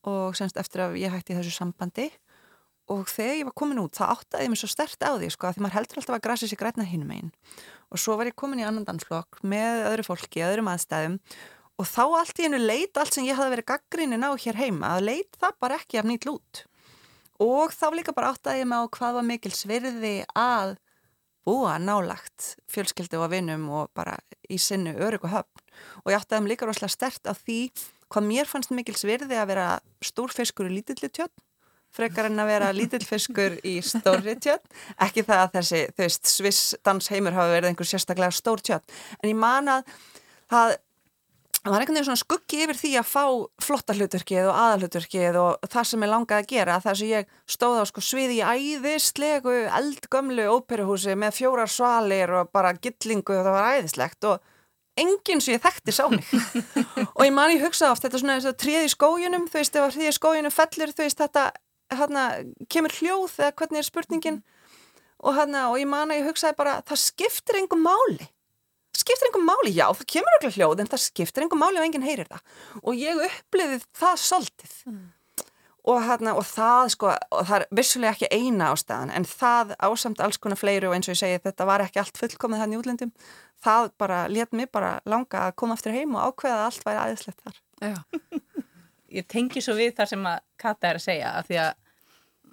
og 0.08 0.38
semst 0.38 0.62
eftir 0.62 0.86
að 0.86 1.00
ég 1.02 1.10
hætti 1.10 1.34
þessu 1.34 1.56
sambandi 1.58 2.06
og 2.92 3.10
þegar 3.10 3.36
ég 3.36 3.48
var 3.48 3.56
komin 3.60 3.80
út 3.82 3.98
þá 3.98 4.04
áttaði 4.14 4.46
ég 4.46 4.52
mér 4.52 4.60
svo 4.62 4.70
stert 4.72 5.04
á 5.04 5.12
því 5.12 5.28
sko 5.34 5.52
því 5.52 5.64
maður 5.64 5.76
heldur 5.76 6.00
alltaf 6.00 6.16
að 6.16 6.24
grasa 6.24 6.48
sér 6.48 6.60
græna 6.60 6.86
hinn 6.88 7.04
megin. 7.08 7.30
Og 7.92 8.00
svo 8.00 8.16
var 8.20 8.30
ég 8.30 8.36
komin 8.38 8.62
í 8.62 8.66
annan 8.66 8.86
dansflokk 8.88 9.40
með 9.44 9.84
öðru 9.90 10.06
fólki, 10.08 10.42
öðrum 10.44 10.70
aðstæðum. 10.72 11.18
Og 11.78 11.86
þá 11.86 12.02
allt 12.20 12.40
í 12.40 12.46
hennu 12.46 12.60
leit 12.60 12.98
allt 12.98 13.14
sem 13.14 13.28
ég 13.28 13.38
hafði 13.38 13.54
verið 13.56 13.68
gaggrinnin 13.70 14.24
á 14.24 14.32
hér 14.40 14.58
heima 14.58 14.94
að 14.96 15.06
leit 15.08 15.38
það 15.40 15.58
bara 15.62 15.78
ekki 15.78 16.00
af 16.00 16.08
nýtt 16.08 16.28
lút. 16.28 16.62
Og 17.44 17.72
þá 17.76 17.86
líka 17.94 18.16
bara 18.16 18.32
áttaði 18.34 18.64
ég 18.64 18.70
mig 18.70 18.82
á 18.82 18.84
hvað 18.96 19.18
var 19.18 19.28
mikil 19.28 19.54
svirði 19.54 20.14
að 20.34 20.74
búa 21.48 21.76
nálagt 21.80 22.56
fjölskyldu 22.72 23.20
og 23.22 23.30
vinnum 23.32 23.68
og 23.72 23.92
bara 23.96 24.18
í 24.50 24.58
sinnu 24.60 24.96
örug 24.96 25.28
og 25.28 25.36
höfn. 25.36 25.62
Og 26.04 26.12
ég 26.12 26.18
áttaði 26.18 26.44
mig 26.44 26.56
líka 26.56 26.68
rosalega 26.68 26.96
stert 26.96 27.30
á 27.30 27.32
því 27.36 27.60
hvað 28.08 28.26
mér 28.26 28.48
fannst 28.48 28.72
mikil 28.74 28.96
svirði 28.98 29.38
að 29.38 29.52
vera 29.52 29.68
stórfiskur 30.04 30.68
í 30.68 30.80
lítilli 30.80 31.12
tjötn 31.12 31.44
frekar 31.94 32.28
en 32.28 32.42
að 32.42 32.50
vera 32.52 32.74
lítilfiskur 32.76 33.58
í 33.66 33.78
stóri 33.84 34.36
tjötn, 34.38 34.66
ekki 35.06 35.24
það 35.26 35.44
að 35.44 35.54
þessi 35.58 35.84
þú 35.94 36.04
veist, 36.04 36.28
sviss 36.32 36.74
dansheimur 36.86 37.36
hafa 37.36 37.54
verið 37.54 37.72
einhver 37.72 37.88
sérstaklega 37.88 38.34
stór 38.34 38.62
tjötn, 38.64 39.00
en 39.22 39.32
ég 39.32 39.38
man 39.38 39.72
að 39.78 39.96
það 40.48 40.76
var 41.72 41.82
einhvern 41.82 41.98
veginn 41.98 42.06
svona 42.06 42.20
skuggi 42.20 42.60
yfir 42.64 42.78
því 42.78 42.90
að 43.00 43.08
fá 43.10 43.24
flotta 43.64 43.96
hlutverkið 43.96 44.46
og 44.48 44.58
aðalhlutverkið 44.62 45.38
og 45.40 45.70
það 45.72 45.88
sem 45.90 46.04
ég 46.04 46.12
langaði 46.12 46.44
að 46.44 46.52
gera, 46.52 46.76
það 46.84 47.00
sem 47.00 47.10
ég 47.10 47.32
stóð 47.50 47.80
á 47.82 47.84
sko 47.90 48.04
sviði 48.04 48.38
í 48.38 48.44
æðislegu 48.46 49.56
eldgömlu 49.80 50.46
óperuhúsi 50.54 51.16
með 51.18 51.34
fjórar 51.40 51.72
svalir 51.72 52.32
og 52.40 52.52
bara 52.54 52.76
gillingu 52.78 53.36
og 53.36 53.44
það 53.44 53.58
var 53.58 53.74
æðislegt 53.74 54.30
og 54.30 54.54
enginn 54.98 55.42
sem 55.42 55.56
ég 55.56 55.62
þekkti 55.62 55.94
sá 55.94 56.04
mig. 56.10 56.26
Og 57.16 57.22
ég 57.22 57.34
man 57.34 57.52
ég 57.52 57.62
hugsa 57.62 57.92
oft 57.92 58.02
þetta 58.02 58.18
svona 58.18 58.54
tríði 58.58 58.88
skójunum, 58.90 59.44
þú 59.46 59.60
veist, 59.60 59.76
ef 59.78 59.94
tríði 59.94 60.14
skójunum 60.16 60.54
fellur, 60.54 60.90
þú 60.90 61.04
veist, 61.04 61.20
þetta 61.22 61.44
hana, 61.94 62.24
kemur 62.70 62.94
hljóð 62.98 63.36
eða 63.38 63.54
hvernig 63.58 63.82
er 63.82 63.88
spurningin? 63.88 64.40
Og, 65.18 65.32
hana, 65.34 65.68
og 65.72 65.78
ég 65.80 65.88
man 65.90 66.12
að 66.12 66.20
ég 66.20 66.28
hugsaði 66.30 66.58
bara 66.58 66.78
það 66.86 67.02
skiptir 67.02 67.60
engum 67.60 67.82
máli. 67.82 68.28
Skiptir 68.98 69.28
engum 69.30 69.46
máli, 69.46 69.72
já, 69.74 69.86
það 69.94 70.10
kemur 70.14 70.36
okkur 70.38 70.56
hljóð 70.56 70.82
en 70.82 70.90
það 70.90 71.04
skiptir 71.04 71.46
engum 71.46 71.62
máli 71.62 71.80
og 71.80 71.86
enginn 71.86 72.06
heyrir 72.06 72.28
það. 72.30 72.42
Og 72.82 72.98
ég 72.98 73.22
uppliði 73.28 73.80
það 73.98 74.20
svolítið. 74.24 74.74
Mm. 74.90 75.06
og, 75.88 75.98
hana, 76.04 76.34
og 76.36 76.44
það 76.46 76.90
sko, 76.94 77.12
og 77.32 77.46
það 77.48 77.62
er 77.62 77.66
vissulega 77.78 78.16
ekki 78.16 78.28
eina 78.34 78.72
ástæðan 78.74 79.12
en 79.16 79.26
það 79.28 79.74
ásamt 79.88 80.20
alls 80.24 80.40
konar 80.42 80.60
fleiri 80.60 80.88
og 80.88 80.96
eins 80.96 81.08
og 81.08 81.14
ég 81.14 81.20
segi 81.22 81.40
þetta 81.46 81.68
var 81.68 81.84
ekki 81.84 82.02
allt 82.02 82.20
fullkomið 82.20 82.62
þannig 82.62 82.76
í 82.76 82.80
útlendum 82.82 83.12
það 83.64 83.90
bara 84.00 84.18
let 84.32 84.52
mér 84.56 84.70
bara 84.74 84.92
langa 85.08 85.46
að 85.46 85.56
koma 85.62 85.78
aftur 85.78 85.96
heim 85.96 86.16
og 86.16 86.28
ákveða 86.28 86.58
að 86.58 86.66
allt 86.66 86.86
væri 86.88 87.02
aðeinslegt 87.04 87.40
þar 87.46 87.62
Ég 89.08 89.28
tengi 89.30 89.62
svo 89.64 89.76
við 89.78 89.94
þar 89.98 90.10
sem 90.10 90.26
að 90.28 90.40
Kata 90.60 90.90
er 90.90 90.98
að 90.98 91.06
segja 91.06 91.34
að 91.38 91.50
því 91.50 91.60
að 91.64 91.70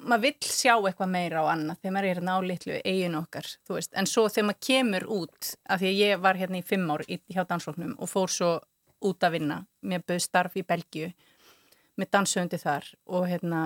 maður 0.05 0.23
vill 0.25 0.49
sjá 0.51 0.73
eitthvað 0.75 1.11
meira 1.11 1.43
á 1.43 1.45
annað 1.53 1.79
þegar 1.81 1.95
maður 1.95 2.07
er 2.07 2.17
hérna 2.19 2.35
á 2.35 2.39
litlu 2.43 2.79
eigin 2.83 3.17
okkar 3.19 3.47
en 3.95 4.09
svo 4.09 4.25
þegar 4.27 4.47
maður 4.49 4.65
kemur 4.67 5.05
út 5.17 5.51
af 5.63 5.79
því 5.81 5.91
að 5.91 6.01
ég 6.01 6.25
var 6.25 6.39
hérna 6.39 6.59
í 6.59 6.65
fimm 6.65 6.91
ár 6.91 7.05
í, 7.07 7.19
hjá 7.31 7.45
dansfloknum 7.47 7.95
og 7.99 8.11
fór 8.11 8.33
svo 8.33 8.51
út 9.05 9.23
að 9.23 9.37
vinna 9.37 9.61
mér 9.85 10.03
bauð 10.07 10.21
starf 10.23 10.59
í 10.59 10.65
Belgiu 10.67 11.11
með 11.95 12.11
dansöndi 12.11 12.59
þar 12.59 12.91
og 13.07 13.27
hérna 13.31 13.61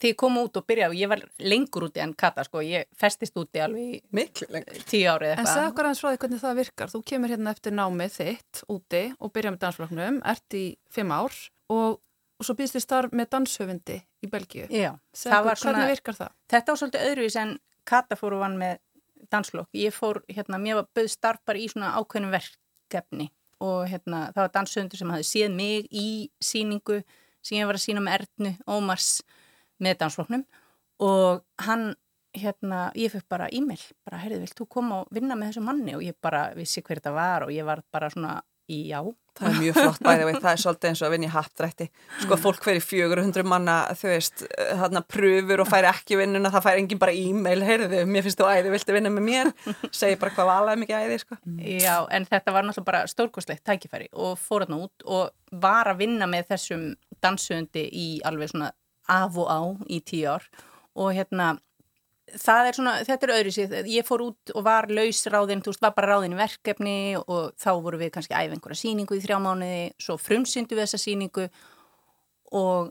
þegar 0.00 0.14
ég 0.14 0.18
kom 0.18 0.38
út 0.40 0.58
og 0.58 0.66
byrjaði 0.66 0.94
og 0.94 1.00
ég 1.00 1.10
var 1.12 1.24
lengur 1.44 1.86
úti 1.86 2.02
en 2.02 2.14
Kata 2.18 2.44
sko, 2.46 2.62
ég 2.64 2.88
festist 2.98 3.36
úti 3.38 3.60
alveg 3.62 4.00
tíu 4.88 5.06
árið 5.12 5.34
eitthvað 5.34 5.42
En 5.44 5.50
segð 5.50 5.70
okkur 5.70 5.88
aðeins 5.88 6.02
frá 6.02 6.10
því 6.10 6.20
hvernig 6.24 6.42
það 6.42 6.60
virkar. 6.60 6.92
Þú 6.92 7.00
kemur 7.12 7.34
hérna 7.34 7.54
eftir 7.54 7.76
námið 7.76 8.14
þitt 8.16 8.62
úti 8.72 9.02
og 9.18 9.34
byrjaði 9.34 9.56
með 9.56 9.64
dansfloknum, 9.66 10.22
ert 10.32 10.56
í 10.56 10.64
fimm 10.94 11.12
ár 11.12 11.36
og 11.70 12.00
og 12.40 12.46
svo 12.46 12.56
býðst 12.56 12.76
þið 12.76 12.84
starf 12.84 13.16
með 13.16 13.28
danshöfundi 13.34 13.96
í 14.00 14.30
Belgíu. 14.32 14.68
Já, 14.72 14.94
Segðu 15.12 15.34
það 15.34 15.46
var 15.46 15.60
svona... 15.60 15.74
Hvernig 15.76 15.92
virkar 15.94 16.16
það? 16.16 16.32
Þetta 16.52 16.72
var 16.72 16.80
svolítið 16.80 17.10
öðruvís 17.10 17.36
en 17.40 17.58
Kata 17.90 18.16
fór 18.16 18.36
og 18.36 18.42
vann 18.44 18.56
með 18.60 18.78
danslokk. 19.32 19.68
Ég 19.76 19.94
fór, 19.94 20.22
hérna, 20.30 20.60
mér 20.62 20.80
var 20.80 20.88
bauð 20.96 21.10
starf 21.12 21.42
bara 21.48 21.60
í 21.60 21.68
svona 21.70 21.92
ákveðnum 21.98 22.32
verkefni 22.32 23.30
og 23.60 23.88
hérna, 23.90 24.26
það 24.32 24.42
var 24.44 24.52
danshöfundur 24.56 25.00
sem 25.00 25.12
hafi 25.12 25.26
séð 25.28 25.56
mig 25.56 25.88
í 25.92 26.06
síningu 26.40 27.00
sem 27.44 27.58
ég 27.58 27.68
var 27.68 27.76
að 27.76 27.84
sína 27.84 28.04
með 28.04 28.22
Ernu 28.22 28.52
Ómars 28.70 29.10
með 29.80 29.98
danslokknum 30.00 30.46
og 31.04 31.42
hann, 31.66 31.90
hérna, 32.36 32.86
ég 32.96 33.12
fekk 33.12 33.28
bara 33.32 33.50
e-mail, 33.52 33.82
bara, 34.06 34.20
heyrðu, 34.22 34.44
vilt 34.46 34.56
þú 34.56 34.68
koma 34.76 35.02
og 35.02 35.12
vinna 35.12 35.36
með 35.36 35.52
þessu 35.52 35.64
manni 35.66 35.96
og 35.96 36.04
ég 36.04 36.16
bara 36.24 36.46
vissi 36.56 36.84
hver 36.84 37.00
þetta 37.00 37.12
var 37.16 37.44
og 37.44 37.52
ég 37.52 37.68
var 37.68 37.84
bara 37.92 38.08
svona 38.12 38.38
Já. 38.70 39.02
Það 39.40 39.48
er 39.50 39.58
mjög 39.60 39.78
flott 39.78 40.02
bæðið 40.04 40.26
veit, 40.28 40.38
það 40.44 40.50
er 40.50 40.62
svolítið 40.62 40.90
eins 40.90 41.00
og 41.00 41.06
að 41.06 41.14
vinna 41.14 41.26
í 41.26 41.32
hattrætti. 41.34 41.86
Sko 42.20 42.36
mm. 42.36 42.42
fólk 42.44 42.68
fjögur 42.84 43.22
hundru 43.24 43.44
manna, 43.48 43.76
þau 43.96 44.06
veist, 44.10 44.44
þarna 44.82 45.02
pröfur 45.08 45.62
og 45.64 45.70
fær 45.70 45.88
ekki 45.90 46.18
vinnuna, 46.20 46.52
það 46.52 46.66
fær 46.66 46.80
engin 46.82 47.00
bara 47.00 47.14
e-mail, 47.16 47.64
heyrðu, 47.64 48.02
mér 48.10 48.26
finnst 48.26 48.40
þú 48.40 48.50
æði, 48.50 48.74
viltu 48.74 48.96
vinna 48.96 49.12
með 49.14 49.26
mér? 49.26 49.52
Segir 49.88 50.20
bara 50.20 50.34
hvað 50.36 50.50
valaði 50.52 50.82
mikið 50.84 51.06
æði, 51.06 51.20
sko. 51.24 51.40
Já, 51.80 51.94
en 52.12 52.28
þetta 52.28 52.56
var 52.56 52.68
náttúrulega 52.68 52.90
bara 52.90 53.02
stórkoslegt 53.10 53.64
tækifæri 53.66 54.10
og 54.12 54.36
fór 54.40 54.66
hann 54.66 54.76
út 54.82 55.06
og 55.08 55.32
var 55.64 55.88
að 55.90 56.04
vinna 56.04 56.28
með 56.30 56.52
þessum 56.52 56.86
dansundi 57.24 57.86
í 57.88 58.08
alveg 58.28 58.52
svona 58.52 58.70
af 59.10 59.40
og 59.40 59.48
á 59.50 59.60
í 59.90 60.00
tíu 60.06 60.28
ár 60.30 60.46
og 61.00 61.12
hérna 61.16 61.54
það 62.38 62.68
er 62.68 62.76
svona, 62.76 62.94
þetta 63.06 63.26
er 63.26 63.32
öðru 63.36 63.52
síð, 63.54 63.74
ég 63.90 64.06
fór 64.06 64.24
út 64.28 64.52
og 64.54 64.64
var 64.66 64.88
lausráðin, 64.92 65.62
þú 65.64 65.72
veist, 65.72 65.82
var 65.84 65.94
bara 65.96 66.14
ráðin 66.14 66.36
í 66.36 66.38
verkefni 66.38 66.96
og 67.20 67.52
þá 67.60 67.70
voru 67.82 68.00
við 68.00 68.12
kannski 68.14 68.36
æf 68.36 68.54
einhverja 68.54 68.80
síningu 68.80 69.18
í 69.18 69.22
þrjá 69.24 69.38
mánuði, 69.42 69.82
svo 70.00 70.16
frumsyndu 70.20 70.76
við 70.76 70.84
þessa 70.86 71.02
síningu 71.02 71.46
og 72.60 72.90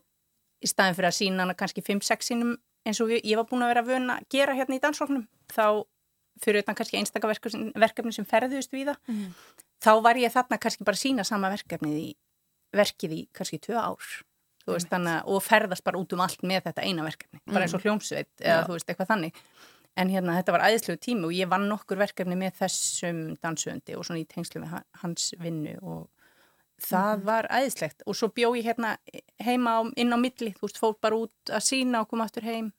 í 0.59 0.69
staðin 0.69 0.97
fyrir 0.97 1.11
að 1.11 1.17
sína 1.19 1.45
hana 1.45 1.57
kannski 1.59 1.83
5-6 1.85 2.31
sínum 2.31 2.55
eins 2.87 2.99
og 3.03 3.11
ég 3.15 3.35
var 3.39 3.47
búin 3.49 3.63
að 3.65 3.73
vera 3.73 3.85
vöna 3.87 4.19
að 4.19 4.29
gera 4.33 4.55
hérna 4.57 4.77
í 4.77 4.83
dansfólknum, 4.83 5.27
þá 5.51 5.83
fyrir 6.39 6.63
þetta 6.63 6.77
kannski 6.79 6.99
einstaka 6.99 7.29
verkefni 7.29 8.15
sem 8.15 8.27
ferðust 8.27 8.73
við 8.75 8.93
það, 8.93 9.03
mm. 9.11 9.29
þá 9.83 9.91
var 10.05 10.19
ég 10.19 10.33
þarna 10.33 10.59
kannski 10.61 10.87
bara 10.87 10.99
að 10.99 11.03
sína 11.03 11.27
sama 11.27 11.51
verkefnið 11.51 12.01
í 12.01 12.09
verkið 12.75 13.15
í 13.15 13.21
kannski 13.35 13.59
2 13.65 13.77
ár 13.81 14.09
veist, 14.75 14.89
þannig, 14.91 15.25
og 15.29 15.43
ferðast 15.45 15.85
bara 15.85 15.99
út 15.99 16.13
um 16.15 16.23
allt 16.23 16.45
með 16.47 16.69
þetta 16.69 16.85
eina 16.85 17.05
verkefni, 17.05 17.41
bara 17.49 17.65
eins 17.65 17.75
og 17.75 17.81
mm. 17.81 17.87
hljómsveit 17.87 18.45
eða 18.45 18.63
þú 18.67 18.77
veist, 18.77 18.89
eitthvað 18.89 19.11
þannig 19.13 19.43
en 19.99 20.13
hérna 20.13 20.37
þetta 20.37 20.55
var 20.55 20.65
æðislegu 20.69 21.01
tími 21.03 21.27
og 21.27 21.35
ég 21.35 21.49
vann 21.51 21.67
nokkur 21.69 21.99
verkefni 21.99 22.37
með 22.39 22.55
þessum 22.61 23.21
dansundi 23.43 23.97
og 23.97 24.07
svona 24.07 24.21
í 24.21 24.27
tengslu 24.29 24.63
með 24.63 24.79
hans 25.01 25.31
vinnu 25.41 25.75
og 25.81 26.07
það 26.79 27.13
mm. 27.17 27.25
var 27.27 27.49
æðislegt 27.51 28.05
og 28.05 28.17
svo 28.17 28.31
bjó 28.35 28.53
ég 28.57 28.69
hérna 28.69 28.95
heima 29.43 29.79
á, 29.79 29.79
inn 29.99 30.15
á 30.15 30.17
milli, 30.19 30.53
þú 30.55 30.67
veist, 30.67 30.81
fór 30.81 30.95
bara 31.01 31.19
út 31.25 31.51
að 31.53 31.65
sína 31.67 32.03
og 32.03 32.11
koma 32.11 32.29
aftur 32.29 32.47
heim 32.47 32.71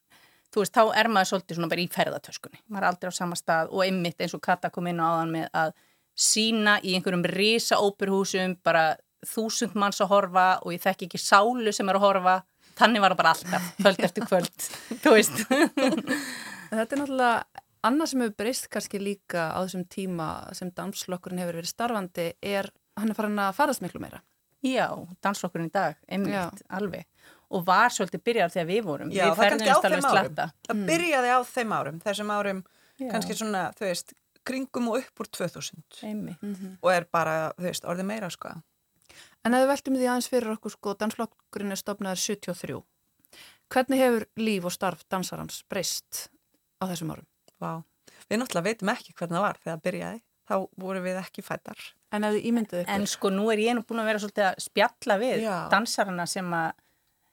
þú 0.50 0.64
veist, 0.64 0.74
þá 0.74 0.96
er 0.98 1.10
maður 1.12 1.32
svolítið 1.32 1.58
svona 1.58 1.70
bara 1.72 1.84
í 1.84 1.92
ferðartöskunni 1.92 2.62
maður 2.66 2.82
er 2.82 2.90
aldrei 2.90 3.12
á 3.12 3.20
sama 3.20 3.38
stað 3.38 3.70
og 3.74 3.84
einmitt 3.84 4.22
eins 4.22 4.34
og 4.36 4.42
Kata 4.44 4.72
kom 4.72 4.88
inn 4.90 5.02
á 5.02 5.06
aðan 5.10 5.34
með 5.34 5.50
að 5.62 5.74
sína 6.20 6.78
í 6.82 6.96
einhverjum 6.96 7.24
risa 7.30 7.78
óperhúsum 7.80 8.56
bara 8.64 8.94
þúsund 9.26 9.76
manns 9.78 10.00
að 10.00 10.12
horfa 10.14 10.46
og 10.64 10.74
ég 10.74 10.82
þekk 10.82 11.06
ekki 11.08 11.20
sálu 11.20 11.72
sem 11.74 11.88
er 11.90 11.98
að 11.98 12.06
horfa. 12.06 12.36
Þannig 12.80 13.02
var 13.02 13.12
það 13.12 13.20
bara 13.20 13.32
alltaf, 13.34 13.66
kvöld 13.80 14.04
eftir 14.06 14.26
kvöld 14.28 14.68
þú 15.02 15.12
veist. 15.16 15.42
Þetta 16.70 16.86
er 16.86 17.00
náttúrulega 17.02 17.32
annað 17.86 18.12
sem 18.12 18.24
hefur 18.24 18.36
breyst 18.38 18.68
kannski 18.72 19.00
líka 19.02 19.50
á 19.52 19.58
þessum 19.64 19.84
tíma 19.90 20.28
sem 20.56 20.70
danslokkurinn 20.76 21.42
hefur 21.42 21.60
verið 21.60 21.72
starfandi 21.72 22.26
er 22.40 22.70
hann 23.00 23.12
er 23.12 23.18
farin 23.18 23.40
að 23.40 23.56
farast 23.58 23.84
miklu 23.84 24.02
meira. 24.02 24.22
Já, 24.64 24.86
danslokkurinn 25.24 25.70
í 25.70 25.72
dag, 25.72 25.96
einmitt, 26.08 26.64
alveg. 26.68 27.06
Og 27.50 27.64
var 27.66 27.92
svolítið 27.92 28.22
byrjar 28.28 28.52
þegar 28.52 28.68
við 28.68 28.82
vorum. 28.86 29.12
Já, 29.12 29.24
við 29.24 29.38
það 29.38 29.52
kannski 29.54 29.70
á 29.72 29.78
þeim 29.80 30.08
árum. 30.10 30.34
það 30.36 30.74
mm. 30.74 30.82
byrjaði 30.90 31.30
á 31.32 31.38
þeim 31.50 31.72
árum, 31.74 32.00
þessum 32.04 32.32
árum 32.34 32.60
Já. 33.00 33.06
kannski 33.14 33.36
svona, 33.38 33.62
þú 33.78 33.86
veist, 33.88 34.12
kringum 34.46 34.90
og 34.92 35.00
upp 35.00 35.22
úr 35.24 35.30
2000 35.40 36.04
einmitt. 36.06 36.44
og 36.80 36.92
er 36.92 37.08
bara, 37.10 37.38
þú 37.56 37.66
veist, 37.66 37.88
orðið 37.88 38.08
meira 38.12 38.30
sko 38.32 38.52
En 39.46 39.56
að 39.56 39.64
við 39.64 39.70
veltum 39.72 39.96
því 39.96 40.08
aðeins 40.08 40.30
fyrir 40.30 40.54
okkur 40.54 40.74
sko, 40.74 40.94
dansflokkurinn 41.00 41.74
er 41.74 41.80
stopnaður 41.80 42.22
73. 42.24 42.80
Hvernig 43.70 44.02
hefur 44.02 44.26
líf 44.40 44.66
og 44.66 44.74
starf 44.74 45.06
dansarans 45.12 45.62
breyst 45.70 46.26
á 46.82 46.84
þessum 46.90 47.14
árum? 47.14 47.28
Vá, 47.62 47.72
við 48.28 48.42
náttúrulega 48.42 48.68
veitum 48.68 48.92
ekki 48.92 49.14
hvernig 49.14 49.38
það 49.38 49.46
var 49.46 49.62
þegar 49.62 49.72
það 49.72 49.86
byrjaði. 49.86 50.22
Þá 50.50 50.56
voru 50.82 51.00
við 51.04 51.18
ekki 51.20 51.44
fættar. 51.46 51.82
En 52.10 52.26
að 52.26 52.36
þið 52.36 52.46
ímynduðu 52.50 52.82
ykkur? 52.82 52.94
En 52.96 53.06
sko 53.06 53.30
nú 53.30 53.44
er 53.52 53.60
ég 53.62 53.76
nú 53.78 53.84
búin 53.86 54.02
að 54.02 54.08
vera 54.10 54.22
svolítið 54.24 54.46
að 54.48 54.64
spjalla 54.64 55.16
við 55.20 55.44
Já. 55.44 55.54
dansarana 55.70 56.26
sem 56.28 56.56
að 56.58 56.72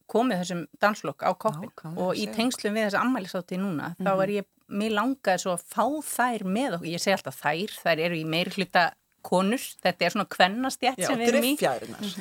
komið 0.07 0.43
þessum 0.43 0.61
dansflokk 0.81 1.25
á 1.27 1.31
koppin 1.35 1.97
og 1.99 2.15
í 2.15 2.27
tengslum 2.31 2.77
við 2.77 2.87
þessa 2.87 3.01
ammælisátti 3.03 3.57
núna 3.59 3.89
mm 3.89 3.95
-hmm. 3.97 4.05
þá 4.05 4.11
mhm. 4.13 4.21
er 4.23 4.29
ég, 4.37 4.45
mér 4.67 4.91
langaði 4.95 5.41
svo 5.43 5.55
að 5.57 5.65
fá 5.73 5.85
þær 6.13 6.45
með 6.45 6.77
okkur, 6.77 6.87
ég 6.93 7.01
segi 7.03 7.15
alltaf 7.17 7.41
þær, 7.41 7.73
þær 7.83 8.03
eru 8.05 8.15
í 8.15 8.25
meiri 8.25 8.53
hluta 8.55 8.83
konur, 9.25 9.63
þetta 9.83 10.05
er 10.05 10.13
svona 10.13 10.27
kvennastjætt 10.35 11.01
sem 11.03 11.19
við 11.19 11.31
erum 11.31 11.47
í. 11.47 11.53
Já, 11.61 11.71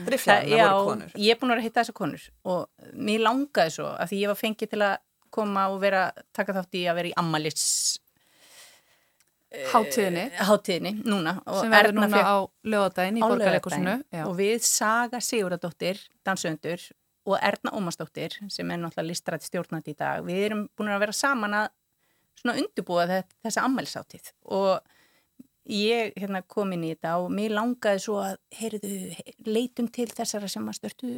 driffjæðina 0.07 0.71
voru 0.73 0.89
konur. 0.91 1.13
Já, 1.13 1.21
ég 1.27 1.35
er 1.37 1.41
búin 1.43 1.55
að 1.57 1.63
hitta 1.67 1.83
þessar 1.83 1.99
konur 2.01 2.25
og 2.49 2.89
mér 2.95 3.23
langaði 3.27 3.77
svo 3.77 3.93
að 3.93 4.11
því 4.13 4.23
ég 4.23 4.33
var 4.33 4.41
fengið 4.41 4.73
til 4.73 4.83
að 4.87 4.97
koma 5.37 5.69
og 5.73 5.79
vera, 5.83 6.03
taka 6.37 6.57
þátt 6.57 6.79
í 6.81 6.85
að 6.89 7.01
vera 7.01 7.13
í 7.13 7.17
Ammalis 7.21 7.65
Háttíðinni. 9.71 10.27
Háttíðinni, 10.43 10.91
núna. 11.07 11.37
Sem 11.61 11.71
verður 11.73 11.95
núna 11.97 12.21
á 12.21 12.37
lögadaginn 12.67 13.21
í 13.21 13.25
borgarleikusinu. 13.25 13.95
Og 14.27 14.35
við 14.37 14.65
Saga 14.67 15.21
Siguradóttir, 15.23 16.01
dansöndur, 16.27 16.83
og 17.27 17.39
Erna 17.43 17.73
Ómarsdóttir 17.75 18.37
sem 18.53 18.71
er 18.71 18.81
náttúrulega 18.81 19.09
listrætt 19.09 19.47
stjórnandi 19.47 19.95
í 19.95 19.99
dag, 19.99 20.23
við 20.27 20.45
erum 20.49 20.67
búin 20.79 20.93
að 20.95 21.03
vera 21.07 21.17
saman 21.17 21.57
að 21.59 21.71
svona 22.37 22.59
undirbúa 22.61 23.07
þessi 23.09 23.63
ammælsáttið 23.63 24.31
og 24.55 24.77
ég 25.73 26.13
hérna, 26.19 26.43
kom 26.47 26.73
inn 26.75 26.85
í 26.87 26.93
þetta 26.95 27.17
og 27.23 27.31
mér 27.35 27.55
langaði 27.57 28.03
svo 28.05 28.19
að 28.23 28.37
heyrðu, 28.55 28.91
leitum 29.49 29.89
til 29.93 30.07
þessara 30.11 30.51
sem 30.51 30.67
að 30.67 30.79
störtu 30.79 31.13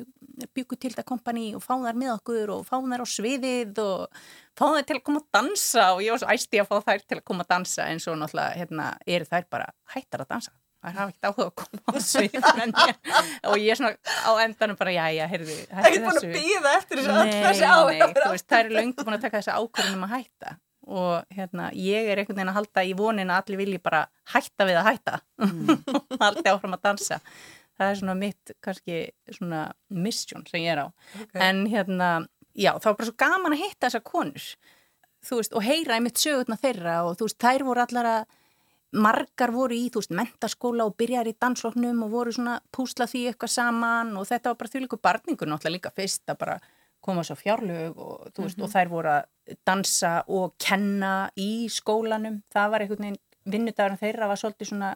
byggu 0.56 0.78
til 0.78 0.92
þetta 0.92 1.06
kompani 1.08 1.50
og 1.58 1.64
fá 1.64 1.74
þær 1.82 1.98
með 1.98 2.14
okkur 2.14 2.54
og 2.56 2.62
fá 2.68 2.78
þær 2.78 3.04
á 3.04 3.06
sviðið 3.12 3.82
og 3.84 4.22
fá 4.58 4.64
þær 4.76 4.86
til 4.88 4.96
að 4.98 5.04
koma 5.08 5.22
að 5.24 5.28
dansa 5.38 5.90
og 5.96 6.04
ég 6.04 6.14
var 6.14 6.22
svo 6.22 6.30
æsti 6.36 6.62
að 6.62 6.70
fá 6.70 6.78
þær 6.86 7.04
til 7.04 7.18
að 7.18 7.26
koma 7.32 7.44
að 7.44 7.52
dansa 7.56 7.90
en 7.92 8.00
svo 8.02 8.16
náttúrulega 8.16 8.56
hérna, 8.62 8.88
eru 9.06 9.28
þær 9.28 9.50
bara 9.52 9.68
hættar 9.94 10.24
að 10.24 10.32
dansa. 10.36 10.56
Það 10.78 10.98
er 11.02 11.08
ekki 11.10 11.26
áhuga 11.26 11.44
að 11.44 11.54
koma 11.58 11.90
á 11.90 11.92
svið 11.98 12.36
og 13.50 13.56
ég 13.58 13.72
er 13.72 13.78
svona 13.80 13.96
á 13.98 14.30
endanum 14.44 14.78
bara 14.78 14.92
já 14.94 15.08
já, 15.10 15.24
heyrðu 15.32 15.56
Það 15.72 15.88
er 15.88 15.96
búin 16.04 16.20
að 16.20 16.28
býða 16.36 16.74
eftir 16.78 17.00
þessu 17.02 17.66
áhuga 17.66 18.08
Það 18.38 18.58
er 18.60 18.70
löngu 18.76 19.02
búin 19.02 19.16
að 19.16 19.24
taka 19.26 19.40
þessu 19.40 19.56
ákvörðunum 19.58 20.06
að 20.06 20.12
hætta 20.14 20.52
og 20.88 21.36
hérna, 21.36 21.68
ég 21.76 22.08
er 22.08 22.20
einhvern 22.20 22.38
veginn 22.38 22.52
að 22.52 22.58
halda 22.62 22.84
í 22.88 22.94
vonin 22.96 23.30
að 23.30 23.42
allir 23.42 23.60
vilji 23.60 23.80
bara 23.84 24.06
hætta 24.32 24.66
við 24.68 24.80
að 24.80 24.88
hætta 24.88 25.20
mm. 25.44 25.70
haldi 26.22 26.48
áfram 26.48 26.76
að 26.78 26.84
dansa 26.88 27.20
það 27.78 27.92
er 27.92 28.00
svona 28.00 28.16
mitt, 28.18 28.54
kannski 28.64 29.04
svona 29.36 29.62
mission 29.92 30.46
sem 30.48 30.64
ég 30.64 30.74
er 30.74 30.82
á 30.82 30.86
okay. 30.88 31.40
en 31.44 31.62
hérna, 31.70 32.10
já, 32.56 32.72
þá 32.80 32.90
er 32.90 32.98
bara 32.98 33.10
svo 33.10 33.18
gaman 33.20 33.56
að 33.56 33.64
hitta 33.66 33.86
þessar 33.86 34.04
konur 34.08 34.48
þú 35.28 35.40
veist, 35.40 35.54
og 35.54 35.66
heyra 35.66 35.98
einmitt 35.98 36.20
sögurna 36.20 36.58
þeirra 36.60 37.00
og 37.06 37.18
þú 37.18 37.28
veist, 37.28 37.40
þær 37.42 37.66
voru 37.68 37.84
allar 37.84 38.10
að 38.14 38.36
margar 38.98 39.52
voru 39.52 39.76
í, 39.76 39.90
þú 39.92 40.00
veist, 40.00 40.16
mentaskóla 40.16 40.88
og 40.88 40.96
byrjar 40.98 41.28
í 41.28 41.36
dansloknum 41.36 42.02
og 42.06 42.12
voru 42.14 42.32
svona 42.32 42.58
púsla 42.74 43.08
því 43.10 43.26
eitthvað 43.30 43.54
saman 43.58 44.14
og 44.16 44.28
þetta 44.30 44.52
var 44.54 44.60
bara 44.62 44.72
því 44.72 44.84
líka 44.84 45.00
barningur 45.08 45.50
náttúrulega 45.50 45.76
líka 45.76 45.94
fyrst 45.96 46.32
að 46.32 46.40
bara 46.44 46.58
koma 47.08 47.24
svo 47.26 47.36
fjárlög 47.38 47.96
og, 47.96 48.28
veist, 48.36 48.38
mm 48.38 48.44
-hmm. 48.46 48.64
og 48.64 48.72
þær 48.74 48.92
voru 48.92 49.08
að 49.16 49.56
dansa 49.66 50.12
og 50.28 50.54
kenna 50.60 51.30
í 51.36 51.68
skólanum. 51.72 52.42
Það 52.52 52.70
var 52.70 52.80
einhvern 52.80 53.04
veginn, 53.04 53.20
vinnudagarinn 53.44 54.02
þeirra 54.02 54.28
var 54.28 54.36
svolítið 54.36 54.68
svona 54.68 54.94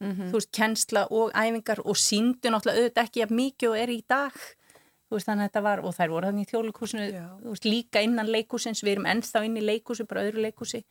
mm 0.00 0.12
-hmm. 0.12 0.28
þú 0.30 0.32
veist, 0.32 0.52
kennsla 0.52 1.06
og 1.10 1.32
æfingar 1.34 1.80
og 1.84 1.96
síndu 1.96 2.46
náttúrulega 2.50 2.78
auðvitað 2.78 3.04
ekki 3.04 3.22
að 3.22 3.30
mikið 3.30 3.68
og 3.70 3.78
er 3.78 3.90
í 3.90 4.02
dag. 4.08 4.32
Þú 5.08 5.16
veist, 5.16 5.26
þannig 5.26 5.44
að 5.44 5.48
þetta 5.48 5.62
var, 5.62 5.78
og 5.80 5.94
þær 5.94 6.10
voru 6.10 6.26
þannig 6.26 6.46
í 6.46 6.50
þjóðleikúsinu, 6.50 7.04
veist, 7.42 7.64
líka 7.64 8.00
innan 8.00 8.26
leikúsins 8.26 8.82
við 8.82 8.92
erum 8.92 9.06
ennþá 9.06 9.44
inn 9.44 9.56
í 9.56 9.60
leikúsi, 9.60 10.04
bara 10.04 10.22
öðru 10.22 10.40
leikúsi 10.40 10.84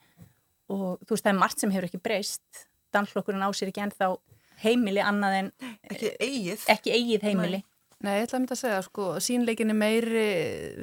og 0.69 0.99
þú 1.05 1.15
veist, 1.15 1.23
það 1.23 1.33
er 1.33 1.39
margt 1.39 1.59
sem 1.59 1.71
hefur 1.71 1.87
ekki 1.87 2.01
breyst. 2.03 2.67
Dansflokkurinn 2.93 3.45
á 3.45 3.49
sér 3.53 3.71
ekki 3.71 3.81
ennþá 3.81 4.17
heimili 4.63 5.01
annað 5.01 5.33
en 5.39 5.51
ekki 5.89 6.11
eigið, 6.19 6.65
ekki 6.67 6.91
eigið 6.91 7.21
heimili. 7.21 7.61
Nei. 7.61 7.78
Nei, 7.99 8.13
ég 8.15 8.29
ætla 8.29 8.37
að 8.37 8.43
mynda 8.45 8.55
að 8.55 8.61
segja, 8.61 8.83
sko, 8.85 9.05
sínleikin 9.19 9.73
er 9.73 9.75
meiri, 9.75 10.27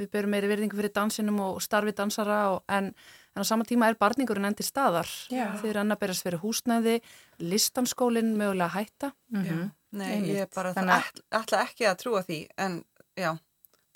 við 0.03 0.09
berum 0.13 0.35
meiri 0.35 0.51
verðingu 0.51 0.77
fyrir 0.77 0.93
dansinum 0.93 1.39
og 1.47 1.63
starfi 1.65 1.95
dansara 1.97 2.41
og, 2.53 2.59
en, 2.69 2.91
en 3.33 3.41
á 3.41 3.45
sama 3.49 3.65
tíma 3.65 3.89
er 3.89 3.97
barningurinn 3.97 4.49
endur 4.51 4.67
staðar. 4.67 5.09
Já. 5.33 5.47
Þeir 5.63 5.71
eru 5.71 5.83
annað 5.85 6.03
berast 6.03 6.27
fyrir 6.27 6.43
húsnæði, 6.43 6.99
listanskólinn 7.41 8.35
mögulega 8.37 8.75
hætta. 8.75 9.13
Mm 9.33 9.45
-hmm. 9.45 9.71
Nei, 9.97 10.11
Einmitt. 10.13 10.35
ég 10.35 10.45
er 10.45 10.51
bara 10.55 10.75
Þannig... 10.77 11.09
það 11.33 11.41
ætla 11.41 11.63
ekki 11.65 11.89
að 11.89 11.97
trúa 12.03 12.23
því, 12.27 12.39
en 12.67 12.77
já, 13.17 13.31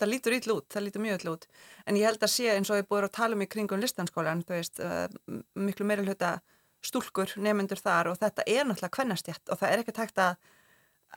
það 0.01 0.13
lítur 0.15 0.37
ítl 0.39 0.55
út, 0.55 0.69
það 0.73 0.85
lítur 0.87 1.05
mjög 1.05 1.21
ítl 1.21 1.33
út. 1.35 1.47
En 1.87 1.97
ég 1.97 2.09
held 2.09 2.25
að 2.25 2.33
sé 2.33 2.49
eins 2.55 2.71
og 2.71 2.81
ég 2.81 2.89
búið 2.89 3.05
að 3.05 3.17
tala 3.19 3.37
um 3.37 3.45
í 3.45 3.51
kringum 3.53 3.81
listanskólan, 3.81 4.45
þú 4.49 4.57
veist, 4.57 4.81
uh, 4.81 5.09
miklu 5.55 5.85
meiri 5.85 6.09
hluta 6.09 6.41
stúlkur, 6.81 7.37
nefnendur 7.37 7.77
þar 7.77 8.15
og 8.15 8.19
þetta 8.21 8.47
er 8.47 8.65
náttúrulega 8.65 8.97
kvennastjætt 8.97 9.53
og 9.53 9.61
það 9.61 9.73
er 9.73 9.83
ekki 9.83 9.93
tækt 9.93 10.19
að, 10.25 10.37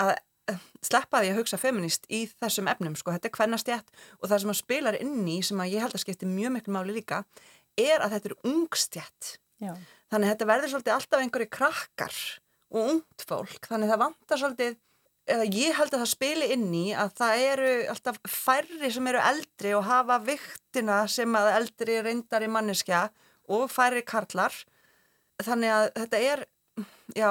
að 0.03 0.15
sleppaði 0.83 1.31
að 1.31 1.39
hugsa 1.39 1.59
feminist 1.61 2.07
í 2.11 2.25
þessum 2.41 2.67
efnum 2.71 2.97
sko, 2.99 3.13
þetta 3.15 3.29
er 3.29 3.35
hvernastjætt 3.37 3.93
og 4.19 4.29
það 4.29 4.41
sem 4.43 4.53
að 4.53 4.59
spilar 4.59 4.99
inn 4.99 5.27
í 5.31 5.39
sem 5.45 5.61
að 5.63 5.75
ég 5.75 5.85
held 5.85 5.95
að 5.95 6.03
skipti 6.03 6.27
mjög 6.29 6.55
miklu 6.57 6.75
máli 6.75 6.97
líka 6.97 7.23
er 7.79 8.03
að 8.03 8.17
þetta 8.17 8.31
er 8.31 8.39
ungstjætt 8.51 9.35
þannig 10.11 10.27
að 10.27 10.31
þetta 10.33 10.49
verður 10.49 10.73
svolítið 10.73 10.95
alltaf 10.97 11.23
einhverju 11.23 11.51
krakkar 11.53 12.17
og 12.73 12.89
ungt 12.93 13.25
fólk. 13.29 13.69
Þannig 13.69 13.91
það 13.91 14.01
vantar 14.01 14.41
svolítið 14.41 14.79
eða 15.33 15.45
ég 15.55 15.77
held 15.77 15.93
að 15.93 16.01
það 16.01 16.11
spili 16.11 16.49
inn 16.51 16.67
í 16.75 16.85
að 16.99 17.13
það 17.21 17.43
eru 17.47 17.73
alltaf 17.93 18.19
færri 18.27 18.91
sem 18.91 19.07
eru 19.07 19.21
eldri 19.23 19.73
og 19.77 19.85
hafa 19.87 20.19
viktina 20.25 21.03
sem 21.11 21.37
að 21.39 21.51
eldri 21.53 21.99
reyndar 22.03 22.43
í 22.43 22.51
manneskja 22.51 23.05
og 23.53 23.69
færri 23.71 24.03
karlar. 24.07 24.55
Þannig 25.43 25.75
að 25.77 25.87
þetta 26.01 26.23
er 26.33 26.45
já, 27.15 27.29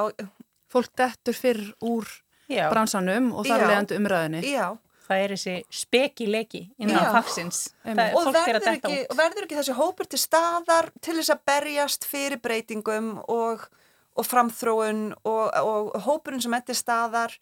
fólk 0.72 0.94
dettur 0.98 1.36
fyrr 1.36 1.64
úr 1.84 2.08
já. 2.50 2.66
bransanum 2.72 3.30
og 3.34 3.46
þar 3.48 3.66
leðandi 3.68 4.00
umræðinni. 4.00 4.42
Já. 4.52 4.66
Það 5.02 5.22
er 5.22 5.32
þessi 5.34 5.54
spekilegi 5.82 6.60
innan 6.80 7.08
fagsins. 7.12 7.62
Og 7.84 8.28
verður, 8.32 8.68
ekki, 8.70 9.00
og 9.10 9.16
verður 9.18 9.46
ekki 9.46 9.58
þessi 9.58 9.74
hópur 9.76 10.08
til 10.08 10.20
staðar 10.22 10.88
til 11.02 11.16
þess 11.18 11.34
að 11.34 11.42
berjast 11.50 12.06
fyrir 12.08 12.40
breytingum 12.40 13.16
og, 13.26 13.66
og 14.14 14.28
framþróun 14.28 15.10
og, 15.26 15.42
og 15.58 15.98
hópurinn 16.06 16.44
sem 16.44 16.54
þetta 16.54 16.78
staðar 16.78 17.36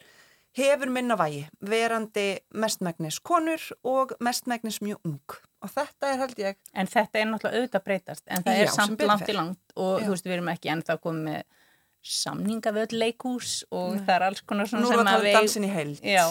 hefur 0.57 0.91
minna 0.91 1.15
vægi, 1.21 1.45
verandi 1.63 2.41
mestmægnis 2.59 3.21
konur 3.23 3.63
og 3.87 4.17
mestmægnis 4.25 4.81
mjög 4.83 4.99
ung 5.07 5.39
og 5.61 5.73
þetta 5.75 6.11
er 6.11 6.21
held 6.23 6.41
ég 6.41 6.61
En 6.73 6.89
þetta 6.89 7.21
er 7.21 7.29
náttúrulega 7.29 7.61
auðvitað 7.61 7.87
breytast 7.87 8.25
en 8.27 8.45
það 8.47 8.57
Já, 8.57 8.63
er 8.65 8.73
samt 8.75 9.03
langt 9.05 9.29
í 9.29 9.37
langt 9.37 9.75
og 9.77 10.01
Já. 10.01 10.07
þú 10.07 10.15
veist 10.15 10.29
við 10.29 10.37
erum 10.37 10.53
ekki 10.55 10.73
ennþá 10.75 10.97
komið 11.05 11.43
með 12.01 12.13
samninga 12.21 12.73
við 12.73 12.87
öll 12.87 13.01
leikús 13.01 13.65
og 13.71 13.97
Nei. 13.97 14.05
það 14.05 14.15
er 14.15 14.27
alls 14.27 14.43
konar 14.43 14.69
svona 14.69 14.83
Nú 14.83 14.91
sem 14.91 15.01
að 15.01 15.05
við... 15.05 15.11
Nú 15.11 15.17
er 15.17 15.35
það 15.35 15.41
dansin 15.41 15.65
í 15.65 15.73
heilt. 15.75 16.05
Já, 16.05 16.27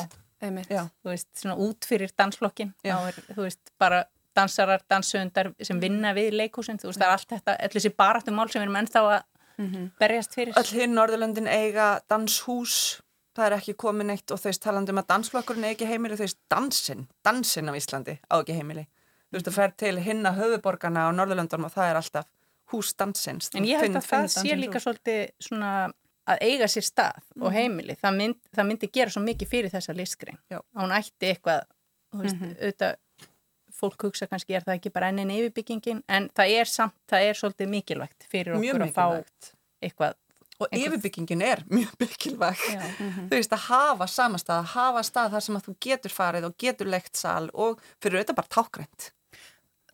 já, 0.70 0.84
þú 1.04 1.12
veist, 1.12 1.28
svona 1.38 1.58
út 1.66 1.86
fyrir 1.86 2.14
dansflokkin. 2.18 2.72
Já. 2.84 2.96
Er, 3.10 3.20
þú 3.34 3.44
veist, 3.46 3.74
bara 3.80 4.06
dansarar, 4.36 4.82
dansöndar 4.90 5.52
sem 5.62 5.80
vinna 5.82 6.14
við 6.18 6.38
leikúsin. 6.40 6.80
Þú 6.80 6.90
veist, 6.90 7.02
það 7.02 7.08
er 7.08 7.18
allt 7.18 7.36
þetta, 7.36 7.56
allir 7.58 7.76
þessi 7.78 7.94
baráttumál 7.98 8.48
sem 8.50 8.62
við 8.62 8.68
erum 8.68 8.80
ennþá 8.82 9.04
að 9.04 9.22
mm 9.60 9.68
-hmm. 9.68 9.92
berjast 10.00 10.34
fyrir. 10.36 10.54
Öll 10.58 10.80
hinn 10.80 10.96
Norðurlöndin 10.96 11.48
eiga 11.48 12.02
danshús, 12.10 13.02
það 13.36 13.46
er 13.46 13.58
ekki 13.58 13.74
komin 13.74 14.10
eitt 14.10 14.32
og 14.32 14.40
þú 14.40 14.50
veist, 14.50 14.62
talandum 14.64 14.98
að 14.98 15.08
dansflokkurinn 15.08 15.70
ekki 15.72 15.86
heimili, 15.86 16.16
þú 16.16 16.26
veist, 16.28 16.40
dansin, 16.50 17.08
dansin 17.24 17.70
á 17.70 17.74
Íslandi 17.76 18.20
á 18.32 18.36
ekki 18.42 18.58
heimili. 18.58 18.88
Þú 19.30 19.34
veist, 19.38 19.48
það 19.48 19.56
fer 19.56 19.72
til 19.78 20.00
hinna 20.00 20.32
höfuborgarna 20.32 21.06
á 21.06 21.10
Norðurlöndunum 21.12 21.66
og 21.66 21.74
það 21.74 21.90
er 21.90 21.96
alltaf 21.96 22.26
húsdansins. 22.72 23.50
En 23.58 23.66
ég 23.68 23.82
held 23.82 23.98
að 23.98 24.06
það 24.06 24.30
sé 24.34 24.56
líka 24.58 24.82
svolítið 24.84 25.34
svona 25.42 25.74
að 26.30 26.46
eiga 26.46 26.70
sér 26.70 26.86
stað 26.86 27.20
mm. 27.20 27.42
og 27.42 27.50
mhm. 27.50 27.58
heimili. 27.58 27.98
Það, 28.00 28.18
mynd, 28.22 28.40
það 28.56 28.70
myndi 28.72 28.92
gera 29.00 29.14
svo 29.14 29.26
mikið 29.26 29.52
fyrir 29.52 29.74
þessa 29.74 29.96
listgrein. 29.98 30.40
Hún 30.78 30.96
ætti 30.96 31.34
eitthvað, 31.34 31.68
veist, 32.14 32.36
mm 32.36 32.42
-hmm. 32.42 32.56
auðvitað, 32.60 32.98
fólk 33.80 34.04
hugsa 34.04 34.28
kannski 34.28 34.58
er 34.58 34.66
það 34.66 34.80
ekki 34.80 34.92
bara 34.92 35.10
ennin 35.10 35.32
yfirbyggingin, 35.32 36.02
en 36.10 36.30
það 36.36 36.56
er 36.60 36.68
samt, 36.68 36.98
það 37.08 37.28
er 37.30 37.38
svolítið 37.40 37.70
mikilvægt 37.72 38.26
fyrir 38.28 38.58
okkur 38.58 38.66
mjög 38.66 38.82
að 38.84 38.94
fá 38.98 39.06
eitthvað. 39.80 40.18
Og 40.60 40.74
yfirbyggingin 40.76 41.42
er 41.42 41.64
mjög 41.70 41.94
mikilvægt. 42.00 42.66
Mm 43.00 43.10
-hmm. 43.10 43.30
Þú 43.30 43.36
veist, 43.38 43.54
að 43.54 43.66
hafa 43.70 44.08
samastað, 44.08 44.60
að 44.60 44.72
hafa 44.74 45.04
stað 45.04 45.32
þar 45.32 45.42
sem 45.42 45.56
að 45.56 45.66
þú 45.68 45.76
getur 45.80 46.12
farið 46.12 46.44
og 46.46 46.58
getur 46.58 46.88
lekt 46.88 47.16
sal 47.16 47.50
og 47.54 47.82
fyrir 48.02 48.20
auðvitað 48.20 48.36
bara 48.36 48.54
tákgrænt 48.56 49.12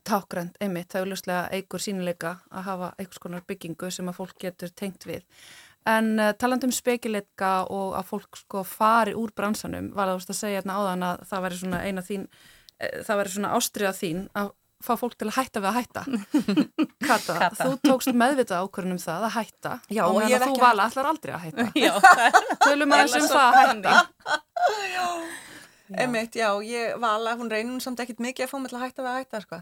tákgrænt 0.05 0.57
einmitt, 0.63 0.89
það 0.91 1.01
er 1.01 1.13
auðvitað 1.13 1.55
eigur 1.57 1.83
sínileika 1.83 2.33
að 2.51 2.67
hafa 2.69 2.91
einhvers 2.99 3.21
konar 3.23 3.45
byggingu 3.47 3.91
sem 3.91 4.11
að 4.11 4.19
fólk 4.19 4.35
getur 4.41 4.73
tengt 4.75 5.07
við. 5.09 5.23
En 5.85 6.15
uh, 6.17 6.31
taland 6.33 6.65
um 6.65 6.73
spekileika 6.73 7.53
og 7.69 7.93
að 7.99 8.07
fólk 8.09 8.39
sko 8.41 8.63
fari 8.65 9.13
úr 9.17 9.33
bransanum, 9.37 9.91
var 9.93 10.09
það 10.09 10.31
að 10.33 10.37
segja 10.39 10.61
hérna 10.61 10.77
áðan 10.81 11.09
að 11.11 11.25
það 11.29 11.43
væri 11.45 11.59
svona 11.61 11.81
eina 11.85 12.05
þín, 12.05 12.23
uh, 12.25 13.01
það 13.05 13.19
væri 13.21 13.33
svona 13.35 13.51
ástriða 13.57 13.97
þín 13.97 14.23
að 14.33 14.53
fá 14.85 14.93
fólk 14.99 15.15
til 15.17 15.29
að 15.29 15.37
hætta 15.39 15.61
við 15.61 15.69
að 15.69 15.77
hætta. 15.79 16.03
Kata, 17.07 17.37
Kata. 17.39 17.61
þú 17.61 17.77
tókst 17.85 18.17
meðvitað 18.17 18.65
ákvörðunum 18.65 19.01
það 19.01 19.27
að 19.27 19.35
hætta 19.37 19.73
Já, 19.93 20.03
og, 20.05 20.19
ég 20.29 20.43
þú 20.43 20.57
vala 20.61 20.89
allar 20.89 21.09
aldrei 21.11 21.33
að 21.35 21.45
hætta. 21.45 21.67
Já, 21.85 21.93
Tölum 22.65 22.97
aðeins 22.97 23.17
um 23.21 23.29
það 23.31 23.45
að 23.45 23.57
hætta. 23.61 23.95
Já, 24.95 25.05
einmitt, 26.01 26.37
já, 26.37 26.49
ég 26.65 26.99
vala, 27.01 27.37
hún 27.39 27.51
reynum 27.51 27.81
samt 27.83 28.01
ekkit 28.03 28.21
mikið 28.25 28.47
að 28.47 28.53
fá 28.53 28.59
mig 28.61 28.73
til 28.73 28.79
að 28.79 28.85
hætta 28.87 29.05
við 29.05 29.11
að 29.13 29.19
hætta, 29.21 29.43
sko. 29.45 29.61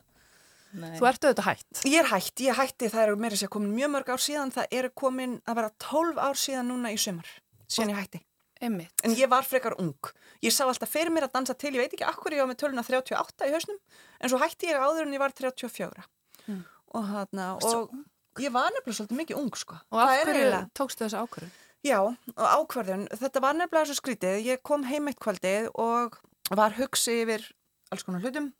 Nei. 0.73 0.93
Þú 0.97 1.05
ert 1.05 1.25
auðvitað 1.27 1.47
hætt. 1.51 1.81
Ég 1.85 1.99
er 2.01 2.07
hætt, 2.09 2.41
ég 2.41 2.57
hætti, 2.57 2.89
það 2.89 3.03
eru 3.05 3.17
meira 3.21 3.37
sér 3.37 3.49
komin 3.53 3.73
mjög 3.75 3.91
mörg 3.93 4.07
ár 4.09 4.21
síðan, 4.23 4.53
það 4.53 4.77
eru 4.79 4.89
komin 4.97 5.35
að 5.45 5.59
vera 5.59 5.71
12 5.85 6.21
ár 6.23 6.39
síðan 6.39 6.71
núna 6.71 6.93
í 6.93 6.97
sömur, 7.01 7.29
síðan 7.69 7.93
ég 7.93 7.99
hætti. 7.99 8.21
Einmitt. 8.63 9.03
En 9.05 9.13
ég 9.17 9.29
var 9.29 9.45
frekar 9.45 9.75
ung. 9.81 10.09
Ég 10.41 10.53
sá 10.55 10.63
alltaf 10.65 10.89
fyrir 10.89 11.13
mér 11.13 11.27
að 11.27 11.35
dansa 11.35 11.53
til, 11.59 11.73
ég 11.75 11.83
veit 11.83 11.93
ekki 11.93 12.07
akkur 12.07 12.33
ég 12.33 12.41
var 12.41 12.49
með 12.49 12.61
töluna 12.63 12.85
38 12.85 13.49
í 13.49 13.53
hausnum, 13.53 13.77
en 14.17 14.31
svo 14.31 14.39
hætti 14.41 14.71
ég 14.71 14.79
áður 14.81 15.05
en 15.05 15.13
ég 15.13 15.21
var 15.21 15.35
34. 15.35 16.07
Mm. 16.47 16.63
Og, 16.93 17.05
hana, 17.11 17.49
og 17.59 18.41
ég 18.41 18.53
var 18.55 18.71
nefnilega 18.73 18.97
svolítið 18.97 19.19
mikið 19.19 19.43
ung, 19.43 19.53
sko. 19.59 19.77
Og 19.93 20.01
af 20.01 20.23
hverju 20.23 20.63
tókstu 20.79 21.05
þessu 21.05 21.21
ákvörðun? 21.21 21.53
Já, 21.83 21.99
ákvörðun. 22.39 23.05
Þetta 23.19 23.43
var 23.43 23.59
nefnilega 23.59 23.89
svo 23.91 23.99
skrítið. 23.99 24.41
Ég 24.47 24.63
kom 24.65 24.87
heim 24.87 25.11
eitt 25.11 25.19
kvöldið 25.21 25.69
og 25.83 26.15
var 26.55 26.77
hugsi 26.79 27.19
yfir 27.25 27.49
alls 27.91 28.05
konar 28.07 28.23
hlutum 28.23 28.53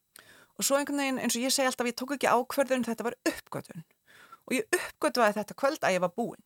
og 0.58 0.66
svo 0.66 0.78
einhvern 0.78 1.02
veginn 1.02 1.22
eins 1.24 1.38
og 1.38 1.46
ég 1.46 1.54
segi 1.54 1.70
alltaf 1.70 1.90
ég 1.90 1.98
tók 1.98 2.16
ekki 2.16 2.30
ákverðun 2.30 2.86
þetta 2.88 3.08
var 3.08 3.18
uppgötun 3.30 3.86
og 4.44 4.58
ég 4.58 4.78
uppgötvaði 4.78 5.38
þetta 5.40 5.58
kvöld 5.60 5.88
að 5.88 5.96
ég 5.96 6.04
var 6.04 6.14
búin. 6.18 6.44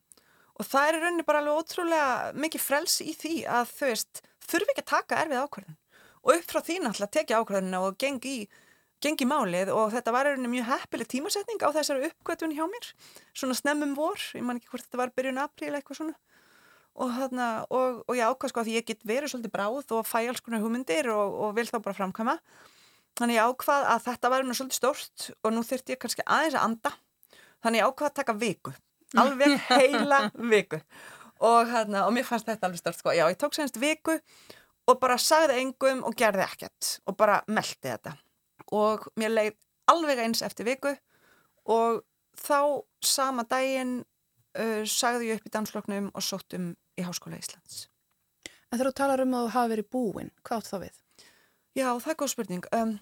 Og 0.58 0.66
það 0.66 0.88
er 0.88 1.00
rauninni 1.02 1.26
bara 1.26 1.42
alveg 1.42 1.58
ótrúlega 1.58 2.38
mikið 2.38 2.62
frels 2.62 3.00
í 3.02 3.12
því 3.14 3.34
að 3.46 3.74
þau 3.74 3.90
veist 3.90 4.22
þurfi 4.48 4.72
ekki 4.72 4.84
að 4.84 4.90
taka 4.92 5.20
erfið 5.24 5.42
ákverðun 5.44 5.78
og 6.18 6.32
upp 6.34 6.48
frá 6.50 6.60
því 6.66 6.78
náttúrulega 6.82 7.14
tekja 7.14 7.42
ákvæðinu 7.42 7.82
og 7.86 7.98
gengi 8.00 8.32
í 8.40 8.48
gengi 9.02 9.26
málið. 9.28 9.72
Og 9.74 9.92
þetta 9.94 10.14
var 10.14 10.28
einhvern 10.28 10.46
veginn 10.46 10.56
mjög 10.56 10.70
heppileg 10.72 11.10
tímasetning 11.12 11.62
á 11.62 11.70
þessari 11.76 12.08
uppgötun 12.10 12.54
hjá 12.56 12.64
mér. 12.70 12.88
Svona 13.36 13.54
snemmum 13.58 13.94
vor, 13.98 14.18
ég 14.34 14.46
man 14.46 14.58
ekki 14.58 14.72
hvort 14.72 14.86
þetta 14.86 15.02
var 15.02 15.14
byrjun 15.14 15.42
april 15.42 15.74
eitthvað 15.76 16.00
svona. 16.00 16.16
Og, 16.98 17.12
þarna, 17.14 17.48
og, 17.70 18.00
og 18.10 18.18
ég 18.18 18.26
ákvað 18.26 18.50
sko 18.50 18.64
að 18.64 18.72
ég 18.72 18.86
get 18.88 19.04
verið 19.06 19.30
svolítið 19.30 19.54
bráð 19.54 19.92
og 19.94 20.08
fæ 20.08 20.24
alls 20.24 20.42
konar 20.42 20.64
hugmyndir 20.64 21.06
og, 21.12 21.36
og 21.46 21.52
vil 21.54 21.68
þá 21.68 21.76
bara 21.78 21.94
framkvæma 21.94 22.34
þannig 23.18 23.38
ég 23.38 23.50
ákvað 23.50 23.86
að 23.92 24.04
þetta 24.06 24.32
var 24.32 24.46
nú 24.46 24.56
svolítið 24.56 24.78
stort 24.80 25.28
og 25.42 25.54
nú 25.54 25.64
þurfti 25.66 25.94
ég 25.94 26.02
kannski 26.02 26.26
aðeins 26.26 26.58
að 26.58 26.66
anda 26.68 26.92
þannig 27.64 27.82
ég 27.82 27.90
ákvað 27.90 28.10
að 28.10 28.18
taka 28.20 28.36
viku 28.38 28.74
alveg 29.22 29.56
heila 29.68 30.20
viku 30.50 30.78
og, 30.78 31.70
þarna, 31.70 32.06
og 32.06 32.14
mér 32.14 32.26
fannst 32.28 32.48
þetta 32.48 32.68
alveg 32.68 32.82
stort 32.82 32.98
sko. 32.98 33.14
já, 33.16 33.24
ég 33.26 33.38
tók 33.40 33.56
semst 33.56 33.78
viku 33.80 34.18
og 34.88 35.00
bara 35.00 35.18
sagði 35.20 35.60
engum 35.62 36.04
og 36.06 36.16
gerði 36.18 36.46
ekkert 36.46 36.94
og 37.06 37.18
bara 37.18 37.40
meldi 37.48 37.90
þetta 37.90 38.14
og 38.74 39.08
mér 39.20 39.34
leið 39.34 39.58
alveg 39.88 40.22
eins 40.24 40.44
eftir 40.44 40.68
viku 40.68 40.92
og 41.68 42.02
þá 42.38 42.84
sama 43.04 43.44
daginn 43.48 44.00
uh, 44.58 44.84
sagði 44.88 45.32
ég 45.32 45.40
upp 45.40 45.48
í 45.48 45.54
dansloknum 45.54 46.10
og 46.12 46.24
sóttum 46.24 46.72
í 46.98 47.04
Háskóla 47.06 47.38
Íslands. 47.40 47.86
En 48.68 48.76
þegar 48.78 48.90
þú 48.90 48.96
talar 49.00 49.24
um 49.24 49.36
að 49.36 49.46
þú 49.46 49.52
hafi 49.54 49.72
verið 49.72 49.90
búinn, 49.94 50.32
hvað 50.44 50.60
átt 50.60 50.70
þá 50.70 50.78
við? 50.84 50.96
Já, 51.78 51.88
það 51.88 52.10
er 52.12 52.18
góð 52.20 52.32
spurning. 52.32 52.66
Um, 52.74 52.94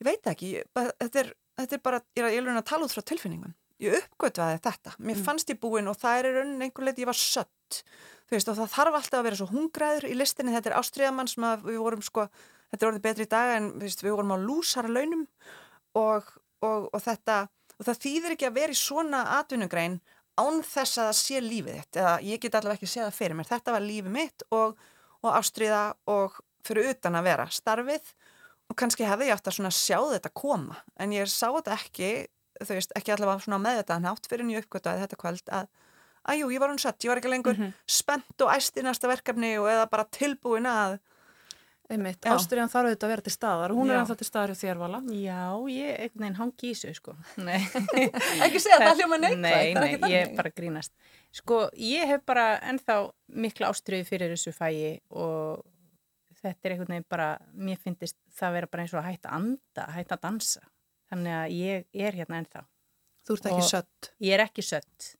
ég 0.00 0.08
veit 0.08 0.32
ekki, 0.32 0.50
þetta 0.74 1.22
er, 1.22 1.30
þetta 1.60 1.78
er 1.78 1.84
bara, 1.84 2.02
ég 2.16 2.26
er 2.26 2.40
alveg 2.40 2.60
að 2.60 2.68
tala 2.72 2.88
út 2.88 2.96
frá 2.96 3.04
tilfinningum. 3.12 3.54
Ég 3.82 3.92
uppgötvaði 3.98 4.60
þetta. 4.64 4.94
Mér 4.98 5.18
mm. 5.18 5.24
fannst 5.26 5.50
ég 5.52 5.58
búinn 5.60 5.90
og 5.90 5.98
það 6.00 6.18
er 6.18 6.28
í 6.28 6.34
rauninni 6.38 6.68
einhver 6.68 6.86
leiti 6.86 7.04
ég 7.04 7.10
var 7.10 7.18
sött. 7.20 7.80
Þú 8.26 8.36
veist 8.36 8.48
og 8.48 8.56
það 8.56 8.70
þarf 8.72 8.98
alltaf 9.00 9.18
að 9.18 9.26
vera 9.28 9.38
svo 9.40 9.48
hungraður 9.50 10.06
í 10.08 10.14
listinni. 10.16 10.54
Þetta 10.54 10.70
er 10.70 10.78
ástriðamann 10.78 11.28
sem 11.28 11.44
við 11.66 11.82
vorum 11.82 12.04
sko 12.04 12.24
þetta 12.70 12.82
er 12.82 12.90
orðið 12.90 13.04
betri 13.04 13.26
í 13.26 13.30
dag 13.30 13.52
en 13.56 13.68
við, 13.80 13.96
við 14.02 14.16
vorum 14.16 14.34
á 14.34 14.38
lúsara 14.42 14.90
launum 14.90 15.24
og, 15.98 16.28
og, 16.64 16.88
og 16.90 17.02
þetta 17.02 17.46
og 17.76 17.88
það 17.88 18.02
þýðir 18.04 18.36
ekki 18.36 18.48
að 18.48 18.58
vera 18.58 18.74
í 18.74 18.80
svona 18.80 19.22
atvinnugrein 19.38 19.98
án 20.36 20.60
þess 20.66 21.00
að 21.00 21.10
það 21.10 21.18
sé 21.20 21.42
lífið 21.44 21.78
þitt 21.80 22.00
eða 22.02 22.14
ég 22.26 22.42
get 22.42 22.58
allavega 22.58 22.78
ekki 22.78 22.88
að 22.88 22.94
segja 22.94 23.08
það 23.08 23.18
fyrir 23.20 23.38
mér 23.38 23.50
þetta 23.50 23.76
var 23.76 23.86
lífið 23.86 24.16
mitt 24.16 24.46
og, 24.56 24.76
og 25.22 25.30
ástriða 25.32 25.82
og 26.12 26.40
fyrir 26.66 26.90
utan 26.92 27.20
að 27.20 27.28
vera 27.30 27.46
starfið 27.52 28.10
og 28.70 28.76
kannski 28.78 29.06
hefði 29.06 29.30
ég 29.30 29.36
átt 29.36 29.50
að 29.50 29.72
sjá 29.74 29.98
þetta 30.12 30.32
koma 30.34 30.78
en 30.98 31.12
ég 31.12 31.30
sá 31.30 31.48
þetta 31.48 31.76
ekki 31.76 32.10
þau 32.62 32.74
veist 32.74 32.94
ekki 32.96 33.12
allavega 33.14 33.58
með 33.58 33.82
þetta 33.82 33.98
nátt 34.02 34.30
fyrir 34.30 34.48
nýju 34.48 34.62
uppgötu 34.64 34.92
að 34.92 35.04
þetta 35.04 35.20
kvöld 35.20 35.52
að 35.52 35.68
Æjú, 36.26 36.48
ég 36.50 36.58
var 36.58 36.72
hún 36.72 36.80
sett, 36.82 37.04
ég 37.04 37.10
var 37.12 37.20
ekki 37.20 37.30
lengur 37.30 37.54
mm 37.54 37.62
-hmm. 37.62 37.74
spennt 37.86 38.42
og 38.42 38.50
æst 38.50 38.74
í 38.74 38.82
næsta 38.82 39.06
verkefni 39.06 39.58
og 39.60 39.68
eða 39.70 39.86
bara 39.86 40.04
tilbúin 40.10 40.66
að 40.66 40.98
Einmitt, 41.86 42.26
ástriðan 42.26 42.70
þarf 42.70 42.88
auðvitað 42.88 43.06
að 43.06 43.12
vera 43.12 43.22
til 43.22 43.32
staðar 43.32 43.70
og 43.70 43.78
hún 43.78 43.86
Já. 43.86 43.92
er 43.92 44.00
alltaf 44.00 44.18
til 44.18 44.26
staðar 44.26 44.50
hjá 44.50 44.58
þér 44.58 44.78
vala. 44.80 44.98
Já, 45.06 45.42
ég, 45.70 46.10
hangi 46.34 46.66
í 46.66 46.74
þessu 46.74 46.94
sko. 46.98 47.14
Ekki 48.46 48.58
segja 48.58 48.80
það 48.82 48.98
hljóma 48.98 49.18
neitt 49.22 49.38
Nei, 49.38 49.74
nei, 49.74 49.92
ég 50.10 50.16
er 50.24 50.32
bara 50.34 50.50
grínast. 50.50 50.92
Sko, 51.30 51.70
ég 51.78 52.10
hef 52.10 52.24
bara 52.26 52.58
ennþá 52.58 52.96
mikla 53.28 53.70
ástriði 53.70 54.08
fyrir 54.08 54.34
þessu 54.34 54.50
fæi 54.56 54.98
og 55.14 55.62
þetta 56.42 56.68
er 56.68 56.74
einhvern 56.74 56.94
veginn 56.94 57.10
bara 57.10 57.28
mér 57.52 57.78
finnist 57.82 58.18
það 58.36 58.56
vera 58.58 58.70
bara 58.72 58.84
eins 58.84 58.94
og 58.94 59.02
að 59.02 59.10
hætta 59.10 59.30
að 59.30 59.36
anda, 59.40 59.86
hætta 59.96 60.16
að 60.16 60.24
dansa. 60.26 60.64
Þannig 61.10 61.36
að 61.36 61.54
ég 61.54 62.02
er 62.06 62.18
hérna 62.18 62.40
ennþá. 62.42 62.64
Þú 63.26 63.36
ert 63.36 63.48
ekki 63.50 63.68
sött. 63.68 64.10
Ég 64.22 64.36
er 64.36 64.42
ekki 64.44 64.62
sött. 64.62 65.14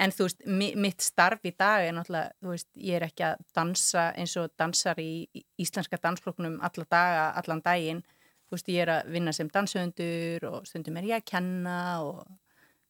En 0.00 0.12
þú 0.14 0.26
veist, 0.26 0.44
mitt 0.80 1.04
starf 1.04 1.44
í 1.44 1.52
dag 1.58 1.84
er 1.84 1.92
náttúrulega, 1.96 2.32
þú 2.40 2.52
veist, 2.54 2.68
ég 2.78 2.96
er 2.96 3.04
ekki 3.04 3.24
að 3.26 3.42
dansa 3.56 4.06
eins 4.16 4.36
og 4.40 4.52
dansar 4.60 5.00
í 5.02 5.26
íslenska 5.60 5.98
dansfloknum 6.00 6.60
alla 6.64 6.86
daga, 6.86 7.24
allan 7.40 7.62
daginn, 7.64 8.04
þú 8.48 8.56
veist, 8.56 8.70
ég 8.72 8.86
er 8.86 8.92
að 8.94 9.10
vinna 9.16 9.34
sem 9.36 9.50
danshöndur 9.52 10.46
og 10.48 10.68
stundum 10.68 10.96
er 11.00 11.10
ég 11.10 11.20
að 11.20 11.26
kenna 11.32 11.76
og 12.06 12.22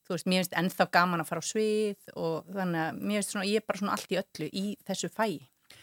þú 0.07 0.15
veist, 0.15 0.29
mér 0.31 0.45
finnst 0.45 0.59
ennþá 0.61 0.87
gaman 0.95 1.25
að 1.25 1.33
fara 1.33 1.43
á 1.43 1.51
svið 1.51 2.15
og 2.15 2.53
þannig 2.55 2.85
að 2.85 3.01
mér 3.01 3.19
finnst 3.19 3.35
svona, 3.35 3.49
ég 3.51 3.63
er 3.63 3.67
bara 3.67 3.83
svona 3.83 3.97
allt 3.97 4.15
í 4.15 4.21
öllu 4.21 4.51
í 4.53 4.65
þessu 4.87 5.11
fæi. 5.15 5.35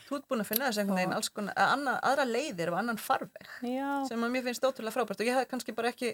Þú 0.07 0.17
ert 0.17 0.27
búin 0.31 0.41
að 0.43 0.49
finna 0.49 0.69
þess 0.69 0.81
einhvern 0.81 0.99
veginn 1.01 1.15
alls 1.17 1.29
konar, 1.35 1.53
aðra 1.57 2.25
leiðir 2.25 2.71
og 2.71 2.79
annan 2.79 2.99
farveg 3.01 3.49
Já. 3.67 4.05
sem 4.07 4.23
að 4.23 4.31
mér 4.31 4.45
finnst 4.45 4.63
ótrúlega 4.63 4.95
frábært. 4.95 5.19
Og 5.19 5.27
ég 5.27 5.35
hef 5.35 5.49
kannski 5.51 5.75
bara 5.75 5.91
ekki 5.91 6.13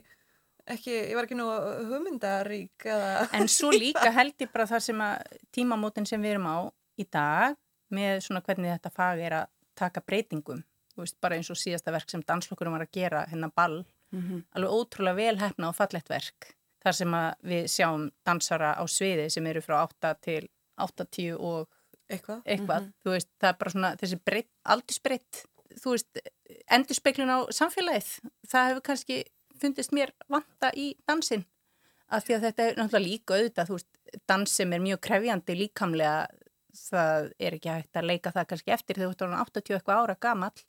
ekki, 0.70 0.94
ég 0.94 1.16
var 1.18 1.28
ekki 1.28 1.38
nú 1.38 1.48
hugmyndarík 1.89 2.88
eða... 2.88 3.28
En 3.36 3.50
svo 3.52 3.72
líka 3.84 4.12
held 4.16 4.36
ég 4.41 4.52
bara 4.54 4.68
það 4.70 4.86
sem 4.88 5.04
að 5.04 5.39
tímamótin 5.56 6.08
sem 6.10 6.22
við 6.24 6.38
erum 6.38 6.50
á 6.50 6.58
í 7.00 7.06
dag 7.12 7.58
með 7.94 8.24
svona 8.28 8.44
hvernig 8.46 8.74
þetta 8.74 8.94
fag 8.94 9.22
er 9.22 9.38
að 9.41 9.52
taka 9.78 10.04
breytingum, 10.06 10.64
veist, 10.98 11.18
bara 11.22 11.38
eins 11.38 11.50
og 11.54 11.60
síðasta 11.60 11.94
verk 11.94 12.12
sem 12.12 12.24
danslokkurum 12.26 12.76
var 12.78 12.86
að 12.86 12.94
gera 12.96 13.24
hérna 13.30 13.50
ball, 13.54 13.84
mm 14.14 14.22
-hmm. 14.22 14.44
alveg 14.56 14.76
ótrúlega 14.78 15.20
velhæfna 15.20 15.70
og 15.70 15.76
fallett 15.76 16.10
verk, 16.10 16.54
þar 16.84 16.96
sem 17.00 17.14
að 17.14 17.30
við 17.41 17.64
sjáum 17.76 18.12
dansara 18.26 18.74
á 18.78 18.84
sviði 18.88 19.30
sem 19.30 19.48
eru 19.48 19.62
frá 19.62 19.84
8 19.84 20.16
til 20.22 20.48
8-10 20.78 21.38
og 21.38 21.68
eitthvað, 22.14 22.43
eitthvað. 22.45 22.82
Mm 22.82 22.88
-hmm. 22.88 23.05
þú 23.05 23.16
veist, 23.16 23.30
það 23.39 23.49
er 23.49 23.57
bara 23.61 23.74
svona 23.76 23.95
þessi 24.01 24.20
breytt, 24.26 24.51
aldursbreytt 24.76 25.41
þú 25.82 25.95
veist, 25.95 26.22
endurspeglun 26.78 27.34
á 27.34 27.39
samfélagið, 27.49 28.11
það 28.49 28.70
hefur 28.70 28.86
kannski 28.89 29.24
fundist 29.59 29.93
mér 29.95 30.14
vanta 30.30 30.72
í 30.76 30.93
dansin 31.07 31.45
af 32.14 32.26
því 32.26 32.36
að 32.36 32.45
þetta 32.47 32.64
er 32.64 32.78
náttúrulega 32.78 33.07
líka 33.07 33.38
auðvitað, 33.38 33.68
þú 33.70 33.78
veist, 33.80 33.91
dans 34.30 34.55
sem 34.59 34.74
er 34.74 34.84
mjög 34.84 34.99
krefjandi 35.07 35.55
líkamlega, 35.57 36.28
það 36.74 37.32
er 37.39 37.57
ekki 37.57 37.70
hægt 37.70 37.97
að 37.97 38.09
leika 38.09 38.34
það 38.34 38.49
kannski 38.51 38.74
eftir 38.74 38.99
þegar 38.99 39.16
þú 39.16 39.28
ert 39.28 39.53
80 39.57 39.78
eitthvað 39.78 40.01
ára 40.03 40.16
gamall 40.20 40.66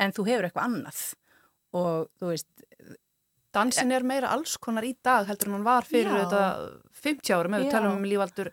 en 0.00 0.12
þú 0.12 0.26
hefur 0.28 0.48
eitthvað 0.48 0.68
annað 0.68 1.00
og 1.74 2.08
þú 2.18 2.30
veist 2.32 2.64
Dansin 3.54 3.92
er 3.94 4.02
meira 4.02 4.32
alls 4.34 4.56
konar 4.58 4.82
í 4.82 4.96
dag 5.04 5.28
heldur 5.28 5.52
en 5.52 5.58
hann 5.58 5.66
var 5.66 5.86
fyrir 5.86 6.10
þetta 6.10 6.40
50 7.04 7.36
ára 7.36 7.52
með 7.52 7.64
við 7.64 7.74
talum 7.76 7.98
um 8.00 8.08
lífaldur 8.08 8.50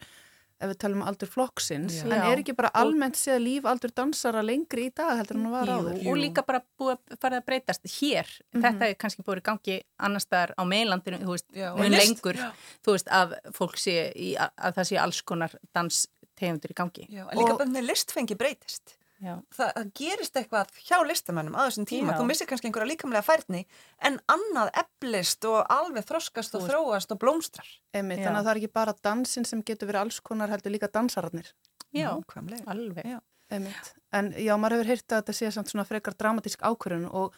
ef 0.61 0.71
við 0.71 0.77
talum 0.83 1.01
um 1.01 1.07
aldur 1.09 1.29
flokksins, 1.31 1.97
Já. 2.01 2.05
en 2.05 2.13
er 2.29 2.41
ekki 2.43 2.55
bara 2.57 2.71
almennt 2.77 3.17
séð 3.19 3.41
líf 3.43 3.67
aldur 3.69 3.93
dansara 3.97 4.43
lengri 4.45 4.87
í 4.89 4.93
dag 4.95 5.17
heldur 5.19 5.39
en 5.39 5.47
það 5.47 5.55
var 5.55 5.73
áður? 5.75 5.97
Jú, 5.97 6.13
og 6.13 6.21
líka 6.21 6.45
bara 6.47 6.61
búið 6.79 6.93
að 6.95 7.19
fara 7.25 7.41
að 7.41 7.47
breytast 7.49 7.91
hér, 7.97 8.29
mm 8.29 8.45
-hmm. 8.53 8.63
þetta 8.67 8.87
er 8.87 8.95
kannski 9.03 9.25
búið 9.27 9.41
í 9.41 9.45
gangi 9.49 9.81
annar 9.97 10.21
staðar 10.21 10.53
á 10.55 10.63
meilandinu, 10.63 11.21
þú 11.25 11.35
veist, 11.35 11.49
mjög 11.51 11.97
lengur, 11.97 12.35
Já. 12.35 12.49
þú 12.85 12.97
veist, 12.97 13.07
að 13.09 13.37
fólk 13.57 13.77
sé 13.77 13.97
í, 14.15 14.35
að 14.37 14.73
það 14.77 14.89
sé 14.89 14.97
alls 14.97 15.21
konar 15.21 15.51
danstegundur 15.73 16.71
í 16.71 16.77
gangi. 16.77 17.05
Já, 17.09 17.25
en 17.27 17.37
líka 17.37 17.53
og, 17.53 17.57
bara 17.57 17.69
með 17.69 17.89
listfengi 17.89 18.35
breytist 18.35 19.00
það, 19.21 19.71
það 19.75 19.89
gerist 19.99 20.37
eitthvað 20.39 20.71
hjá 20.81 20.97
listamennum 21.05 21.57
á 21.57 21.61
þessum 21.67 21.87
tíma, 21.89 22.13
Já. 22.13 22.17
þú 22.19 22.27
missir 22.29 22.49
kannski 22.49 22.69
einhverja 22.69 22.89
líkamlega 22.89 23.25
færni 23.25 23.63
en 24.07 24.19
annað 24.33 24.71
eblist 24.81 25.45
og 25.49 25.59
alveg 25.69 26.07
þroskast 26.09 26.57
og 26.57 26.67
þróast 26.67 27.13
og 27.13 27.21
blómstrar. 27.21 27.73
Einmitt, 27.93 28.23
Þannig 28.23 28.39
að 28.39 28.47
það 28.47 28.53
er 28.53 28.61
ekki 28.61 28.73
bara 28.81 28.95
dansin 29.09 29.47
sem 29.47 29.61
getur 29.67 29.91
verið 29.91 30.05
alls 30.05 30.21
konar 30.25 30.53
heldur 30.53 30.73
líka 30.73 30.89
dansararnir. 30.89 31.51
Já, 31.91 32.09
Nákvæmlega. 32.15 32.65
alveg. 32.71 33.05
Já. 33.05 33.19
En 33.51 34.31
já, 34.39 34.53
maður 34.55 34.79
hefur 34.79 34.93
hýrt 34.93 35.11
að 35.11 35.21
þetta 35.21 35.35
sé 35.35 35.51
samt 35.51 35.71
svona 35.71 35.87
frekar 35.87 36.15
dramatísk 36.15 36.63
ákvörðun 36.63 37.09
og 37.11 37.35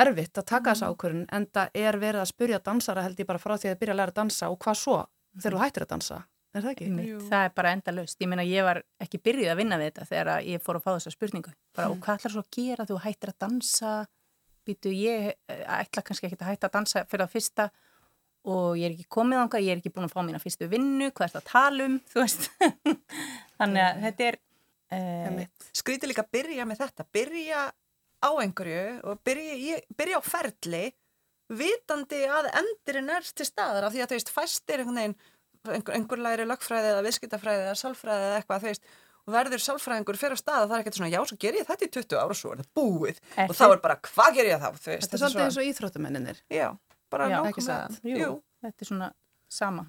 erfitt 0.00 0.38
að 0.38 0.46
taka 0.48 0.70
mm. 0.70 0.72
þessa 0.72 0.90
ákvörðun 0.90 1.26
en 1.36 1.46
það 1.52 1.80
er 1.82 1.98
verið 2.00 2.22
að 2.22 2.30
spurja 2.30 2.60
dansara 2.64 3.04
held 3.04 3.20
ég 3.20 3.28
bara 3.28 3.42
frá 3.42 3.56
því 3.58 3.72
að 3.72 3.80
byrja 3.82 3.94
að 3.96 4.00
læra 4.00 4.14
að 4.14 4.20
dansa 4.20 4.50
og 4.52 4.58
hvað 4.64 4.78
svo 4.80 4.98
þegar 5.36 5.56
þú 5.56 5.62
hættir 5.64 5.86
að 5.86 5.92
dansa 5.94 6.20
Er 6.50 6.64
það 6.64 6.72
ekki? 6.72 6.86
Mitt, 6.90 7.26
það 7.30 7.44
er 7.46 7.52
bara 7.54 7.72
enda 7.76 7.92
löst. 7.94 8.16
Ég 8.18 8.30
meina, 8.30 8.44
ég 8.46 8.64
var 8.66 8.80
ekki 9.02 9.20
byrjuð 9.22 9.52
að 9.52 9.60
vinna 9.60 9.76
við 9.78 9.92
þetta 9.92 10.06
þegar 10.08 10.30
ég 10.48 10.64
fór 10.64 10.78
að 10.80 10.86
fá 10.86 10.90
þessa 10.96 11.12
spurningu. 11.14 11.52
Bara, 11.76 11.86
mm. 11.86 11.92
og 11.94 12.02
hvað 12.02 12.18
ætlar 12.18 12.34
svo 12.34 12.42
að 12.42 12.50
gera? 12.56 12.86
Þú 12.88 12.96
hættir 13.04 13.30
að 13.30 13.38
dansa, 13.44 13.92
býtu, 14.66 14.94
ég 14.96 15.28
eh, 15.30 15.62
ætla 15.78 16.04
kannski 16.06 16.26
ekki 16.26 16.40
að 16.40 16.50
hætta 16.50 16.70
að 16.70 16.76
dansa 16.78 17.04
fyrir 17.10 17.26
að 17.26 17.36
fyrsta 17.36 17.68
og 18.50 18.78
ég 18.80 18.88
er 18.88 18.96
ekki 18.96 19.08
komið 19.12 19.42
ánga, 19.44 19.62
ég 19.62 19.74
er 19.74 19.82
ekki 19.82 19.92
búin 19.94 20.08
að 20.08 20.14
fá 20.14 20.22
mína 20.24 20.40
fyrstu 20.42 20.66
vinnu, 20.72 21.10
hvað 21.12 21.26
er 21.26 21.32
þetta 21.34 21.42
að 21.44 21.50
tala 21.52 21.86
um, 21.86 21.98
þú 22.10 22.22
veist. 22.24 22.46
Þannig 23.60 23.84
að 23.86 24.04
þetta 24.06 24.30
er... 24.30 24.40
Uh, 24.90 25.42
Skríti 25.76 26.08
líka 26.10 26.24
að 26.24 26.32
byrja 26.34 26.64
með 26.66 26.80
þetta, 26.80 27.06
byrja 27.14 27.66
á 27.70 28.30
einhverju 28.42 28.86
og 29.06 29.20
byrja, 29.22 29.76
byrja 29.94 30.18
á 30.18 30.22
ferli 30.24 30.88
vitandi 31.50 32.24
að 32.30 32.48
endurinn 32.60 33.12
er 33.12 33.28
til 33.34 33.46
staðar 33.46 33.86
af 33.86 33.94
því 33.94 34.02
að 34.02 34.10
þú 34.10 34.18
veist, 34.18 34.32
fæstir 34.34 34.82
einhvern 34.82 35.00
veginn 35.00 35.16
einhver, 35.68 35.94
einhver 35.96 36.22
læri 36.24 36.46
lögfræði 36.48 36.90
eða 36.94 37.04
viðskiptafræði 37.06 37.64
eða 37.66 37.78
sálfræði 37.80 38.26
eða 38.28 38.38
eitthvað 38.40 38.66
þeist, 38.66 38.90
og 39.20 39.34
verður 39.34 39.64
sálfræðingur 39.64 40.18
fyrir 40.20 40.36
að 40.36 40.40
staða 40.40 40.64
það 40.64 40.76
er 40.76 40.84
ekkert 40.84 40.98
svona 40.98 41.10
já, 41.12 41.20
svo 41.28 41.38
ger 41.44 41.58
ég 41.58 41.68
þetta 41.68 41.86
í 41.86 41.92
20 41.96 42.18
ára 42.20 42.34
og 42.34 42.40
svo 42.40 42.54
er 42.54 42.62
þetta 42.62 42.80
búið. 42.80 43.20
Er 43.36 43.52
og 43.52 43.58
þá 43.58 43.64
er 43.68 43.82
bara, 43.84 43.98
hvað 44.08 44.38
ger 44.38 44.50
ég 44.50 44.64
þá? 44.64 44.68
Veist, 44.72 44.88
þetta 44.88 45.18
er 45.18 45.22
svolítið 45.22 45.44
eins 45.44 45.60
og 45.60 45.70
íþróttumenninir 45.70 46.42
Já, 46.56 46.66
bara 47.12 47.30
nákvæmlega. 47.34 48.34
Þetta 48.60 48.86
er 48.86 48.90
svona 48.92 49.12
sama. 49.52 49.86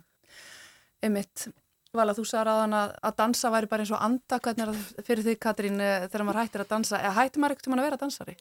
Emmitt, 1.02 1.48
Vala, 1.92 2.14
þú 2.16 2.24
sagði 2.24 2.52
að, 2.56 2.94
að 3.04 3.16
dansa 3.20 3.50
væri 3.52 3.68
bara 3.68 3.84
eins 3.84 3.92
og 3.92 4.00
anda. 4.00 4.38
Hvernig 4.40 4.64
er 4.64 4.70
það 4.72 5.08
fyrir 5.10 5.26
því, 5.26 5.34
Katrín, 5.44 5.82
eh, 5.84 6.06
þegar 6.06 6.24
maður 6.24 6.40
hættir 6.40 6.64
að 6.64 6.70
dansa? 6.70 7.02
Eða 7.04 7.18
hættir 7.18 7.44
maður 7.44 7.56
ekkert 7.58 7.68
um 7.68 7.76
að 7.76 7.88
vera 7.90 8.00
dansari? 8.00 8.36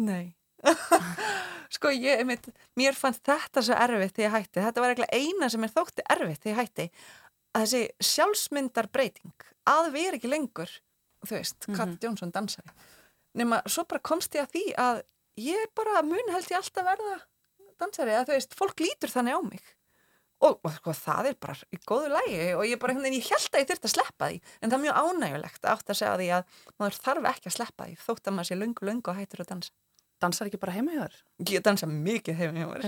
Nei 0.00 0.22
sko 1.76 1.92
ég, 1.92 2.22
einmitt, 2.22 2.48
mér 2.78 2.96
fannst 2.96 3.24
þetta 3.26 3.62
svo 3.64 3.76
erfitt 3.76 4.16
þegar 4.16 4.26
ég 4.26 4.34
hætti, 4.36 4.64
þetta 4.64 4.82
var 4.82 4.94
eitthvað 4.94 5.14
eina 5.16 5.50
sem 5.52 5.66
er 5.66 5.74
þótti 5.74 6.06
erfitt 6.16 6.42
þegar 6.42 6.54
ég 6.54 6.60
hætti. 6.62 6.88
Að 7.56 7.64
þessi 7.64 8.10
sjálfsmyndar 8.12 8.90
breyting 8.92 9.46
að 9.66 9.92
við 9.94 10.08
erum 10.08 10.20
ekki 10.20 10.32
lengur 10.32 10.72
þú 11.26 11.38
veist, 11.38 11.58
mm 11.66 11.74
-hmm. 11.74 11.78
Kat 11.78 12.04
Jónsson 12.04 12.32
dansari. 12.32 12.70
Nema 13.34 13.62
svo 13.66 13.84
bara 13.84 14.00
komst 14.00 14.34
ég 14.34 14.42
að 14.42 14.52
því 14.52 14.64
að 14.76 15.02
ég 15.36 15.72
bara 15.74 16.02
mun 16.02 16.32
held 16.32 16.50
ég 16.50 16.56
alltaf 16.56 16.84
verða 16.84 17.16
dansari, 17.78 18.10
að 18.10 18.26
þú 18.28 18.32
veist, 18.32 18.54
fólk 18.54 18.80
lítur 18.80 19.10
þannig 19.10 19.34
á 19.36 19.40
mig. 19.42 19.64
Og, 20.38 20.60
og 20.64 20.72
sko, 20.72 20.92
það 20.92 21.26
er 21.26 21.36
bara 21.40 21.54
í 21.72 21.78
góðu 21.80 22.08
lægi 22.12 22.54
og 22.54 22.64
ég 22.66 22.78
bara, 22.78 22.92
en 22.92 23.12
ég 23.12 23.24
held 23.24 23.54
að 23.54 23.60
ég 23.60 23.68
þurfti 23.68 23.88
að 23.88 23.94
sleppa 23.94 24.28
því. 24.28 24.40
En 24.60 24.70
það 24.70 24.78
er 24.78 24.84
mjög 24.84 24.96
ánægulegt 25.00 25.64
átt 25.64 25.90
að 25.90 25.96
segja 25.96 26.16
því 26.16 26.28
að 26.36 26.42
maður 26.78 26.98
þarf 27.04 27.28
ekki 27.32 27.48
að 27.48 27.56
sleppa 27.56 27.84
því 27.84 27.96
þótt 28.06 28.26
að 28.26 28.34
maður 28.36 28.48
sé 28.48 28.54
lungu 28.54 28.86
lungu 28.86 29.10
og 29.10 29.16
hættur 29.16 29.40
að 29.40 29.48
dansa 29.48 29.72
Dansar 30.22 30.48
ekki 30.48 30.60
bara 30.60 30.76
heima 30.76 30.94
hjá 30.94 31.02
þér? 31.04 31.20
Ég 31.52 31.66
dansa 31.66 31.90
mikið 31.90 32.40
heima 32.40 32.62
hjá 32.62 32.66
mér 32.72 32.82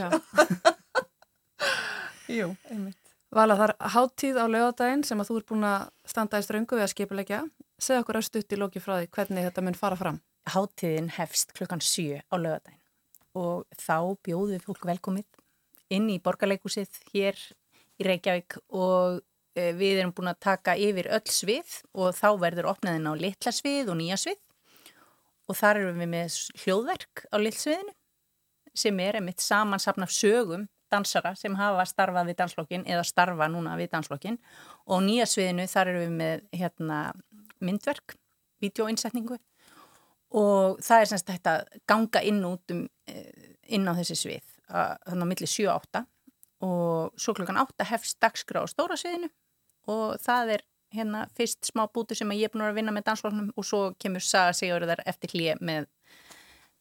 Jú, 2.38 2.52
einmitt 2.68 3.08
Vala, 3.34 3.58
það 3.58 3.66
er 3.66 3.90
háttíð 3.92 4.38
á 4.40 4.44
lögadaginn 4.48 5.02
sem 5.04 5.20
að 5.20 5.28
þú 5.28 5.34
er 5.36 5.44
búin 5.50 5.64
að 5.68 5.82
standa 6.08 6.38
í 6.40 6.44
ströngu 6.46 6.78
við 6.78 6.84
að 6.86 6.92
skipulegja. 6.94 7.40
Segð 7.76 8.00
okkur 8.00 8.18
að 8.18 8.24
stutt 8.24 8.54
í 8.54 8.58
lóki 8.58 8.80
frá 8.80 8.94
því 8.94 9.10
hvernig 9.12 9.44
þetta 9.44 9.64
mun 9.66 9.76
fara 9.76 9.98
fram. 10.00 10.20
Háttíðin 10.48 11.10
hefst 11.12 11.52
klukkan 11.58 11.84
7 11.84 12.22
á 12.24 12.34
lögadaginn 12.40 12.80
og 13.36 13.66
þá 13.76 14.16
bjóðum 14.24 14.56
við 14.56 14.64
fólk 14.64 14.86
velkomið 14.88 15.26
inn 15.94 16.08
í 16.08 16.16
borgarleikusið 16.24 16.96
hér 17.12 17.36
í 18.00 18.06
Reykjavík 18.08 18.56
og 18.72 19.20
e, 19.52 19.72
við 19.76 20.00
erum 20.00 20.14
búin 20.16 20.32
að 20.32 20.40
taka 20.48 20.74
yfir 20.80 21.10
öll 21.12 21.28
svið 21.28 21.76
og 21.92 22.16
þá 22.16 22.28
verður 22.40 22.70
opnaðin 22.72 23.10
á 23.10 23.12
litla 23.20 23.52
svið 23.54 23.92
og 23.92 24.00
nýja 24.00 24.18
svið 24.20 24.40
og 25.49 25.57
þar 25.57 25.82
erum 25.82 26.03
við 26.03 26.11
með 26.12 26.38
hljóðverk 26.62 27.24
á 27.32 27.36
lillsviðinu 27.40 27.94
sem 28.78 29.01
er 29.03 29.18
einmitt 29.18 29.42
samansapnaf 29.42 30.12
sögum 30.14 30.68
dansara 30.92 31.34
sem 31.36 31.57
hafa 31.59 31.84
starfað 31.88 32.30
við 32.30 32.38
danslokkin 32.38 32.86
eða 32.88 33.05
starfa 33.07 33.49
núna 33.51 33.76
við 33.80 33.90
danslokkin 33.92 34.38
og 34.86 35.03
nýja 35.05 35.26
sviðinu 35.28 35.66
þar 35.68 35.92
eru 35.92 36.05
við 36.07 36.14
með 36.20 36.44
hérna, 36.57 37.01
myndverk, 37.61 38.16
videóinsetningu 38.62 39.38
og 40.38 40.80
það 40.84 41.03
er 41.03 41.11
semst 41.12 41.30
þetta 41.32 41.55
ganga 41.88 42.22
inn 42.24 42.40
út 42.44 42.74
um 42.74 42.86
eh, 43.09 43.57
inn 43.68 43.88
á 43.88 43.92
þessi 43.96 44.16
svið 44.16 44.55
þannig 44.68 45.24
á 45.24 45.30
milli 45.30 45.49
7-8 45.49 46.05
og 46.64 47.20
svo 47.20 47.34
klokkan 47.36 47.61
8 47.61 47.86
hefst 47.88 48.18
dagskrá 48.20 48.64
á 48.64 48.66
stóra 48.68 48.96
sviðinu 49.01 49.30
og 49.88 50.18
það 50.20 50.59
er 50.59 50.64
hérna 50.95 51.26
fyrst 51.36 51.68
smá 51.68 51.86
bútu 51.93 52.16
sem 52.16 52.30
ég 52.36 52.49
er 52.49 52.53
búin 52.53 52.64
að 52.66 52.78
vinna 52.78 52.95
með 52.95 53.09
dansloknum 53.11 53.51
og 53.57 53.66
svo 53.66 53.80
kemur 54.01 54.24
Saga 54.24 54.55
Sigurðar 54.57 55.03
eftir 55.07 55.34
hlýja 55.34 55.57
með 55.61 55.89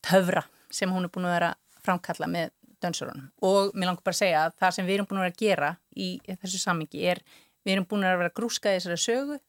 töfra 0.06 0.46
sem 0.72 0.92
hún 0.92 1.08
er 1.08 1.14
búin 1.14 1.28
að 1.28 1.36
vera 1.38 1.52
framkalla 1.84 2.30
með 2.32 2.54
dönsurunum 2.84 3.28
og 3.46 3.74
mér 3.74 3.92
langar 3.92 4.06
bara 4.06 4.16
að 4.16 4.22
segja 4.22 4.46
að 4.46 4.56
það 4.62 4.74
sem 4.76 4.88
við 4.88 4.98
erum 4.98 5.10
búin 5.10 5.20
að 5.20 5.28
vera 5.28 5.36
að 5.36 5.44
gera 5.44 5.70
í 5.98 6.10
þessu 6.30 6.62
samingi 6.62 7.06
er 7.12 7.22
við 7.66 7.76
erum 7.76 7.88
búin 7.90 8.08
að 8.08 8.20
vera 8.22 8.32
að 8.32 8.38
grúska 8.40 8.74
þessari 8.76 9.00
sögu 9.02 9.40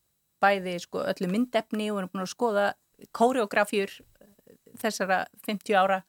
bæði 0.43 0.77
sko 0.83 1.03
öllu 1.05 1.31
myndefni 1.33 1.91
og 1.91 1.99
við 1.99 2.03
erum 2.03 2.13
búin 2.15 2.25
að 2.25 2.33
skoða 2.33 2.69
kóreografjur 3.15 3.97
þessara 4.79 5.25
50 5.47 5.79
ára 5.79 6.03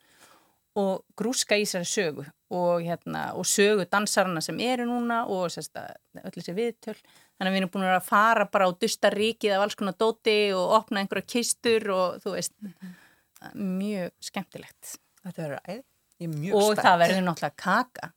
og 0.79 1.03
grúska 1.17 1.57
í 1.57 1.65
þessari 1.65 1.89
sögu 1.89 2.25
og, 2.49 2.85
hérna, 2.85 3.29
og 3.37 3.45
sögu 3.45 3.85
dansarana 3.89 4.41
sem 4.41 4.59
eru 4.63 4.87
núna 4.89 5.23
og 5.29 5.49
sérsta, 5.53 5.89
öll 6.23 6.33
þessi 6.37 6.55
viðtöl 6.57 6.97
þannig 7.39 7.49
að 7.49 7.55
við 7.55 7.61
erum 7.63 7.71
búin 7.73 7.87
að 7.87 8.07
fara 8.09 8.45
bara 8.51 8.67
á 8.67 8.71
dusta 8.75 9.11
ríkið 9.13 9.55
af 9.55 9.65
alls 9.65 9.77
konar 9.79 9.95
dóti 9.99 10.37
og 10.53 10.75
opna 10.79 11.01
einhverja 11.03 11.29
kistur 11.35 11.87
og 11.95 12.19
þú 12.23 12.35
veist 12.35 12.55
mjög 13.55 14.11
skemmtilegt 14.29 14.97
Þetta 15.23 15.45
verður 15.45 15.61
æði 15.67 16.51
og 16.51 16.65
spennt. 16.65 16.83
það 16.83 16.99
verður 17.03 17.23
náttúrulega 17.29 17.61
kaka 17.63 18.11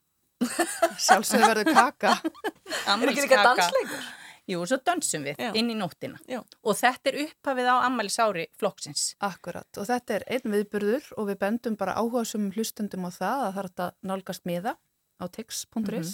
sjálfsögur 0.99 1.47
verður 1.53 1.71
kaka 1.77 2.17
er 2.91 3.13
ekki 3.13 3.23
líka 3.23 3.45
dansleikur? 3.47 4.11
Jú, 4.43 4.59
svo 4.67 4.75
dansum 4.83 5.23
við 5.23 5.39
Já. 5.39 5.51
inn 5.55 5.69
í 5.71 5.75
nóttina 5.79 6.19
Já. 6.27 6.41
og 6.43 6.75
þetta 6.75 7.11
er 7.13 7.19
upphafið 7.23 7.67
á 7.71 7.75
ammælisári 7.87 8.43
flokksins. 8.59 9.13
Akkurat, 9.23 9.69
og 9.79 9.87
þetta 9.87 10.17
er 10.17 10.25
einn 10.35 10.51
viðburður 10.51 11.05
og 11.15 11.29
við 11.29 11.37
bendum 11.45 11.77
bara 11.79 11.95
áhuga 11.95 12.25
sem 12.27 12.49
hlustundum 12.51 13.07
á 13.07 13.11
það 13.15 13.43
að 13.45 13.53
það 13.53 13.61
er 13.61 13.69
þetta 13.69 13.87
nálgast 14.11 14.43
miða 14.49 14.73
á 15.15 15.25
tix.is. 15.31 16.11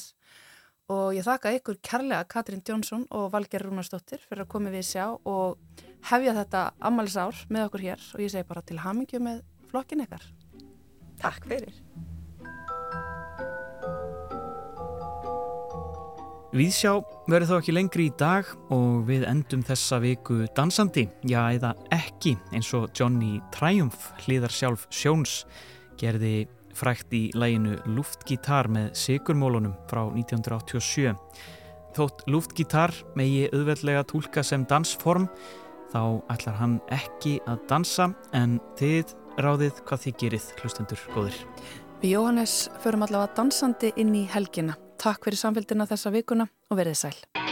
og 0.90 1.14
ég 1.14 1.26
þakka 1.26 1.54
ykkur 1.60 1.78
kærlega 1.86 2.26
Katrín 2.30 2.64
Jónsson 2.66 3.06
og 3.14 3.30
Valger 3.34 3.68
Rúnarsdóttir 3.68 4.22
fyrir 4.26 4.46
að 4.46 4.52
koma 4.56 4.74
við 4.74 4.88
sjá 4.90 5.06
og 5.14 5.60
hefja 6.10 6.34
þetta 6.42 6.64
ammælisár 6.90 7.46
með 7.50 7.68
okkur 7.68 7.86
hér 7.86 8.06
og 8.16 8.24
ég 8.26 8.34
segi 8.34 8.50
bara 8.50 8.66
til 8.66 8.80
hamingju 8.82 9.22
með 9.22 9.44
flokkin 9.70 10.06
ykkar. 10.06 10.26
Takk 11.22 11.46
fyrir. 11.50 11.76
Viðsjá 16.50 16.96
verður 17.30 17.46
þá 17.46 17.58
ekki 17.60 17.74
lengri 17.76 18.08
í 18.10 18.14
dag 18.18 18.48
og 18.74 19.04
við 19.06 19.28
endum 19.30 19.62
þessa 19.62 20.00
viku 20.02 20.48
dansandi, 20.58 21.04
já 21.30 21.44
eða 21.54 21.76
ekki 21.94 22.34
eins 22.50 22.72
og 22.74 22.88
Johnny 22.98 23.36
Triumph 23.54 24.16
hlýðar 24.24 24.56
sjálf 24.56 24.88
Sjóns 24.90 25.44
gerði 26.02 26.48
frækt 26.80 27.14
í 27.16 27.24
læginu 27.36 27.78
Luftgitar 27.92 28.70
með 28.72 28.94
Sigurmólunum 28.98 29.76
frá 29.90 30.06
1987. 30.08 31.16
Þótt 31.98 32.24
Luftgitar 32.30 32.94
megi 33.20 33.48
auðveldlega 33.52 34.06
tólka 34.08 34.44
sem 34.46 34.66
dansform 34.70 35.28
þá 35.94 36.22
ætlar 36.32 36.60
hann 36.60 36.78
ekki 36.94 37.40
að 37.50 37.66
dansa 37.72 38.12
en 38.38 38.60
þið 38.80 39.16
ráðið 39.42 39.84
hvað 39.88 40.06
þið 40.06 40.18
gerið 40.24 40.50
hlustendur 40.62 41.06
góðir. 41.16 41.40
Við 42.00 42.16
Jóhannes 42.16 42.56
förum 42.84 43.04
allavega 43.08 43.36
dansandi 43.42 43.92
inn 44.00 44.16
í 44.16 44.24
helgina. 44.32 44.78
Takk 45.00 45.26
fyrir 45.28 45.42
samfélgina 45.42 45.88
þessa 45.90 46.14
vikuna 46.16 46.48
og 46.70 46.80
verið 46.80 47.00
sæl. 47.02 47.49